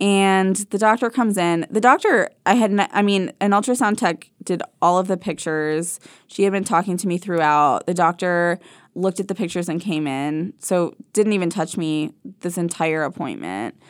and 0.00 0.56
the 0.56 0.78
doctor 0.78 1.10
comes 1.10 1.36
in. 1.36 1.66
The 1.70 1.80
doctor, 1.80 2.30
I 2.46 2.54
had, 2.54 2.88
I 2.92 3.02
mean, 3.02 3.32
an 3.40 3.50
ultrasound 3.50 3.98
tech 3.98 4.30
did 4.42 4.62
all 4.80 4.98
of 4.98 5.08
the 5.08 5.16
pictures. 5.16 6.00
She 6.26 6.44
had 6.44 6.52
been 6.52 6.64
talking 6.64 6.96
to 6.96 7.06
me 7.06 7.18
throughout. 7.18 7.86
The 7.86 7.94
doctor 7.94 8.58
looked 8.94 9.20
at 9.20 9.28
the 9.28 9.34
pictures 9.34 9.68
and 9.68 9.80
came 9.80 10.06
in, 10.06 10.54
so 10.58 10.94
didn't 11.12 11.34
even 11.34 11.50
touch 11.50 11.76
me 11.76 12.12
this 12.40 12.56
entire 12.56 13.04
appointment. 13.04 13.80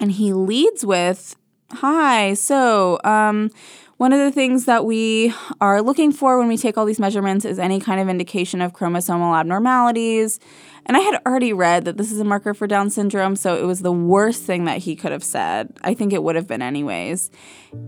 And 0.00 0.12
he 0.12 0.32
leads 0.32 0.84
with, 0.84 1.36
"Hi, 1.74 2.34
so 2.34 2.98
um, 3.04 3.50
one 3.96 4.12
of 4.12 4.18
the 4.18 4.32
things 4.32 4.64
that 4.64 4.84
we 4.84 5.32
are 5.60 5.82
looking 5.82 6.12
for 6.12 6.38
when 6.38 6.48
we 6.48 6.56
take 6.56 6.78
all 6.78 6.84
these 6.84 6.98
measurements 6.98 7.44
is 7.44 7.58
any 7.58 7.80
kind 7.80 8.00
of 8.00 8.08
indication 8.08 8.60
of 8.60 8.72
chromosomal 8.72 9.38
abnormalities." 9.38 10.40
And 10.86 10.96
I 10.96 11.00
had 11.00 11.20
already 11.26 11.52
read 11.52 11.86
that 11.86 11.96
this 11.96 12.12
is 12.12 12.20
a 12.20 12.24
marker 12.24 12.52
for 12.52 12.66
Down 12.66 12.90
syndrome, 12.90 13.36
so 13.36 13.56
it 13.56 13.64
was 13.64 13.80
the 13.80 13.92
worst 13.92 14.42
thing 14.42 14.66
that 14.66 14.78
he 14.78 14.94
could 14.96 15.12
have 15.12 15.24
said. 15.24 15.72
I 15.82 15.94
think 15.94 16.12
it 16.12 16.22
would 16.22 16.36
have 16.36 16.46
been, 16.46 16.60
anyways. 16.60 17.30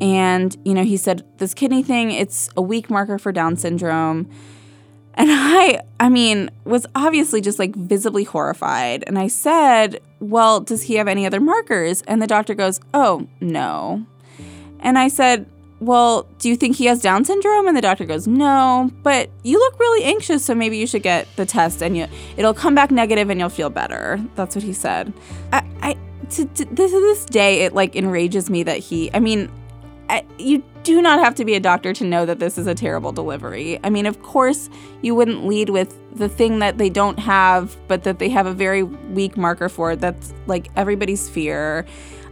And, 0.00 0.56
you 0.64 0.72
know, 0.72 0.84
he 0.84 0.96
said, 0.96 1.22
This 1.36 1.52
kidney 1.52 1.82
thing, 1.82 2.10
it's 2.10 2.48
a 2.56 2.62
weak 2.62 2.88
marker 2.88 3.18
for 3.18 3.32
Down 3.32 3.56
syndrome. 3.56 4.30
And 5.16 5.30
I, 5.32 5.80
I 5.98 6.08
mean, 6.08 6.50
was 6.64 6.86
obviously 6.94 7.40
just 7.40 7.58
like 7.58 7.74
visibly 7.74 8.24
horrified. 8.24 9.04
And 9.06 9.18
I 9.18 9.28
said, 9.28 10.00
Well, 10.20 10.60
does 10.60 10.82
he 10.82 10.94
have 10.94 11.08
any 11.08 11.24
other 11.26 11.40
markers? 11.40 12.02
And 12.02 12.20
the 12.20 12.26
doctor 12.26 12.54
goes, 12.54 12.80
Oh, 12.92 13.26
no. 13.40 14.04
And 14.80 14.98
I 14.98 15.08
said, 15.08 15.46
well, 15.78 16.26
do 16.38 16.48
you 16.48 16.56
think 16.56 16.76
he 16.76 16.86
has 16.86 17.02
Down 17.02 17.24
syndrome? 17.24 17.66
And 17.66 17.76
the 17.76 17.82
doctor 17.82 18.04
goes, 18.04 18.26
no, 18.26 18.90
but 19.02 19.28
you 19.42 19.58
look 19.58 19.78
really 19.78 20.04
anxious, 20.04 20.44
so 20.44 20.54
maybe 20.54 20.78
you 20.78 20.86
should 20.86 21.02
get 21.02 21.28
the 21.36 21.44
test 21.44 21.82
and 21.82 21.96
you, 21.96 22.06
it'll 22.36 22.54
come 22.54 22.74
back 22.74 22.90
negative 22.90 23.28
and 23.28 23.38
you'll 23.38 23.50
feel 23.50 23.68
better. 23.68 24.24
That's 24.36 24.54
what 24.54 24.64
he 24.64 24.72
said. 24.72 25.12
I, 25.52 25.62
I 25.82 25.96
to, 26.30 26.46
to 26.46 26.64
this, 26.64 26.92
this 26.92 27.24
day, 27.26 27.62
it 27.62 27.74
like 27.74 27.94
enrages 27.94 28.48
me 28.48 28.62
that 28.62 28.78
he, 28.78 29.12
I 29.12 29.20
mean, 29.20 29.50
I, 30.08 30.24
you 30.38 30.62
do 30.82 31.02
not 31.02 31.18
have 31.18 31.34
to 31.36 31.44
be 31.44 31.54
a 31.54 31.60
doctor 31.60 31.92
to 31.92 32.04
know 32.04 32.26
that 32.26 32.38
this 32.38 32.58
is 32.58 32.66
a 32.66 32.74
terrible 32.74 33.12
delivery. 33.12 33.80
I 33.82 33.90
mean, 33.90 34.06
of 34.06 34.22
course, 34.22 34.70
you 35.02 35.14
wouldn't 35.14 35.46
lead 35.46 35.70
with 35.70 35.98
the 36.16 36.28
thing 36.28 36.60
that 36.60 36.78
they 36.78 36.88
don't 36.88 37.18
have, 37.18 37.76
but 37.88 38.04
that 38.04 38.18
they 38.18 38.28
have 38.28 38.46
a 38.46 38.52
very 38.52 38.82
weak 38.82 39.36
marker 39.36 39.68
for. 39.68 39.96
That's 39.96 40.32
like 40.46 40.68
everybody's 40.76 41.28
fear. 41.28 41.84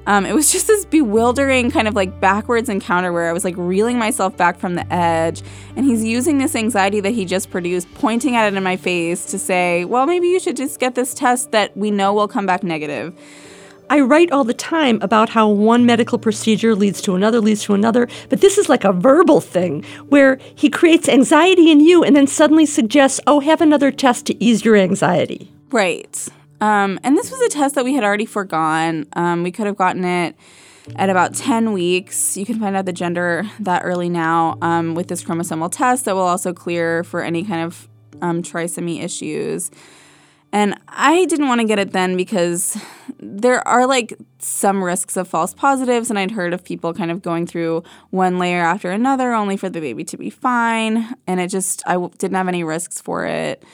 Um, 0.06 0.26
it 0.26 0.34
was 0.34 0.52
just 0.52 0.66
this 0.66 0.84
bewildering 0.84 1.70
kind 1.70 1.88
of 1.88 1.94
like 1.94 2.20
backwards 2.20 2.68
encounter 2.68 3.12
where 3.12 3.28
I 3.28 3.32
was 3.32 3.44
like 3.44 3.54
reeling 3.56 3.98
myself 3.98 4.36
back 4.36 4.58
from 4.58 4.74
the 4.74 4.92
edge. 4.92 5.42
And 5.76 5.84
he's 5.84 6.04
using 6.04 6.38
this 6.38 6.54
anxiety 6.54 7.00
that 7.00 7.10
he 7.10 7.24
just 7.24 7.50
produced, 7.50 7.92
pointing 7.94 8.36
at 8.36 8.52
it 8.52 8.56
in 8.56 8.62
my 8.62 8.76
face 8.76 9.26
to 9.26 9.38
say, 9.38 9.84
well, 9.84 10.06
maybe 10.06 10.28
you 10.28 10.38
should 10.38 10.56
just 10.56 10.78
get 10.78 10.94
this 10.94 11.14
test 11.14 11.50
that 11.52 11.76
we 11.76 11.90
know 11.90 12.12
will 12.12 12.28
come 12.28 12.46
back 12.46 12.62
negative. 12.62 13.14
I 13.90 14.00
write 14.00 14.32
all 14.32 14.44
the 14.44 14.54
time 14.54 14.98
about 15.02 15.28
how 15.28 15.48
one 15.48 15.84
medical 15.84 16.18
procedure 16.18 16.74
leads 16.74 17.02
to 17.02 17.14
another, 17.14 17.40
leads 17.40 17.62
to 17.64 17.74
another, 17.74 18.08
but 18.28 18.40
this 18.40 18.56
is 18.56 18.68
like 18.68 18.84
a 18.84 18.92
verbal 18.92 19.40
thing 19.40 19.82
where 20.08 20.38
he 20.54 20.70
creates 20.70 21.08
anxiety 21.08 21.70
in 21.70 21.80
you 21.80 22.02
and 22.02 22.16
then 22.16 22.26
suddenly 22.26 22.66
suggests, 22.66 23.20
oh, 23.26 23.40
have 23.40 23.60
another 23.60 23.90
test 23.90 24.26
to 24.26 24.44
ease 24.44 24.64
your 24.64 24.76
anxiety. 24.76 25.52
Right. 25.70 26.28
Um, 26.60 26.98
and 27.02 27.16
this 27.16 27.30
was 27.30 27.40
a 27.42 27.48
test 27.48 27.74
that 27.74 27.84
we 27.84 27.94
had 27.94 28.04
already 28.04 28.26
foregone. 28.26 29.06
Um, 29.14 29.42
we 29.42 29.52
could 29.52 29.66
have 29.66 29.76
gotten 29.76 30.04
it 30.04 30.34
at 30.96 31.10
about 31.10 31.34
10 31.34 31.72
weeks. 31.72 32.36
You 32.36 32.46
can 32.46 32.58
find 32.58 32.76
out 32.76 32.86
the 32.86 32.92
gender 32.92 33.44
that 33.60 33.82
early 33.84 34.08
now 34.08 34.58
um, 34.62 34.94
with 34.94 35.08
this 35.08 35.22
chromosomal 35.22 35.70
test 35.70 36.04
that 36.06 36.14
will 36.14 36.22
also 36.22 36.52
clear 36.52 37.04
for 37.04 37.22
any 37.22 37.44
kind 37.44 37.64
of 37.64 37.88
um, 38.22 38.42
trisomy 38.42 39.02
issues. 39.02 39.70
And 40.54 40.78
I 40.86 41.24
didn't 41.24 41.48
want 41.48 41.62
to 41.62 41.66
get 41.66 41.80
it 41.80 41.90
then 41.90 42.16
because 42.16 42.80
there 43.18 43.66
are 43.66 43.88
like 43.88 44.16
some 44.38 44.84
risks 44.84 45.16
of 45.16 45.26
false 45.26 45.52
positives. 45.52 46.10
And 46.10 46.18
I'd 46.18 46.30
heard 46.30 46.54
of 46.54 46.62
people 46.62 46.94
kind 46.94 47.10
of 47.10 47.22
going 47.22 47.44
through 47.44 47.82
one 48.10 48.38
layer 48.38 48.62
after 48.62 48.92
another 48.92 49.32
only 49.32 49.56
for 49.56 49.68
the 49.68 49.80
baby 49.80 50.04
to 50.04 50.16
be 50.16 50.30
fine. 50.30 51.12
And 51.26 51.40
it 51.40 51.48
just, 51.48 51.82
I 51.88 51.96
didn't 52.18 52.36
have 52.36 52.46
any 52.46 52.62
risks 52.62 53.00
for 53.00 53.26
it. 53.26 53.64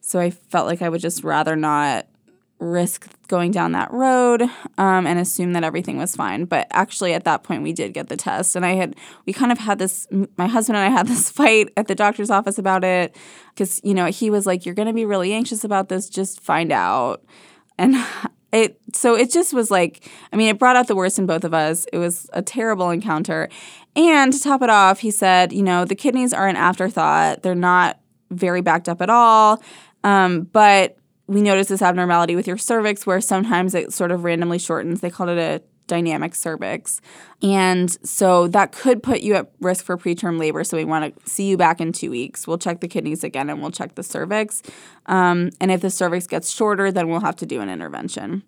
So 0.00 0.18
I 0.18 0.30
felt 0.30 0.66
like 0.66 0.80
I 0.80 0.88
would 0.88 1.02
just 1.02 1.22
rather 1.22 1.56
not 1.56 2.06
risk 2.58 3.06
going 3.30 3.52
down 3.52 3.72
that 3.72 3.90
road 3.92 4.42
um, 4.76 5.06
and 5.06 5.18
assumed 5.18 5.54
that 5.54 5.62
everything 5.62 5.96
was 5.96 6.16
fine. 6.16 6.44
But 6.44 6.66
actually, 6.72 7.14
at 7.14 7.22
that 7.24 7.44
point, 7.44 7.62
we 7.62 7.72
did 7.72 7.94
get 7.94 8.08
the 8.08 8.16
test, 8.16 8.56
and 8.56 8.66
I 8.66 8.72
had 8.72 8.96
we 9.24 9.32
kind 9.32 9.52
of 9.52 9.58
had 9.58 9.78
this. 9.78 10.08
My 10.36 10.48
husband 10.48 10.76
and 10.76 10.84
I 10.84 10.90
had 10.90 11.06
this 11.08 11.30
fight 11.30 11.70
at 11.76 11.86
the 11.86 11.94
doctor's 11.94 12.30
office 12.30 12.58
about 12.58 12.84
it 12.84 13.16
because 13.54 13.80
you 13.84 13.94
know 13.94 14.06
he 14.06 14.28
was 14.28 14.44
like, 14.46 14.66
"You're 14.66 14.74
going 14.74 14.88
to 14.88 14.94
be 14.94 15.06
really 15.06 15.32
anxious 15.32 15.64
about 15.64 15.88
this. 15.88 16.10
Just 16.10 16.40
find 16.40 16.72
out." 16.72 17.24
And 17.78 17.94
it 18.52 18.80
so 18.92 19.14
it 19.14 19.30
just 19.30 19.54
was 19.54 19.70
like 19.70 20.10
I 20.32 20.36
mean, 20.36 20.48
it 20.48 20.58
brought 20.58 20.76
out 20.76 20.88
the 20.88 20.96
worst 20.96 21.18
in 21.18 21.26
both 21.26 21.44
of 21.44 21.54
us. 21.54 21.86
It 21.92 21.98
was 21.98 22.28
a 22.32 22.42
terrible 22.42 22.90
encounter. 22.90 23.48
And 23.96 24.32
to 24.32 24.40
top 24.40 24.62
it 24.62 24.70
off, 24.70 25.00
he 25.00 25.10
said, 25.10 25.52
you 25.52 25.62
know, 25.62 25.84
the 25.84 25.96
kidneys 25.96 26.32
are 26.32 26.46
an 26.46 26.56
afterthought. 26.56 27.42
They're 27.42 27.56
not 27.56 27.98
very 28.30 28.60
backed 28.60 28.88
up 28.88 29.00
at 29.02 29.10
all. 29.10 29.60
Um, 30.04 30.42
but 30.42 30.96
we 31.30 31.42
notice 31.42 31.68
this 31.68 31.80
abnormality 31.80 32.34
with 32.34 32.48
your 32.48 32.58
cervix 32.58 33.06
where 33.06 33.20
sometimes 33.20 33.72
it 33.76 33.92
sort 33.92 34.10
of 34.10 34.24
randomly 34.24 34.58
shortens. 34.58 35.00
They 35.00 35.10
called 35.10 35.30
it 35.30 35.38
a 35.38 35.62
dynamic 35.86 36.34
cervix. 36.34 37.00
And 37.40 37.88
so 38.04 38.48
that 38.48 38.72
could 38.72 39.00
put 39.00 39.20
you 39.20 39.34
at 39.34 39.52
risk 39.60 39.84
for 39.84 39.96
preterm 39.96 40.40
labor. 40.40 40.64
So 40.64 40.76
we 40.76 40.84
want 40.84 41.16
to 41.16 41.30
see 41.30 41.48
you 41.48 41.56
back 41.56 41.80
in 41.80 41.92
two 41.92 42.10
weeks. 42.10 42.48
We'll 42.48 42.58
check 42.58 42.80
the 42.80 42.88
kidneys 42.88 43.22
again 43.22 43.48
and 43.48 43.60
we'll 43.60 43.70
check 43.70 43.94
the 43.94 44.02
cervix. 44.02 44.60
Um, 45.06 45.50
and 45.60 45.70
if 45.70 45.82
the 45.82 45.90
cervix 45.90 46.26
gets 46.26 46.50
shorter, 46.50 46.90
then 46.90 47.08
we'll 47.08 47.20
have 47.20 47.36
to 47.36 47.46
do 47.46 47.60
an 47.60 47.68
intervention. 47.68 48.42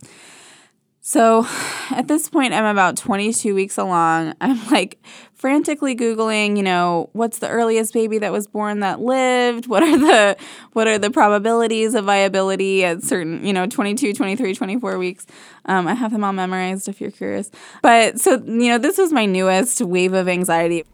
So 1.05 1.45
at 1.91 2.09
this 2.09 2.31
point, 2.31 2.55
I'm 2.55 2.65
about 2.65 2.97
22 2.97 3.55
weeks 3.55 3.77
along. 3.77 4.35
I'm 4.41 4.65
like 4.69 5.05
frantically 5.35 5.95
googling, 5.95 6.57
you 6.57 6.63
know, 6.63 7.11
what's 7.13 7.41
the 7.41 7.49
earliest 7.49 7.93
baby 7.93 8.19
that 8.19 8.33
was 8.33 8.47
born 8.47 8.81
that 8.81 9.01
lived? 9.01 9.67
What 9.67 9.83
are 9.83 9.99
the 9.99 10.37
what 10.73 10.87
are 10.89 10.99
the 10.99 11.11
probabilities 11.11 11.95
of 11.95 12.07
viability 12.07 12.85
at 12.85 13.03
certain, 13.03 13.45
you 13.45 13.53
know, 13.53 13.67
22, 13.67 14.15
23, 14.15 14.55
24 14.55 14.99
weeks? 14.99 15.27
Um, 15.67 15.87
I 15.87 15.95
have 15.95 16.13
them 16.13 16.25
all 16.25 16.33
memorized 16.33 16.89
if 16.89 17.01
you're 17.01 17.11
curious. 17.11 17.51
But 17.83 18.21
so, 18.21 18.43
you 18.45 18.69
know, 18.69 18.79
this 18.79 18.97
was 18.97 19.13
my 19.13 19.27
newest 19.27 19.83
wave 19.83 20.15
of 20.15 20.29
anxiety. 20.29 20.85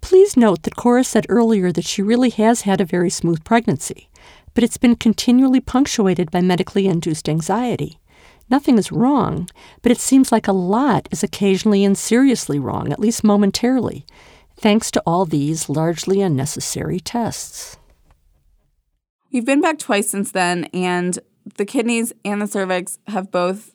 Please 0.00 0.36
note 0.36 0.64
that 0.64 0.74
Cora 0.74 1.04
said 1.04 1.26
earlier 1.28 1.70
that 1.70 1.86
she 1.86 2.02
really 2.02 2.30
has 2.30 2.62
had 2.62 2.80
a 2.80 2.84
very 2.84 3.08
smooth 3.08 3.44
pregnancy, 3.44 4.08
but 4.52 4.64
it's 4.64 4.76
been 4.76 4.96
continually 4.96 5.60
punctuated 5.60 6.32
by 6.32 6.40
medically 6.40 6.88
induced 6.88 7.28
anxiety. 7.28 8.00
Nothing 8.52 8.76
is 8.76 8.92
wrong, 8.92 9.48
but 9.80 9.90
it 9.90 9.98
seems 9.98 10.30
like 10.30 10.46
a 10.46 10.52
lot 10.52 11.08
is 11.10 11.22
occasionally 11.22 11.84
and 11.84 11.96
seriously 11.96 12.58
wrong, 12.58 12.92
at 12.92 13.00
least 13.00 13.24
momentarily, 13.24 14.04
thanks 14.58 14.90
to 14.90 15.02
all 15.06 15.24
these 15.24 15.70
largely 15.70 16.20
unnecessary 16.20 17.00
tests. 17.00 17.78
We've 19.32 19.46
been 19.46 19.62
back 19.62 19.78
twice 19.78 20.10
since 20.10 20.32
then, 20.32 20.64
and 20.74 21.18
the 21.56 21.64
kidneys 21.64 22.12
and 22.26 22.42
the 22.42 22.46
cervix 22.46 22.98
have 23.06 23.30
both 23.30 23.74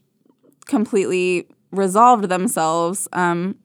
completely 0.68 1.48
resolved 1.72 2.30
themselves. 2.30 3.08
Um, 3.14 3.56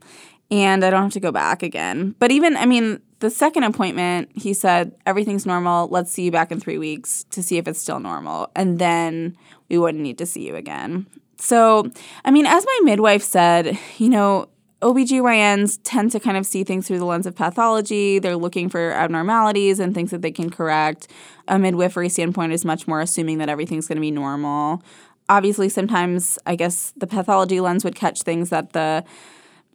and 0.50 0.82
I 0.84 0.88
don't 0.90 1.02
have 1.02 1.12
to 1.12 1.20
go 1.20 1.32
back 1.32 1.62
again. 1.62 2.14
But 2.18 2.30
even, 2.30 2.56
I 2.56 2.64
mean, 2.66 3.00
the 3.20 3.30
second 3.30 3.64
appointment, 3.64 4.30
he 4.34 4.52
said, 4.52 4.92
everything's 5.06 5.46
normal. 5.46 5.88
Let's 5.88 6.10
see 6.10 6.24
you 6.24 6.30
back 6.30 6.50
in 6.50 6.58
three 6.58 6.76
weeks 6.76 7.24
to 7.30 7.42
see 7.42 7.56
if 7.56 7.68
it's 7.68 7.80
still 7.80 8.00
normal. 8.00 8.50
And 8.56 8.78
then 8.78 9.36
we 9.72 9.78
wouldn't 9.78 10.02
need 10.02 10.18
to 10.18 10.26
see 10.26 10.46
you 10.46 10.54
again. 10.54 11.06
So, 11.38 11.90
I 12.24 12.30
mean, 12.30 12.46
as 12.46 12.64
my 12.64 12.80
midwife 12.84 13.22
said, 13.22 13.76
you 13.98 14.10
know, 14.10 14.48
OBGYNs 14.82 15.80
tend 15.82 16.12
to 16.12 16.20
kind 16.20 16.36
of 16.36 16.44
see 16.44 16.62
things 16.62 16.86
through 16.86 16.98
the 16.98 17.04
lens 17.04 17.26
of 17.26 17.34
pathology. 17.34 18.18
They're 18.18 18.36
looking 18.36 18.68
for 18.68 18.92
abnormalities 18.92 19.80
and 19.80 19.94
things 19.94 20.10
that 20.10 20.22
they 20.22 20.30
can 20.30 20.50
correct. 20.50 21.08
A 21.48 21.58
midwifery 21.58 22.08
standpoint 22.08 22.52
is 22.52 22.64
much 22.64 22.86
more 22.86 23.00
assuming 23.00 23.38
that 23.38 23.48
everything's 23.48 23.88
going 23.88 23.96
to 23.96 24.02
be 24.02 24.10
normal. 24.10 24.82
Obviously, 25.28 25.68
sometimes 25.68 26.38
I 26.46 26.54
guess 26.54 26.92
the 26.96 27.06
pathology 27.06 27.60
lens 27.60 27.84
would 27.84 27.94
catch 27.94 28.22
things 28.22 28.50
that 28.50 28.72
the 28.72 29.04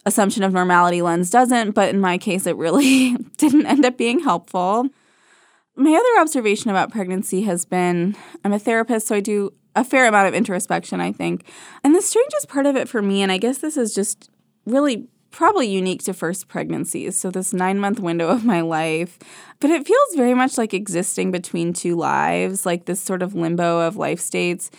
assumption 0.06 0.42
of 0.42 0.52
normality 0.52 1.02
lens 1.02 1.30
doesn't, 1.30 1.72
but 1.72 1.88
in 1.88 2.00
my 2.00 2.18
case, 2.18 2.46
it 2.46 2.56
really 2.56 3.16
didn't 3.36 3.66
end 3.66 3.84
up 3.84 3.96
being 3.96 4.20
helpful. 4.20 4.88
My 5.74 5.92
other 5.92 6.20
observation 6.20 6.70
about 6.70 6.92
pregnancy 6.92 7.42
has 7.42 7.64
been 7.64 8.14
I'm 8.44 8.52
a 8.52 8.58
therapist, 8.58 9.06
so 9.06 9.16
I 9.16 9.20
do 9.20 9.52
a 9.78 9.84
fair 9.84 10.08
amount 10.08 10.28
of 10.28 10.34
introspection, 10.34 11.00
I 11.00 11.12
think. 11.12 11.44
And 11.84 11.94
the 11.94 12.02
strangest 12.02 12.48
part 12.48 12.66
of 12.66 12.76
it 12.76 12.88
for 12.88 13.00
me, 13.00 13.22
and 13.22 13.30
I 13.30 13.38
guess 13.38 13.58
this 13.58 13.76
is 13.76 13.94
just 13.94 14.28
really 14.66 15.06
probably 15.30 15.68
unique 15.68 16.02
to 16.02 16.12
first 16.12 16.48
pregnancies, 16.48 17.18
so 17.18 17.30
this 17.30 17.52
nine 17.52 17.78
month 17.78 18.00
window 18.00 18.28
of 18.28 18.44
my 18.44 18.60
life, 18.60 19.18
but 19.60 19.70
it 19.70 19.86
feels 19.86 20.14
very 20.16 20.34
much 20.34 20.58
like 20.58 20.74
existing 20.74 21.30
between 21.30 21.72
two 21.72 21.94
lives, 21.94 22.66
like 22.66 22.86
this 22.86 23.00
sort 23.00 23.22
of 23.22 23.34
limbo 23.34 23.80
of 23.86 23.96
life 23.96 24.20
states. 24.20 24.70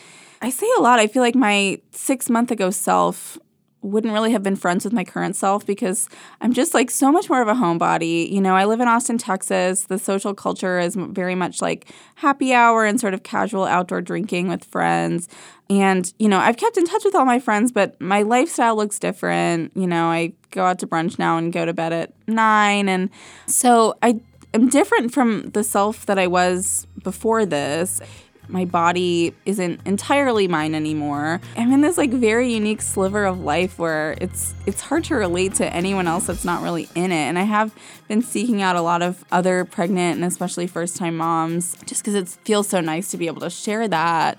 I 0.42 0.50
say 0.50 0.68
a 0.78 0.82
lot. 0.82 1.00
I 1.00 1.08
feel 1.08 1.22
like 1.22 1.36
my 1.36 1.80
six 1.92 2.30
month 2.30 2.52
ago 2.52 2.72
self 2.72 3.38
wouldn't 3.82 4.14
really 4.14 4.32
have 4.32 4.44
been 4.44 4.56
friends 4.56 4.84
with 4.84 4.94
my 4.94 5.04
current 5.04 5.36
self 5.36 5.66
because 5.66 6.10
I'm 6.42 6.54
just 6.54 6.74
like 6.74 6.92
so 6.92 7.12
much 7.12 7.30
more 7.30 7.42
of 7.42 7.48
a 7.48 7.54
homebody. 7.54 8.30
You 8.30 8.42
know, 8.42 8.56
I 8.56 8.66
live 8.66 8.82
in 8.82 8.88
Austin, 8.88 9.18
Texas. 9.18 9.84
The 9.84 9.98
social 9.98 10.34
culture 10.34 10.80
is 10.80 10.96
very 10.96 11.36
much 11.36 11.62
like 11.62 11.92
happy 12.16 12.54
hour 12.54 12.86
and 12.86 13.00
sort 13.00 13.14
of 13.14 13.24
casual 13.24 13.66
outdoor 13.66 14.02
drinking 14.02 14.50
with 14.50 14.66
friends. 14.66 15.30
And, 15.70 16.12
you 16.20 16.28
know, 16.28 16.40
I've 16.40 16.58
kept 16.58 16.78
in 16.78 16.86
touch 16.86 17.06
with 17.06 17.16
all 17.16 17.26
my 17.26 17.40
friends, 17.40 17.72
but 17.72 18.00
my 18.02 18.24
lifestyle 18.24 18.76
looks 18.76 19.00
different. 19.00 19.72
You 19.76 19.88
know, 19.88 20.06
I 20.06 20.34
go 20.52 20.66
out 20.66 20.80
to 20.80 20.88
brunch 20.88 21.18
now 21.18 21.38
and 21.38 21.54
go 21.54 21.66
to 21.66 21.74
bed 21.74 21.94
at 21.94 22.14
nine. 22.28 22.90
And 22.90 23.10
so 23.46 23.98
I 24.02 24.20
am 24.54 24.68
different 24.68 25.14
from 25.14 25.52
the 25.52 25.64
self 25.64 26.06
that 26.08 26.20
I 26.20 26.28
was 26.28 26.88
before 27.04 27.46
this 27.46 28.02
my 28.50 28.66
body 28.66 29.36
isn't 29.46 29.82
entirely 29.86 30.48
mine 30.48 30.76
anymore. 30.76 31.40
I'm 31.56 31.72
in 31.72 31.82
this 31.82 31.98
like 31.98 32.12
very 32.12 32.52
unique 32.54 32.82
sliver 32.82 33.26
of 33.26 33.40
life 33.42 33.78
where 33.78 34.18
it's 34.20 34.54
it's 34.66 34.82
hard 34.82 35.04
to 35.06 35.16
relate 35.16 35.56
to 35.56 35.74
anyone 35.74 36.08
else 36.08 36.28
that's 36.28 36.46
not 36.46 36.62
really 36.64 36.90
in 36.96 37.12
it. 37.12 37.26
And 37.28 37.38
I 37.38 37.44
have 37.44 37.74
been 38.08 38.22
seeking 38.22 38.62
out 38.62 38.76
a 38.76 38.82
lot 38.82 39.02
of 39.02 39.24
other 39.32 39.66
pregnant 39.66 40.16
and 40.16 40.26
especially 40.26 40.68
first-time 40.68 41.18
moms 41.18 41.78
just 41.86 42.04
cuz 42.04 42.16
it 42.16 42.28
feels 42.44 42.68
so 42.68 42.82
nice 42.82 43.12
to 43.12 43.18
be 43.18 43.28
able 43.28 43.42
to 43.42 43.50
share 43.50 43.88
that. 43.88 44.38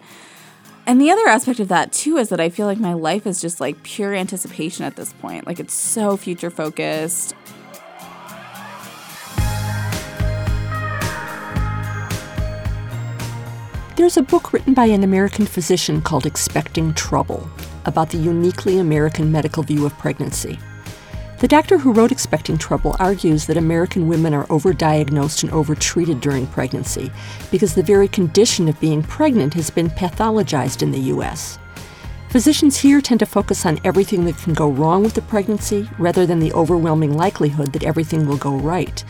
And 0.87 1.01
the 1.01 1.11
other 1.11 1.29
aspect 1.29 1.61
of 1.61 1.69
that 1.69 1.93
too 1.93 2.17
is 2.17 2.31
that 2.31 2.41
I 2.41 2.49
feel 2.49 2.67
like 2.67 2.79
my 2.79 2.95
life 2.95 3.27
is 3.27 3.41
just 3.41 3.61
like 3.61 3.83
pure 3.83 4.15
anticipation 4.15 4.85
at 4.85 4.97
this 4.97 5.13
point. 5.15 5.47
Like 5.47 5.61
it's 5.61 5.75
so 5.75 6.17
future 6.17 6.51
focused. 6.51 7.35
There's 14.01 14.17
a 14.17 14.23
book 14.23 14.55
written 14.55 14.73
by 14.73 14.87
an 14.87 15.05
American 15.05 15.45
physician 15.45 16.01
called 16.01 16.25
Expecting 16.25 16.95
Trouble 16.95 17.51
about 17.85 18.09
the 18.09 18.17
uniquely 18.17 18.79
American 18.79 19.31
medical 19.31 19.63
view 19.63 19.85
of 19.85 19.93
pregnancy. 19.99 20.59
The 21.41 21.47
doctor 21.47 21.77
who 21.77 21.93
wrote 21.93 22.11
Expecting 22.11 22.57
Trouble 22.57 22.97
argues 22.99 23.45
that 23.45 23.59
American 23.59 24.09
women 24.09 24.33
are 24.33 24.47
overdiagnosed 24.47 25.43
and 25.43 25.53
overtreated 25.53 26.23
during 26.23 26.47
pregnancy 26.47 27.13
because 27.51 27.75
the 27.75 27.83
very 27.83 28.09
condition 28.09 28.71
of 28.71 28.81
being 28.81 29.03
pregnant 29.03 29.53
has 29.53 29.69
been 29.69 29.91
pathologized 29.91 30.81
in 30.81 30.93
the 30.93 31.11
U.S. 31.13 31.59
Physicians 32.31 32.79
here 32.79 33.03
tend 33.03 33.21
to 33.21 33.27
focus 33.27 33.67
on 33.67 33.81
everything 33.85 34.25
that 34.25 34.39
can 34.39 34.55
go 34.55 34.71
wrong 34.71 35.03
with 35.03 35.13
the 35.13 35.21
pregnancy 35.21 35.91
rather 35.99 36.25
than 36.25 36.39
the 36.39 36.55
overwhelming 36.55 37.19
likelihood 37.19 37.75
that 37.75 37.85
everything 37.85 38.27
will 38.27 38.39
go 38.39 38.57
right. 38.57 39.05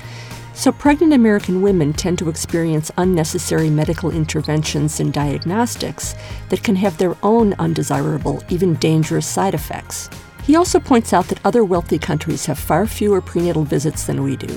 So, 0.61 0.71
pregnant 0.71 1.15
American 1.15 1.63
women 1.63 1.95
tend 1.95 2.19
to 2.19 2.29
experience 2.29 2.91
unnecessary 2.99 3.71
medical 3.71 4.11
interventions 4.11 5.01
and 5.01 5.11
diagnostics 5.11 6.15
that 6.51 6.63
can 6.63 6.77
have 6.77 6.99
their 6.99 7.17
own 7.23 7.55
undesirable, 7.55 8.43
even 8.51 8.75
dangerous 8.75 9.27
side 9.27 9.55
effects. 9.55 10.11
He 10.43 10.57
also 10.57 10.79
points 10.79 11.15
out 11.15 11.29
that 11.29 11.41
other 11.47 11.65
wealthy 11.65 11.99
countries 11.99 12.45
have 12.45 12.59
far 12.59 12.87
fewer 12.87 13.23
prenatal 13.23 13.65
visits 13.65 14.05
than 14.05 14.23
we 14.23 14.37
do, 14.37 14.49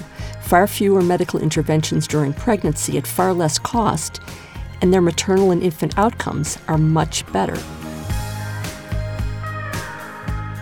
far 0.42 0.68
fewer 0.68 1.02
medical 1.02 1.40
interventions 1.40 2.06
during 2.06 2.34
pregnancy 2.34 2.98
at 2.98 3.08
far 3.08 3.34
less 3.34 3.58
cost, 3.58 4.20
and 4.82 4.94
their 4.94 5.00
maternal 5.00 5.52
and 5.52 5.64
infant 5.64 5.98
outcomes 5.98 6.58
are 6.68 6.78
much 6.78 7.26
better. 7.32 7.56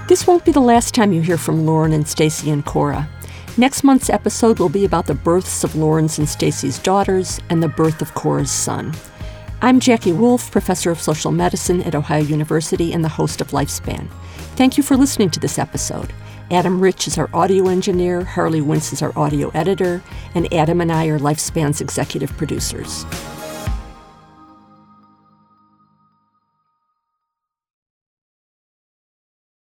This 0.08 0.28
won't 0.28 0.46
be 0.46 0.52
the 0.52 0.60
last 0.60 0.94
time 0.94 1.12
you 1.12 1.22
hear 1.24 1.40
from 1.40 1.66
Lauren 1.66 1.94
and 1.94 2.08
Stacy 2.08 2.52
and 2.52 2.64
Cora. 2.64 3.10
Next 3.58 3.84
month's 3.84 4.10
episode 4.10 4.60
will 4.60 4.70
be 4.70 4.86
about 4.86 5.08
the 5.08 5.14
births 5.14 5.66
of 5.66 5.76
Lauren's 5.76 6.18
and 6.18 6.28
Stacy's 6.28 6.80
daughters 6.80 7.38
and 7.50 7.62
the 7.62 7.68
birth 7.68 8.02
of 8.02 8.14
Cora's 8.14 8.50
son. 8.50 8.94
I'm 9.62 9.82
Jackie 9.82 10.14
Wolf, 10.14 10.50
professor 10.50 10.90
of 10.90 11.02
social 11.02 11.34
medicine 11.34 11.82
at 11.82 11.94
Ohio 11.94 12.24
University 12.24 12.94
and 12.94 13.04
the 13.04 13.10
host 13.10 13.42
of 13.42 13.50
Lifespan. 13.50 14.08
Thank 14.56 14.78
you 14.78 14.84
for 14.84 14.96
listening 14.96 15.32
to 15.32 15.40
this 15.42 15.60
episode. 15.60 16.14
Adam 16.50 16.80
Rich 16.80 17.10
is 17.10 17.18
our 17.18 17.30
audio 17.34 17.68
engineer, 17.68 18.24
Harley 18.24 18.62
Wince 18.62 18.94
is 18.94 19.02
our 19.02 19.12
audio 19.18 19.50
editor, 19.50 20.02
and 20.34 20.52
Adam 20.54 20.80
and 20.80 20.92
I 20.92 21.08
are 21.08 21.20
Lifespan's 21.20 21.82
executive 21.82 22.36
producers. 22.38 23.06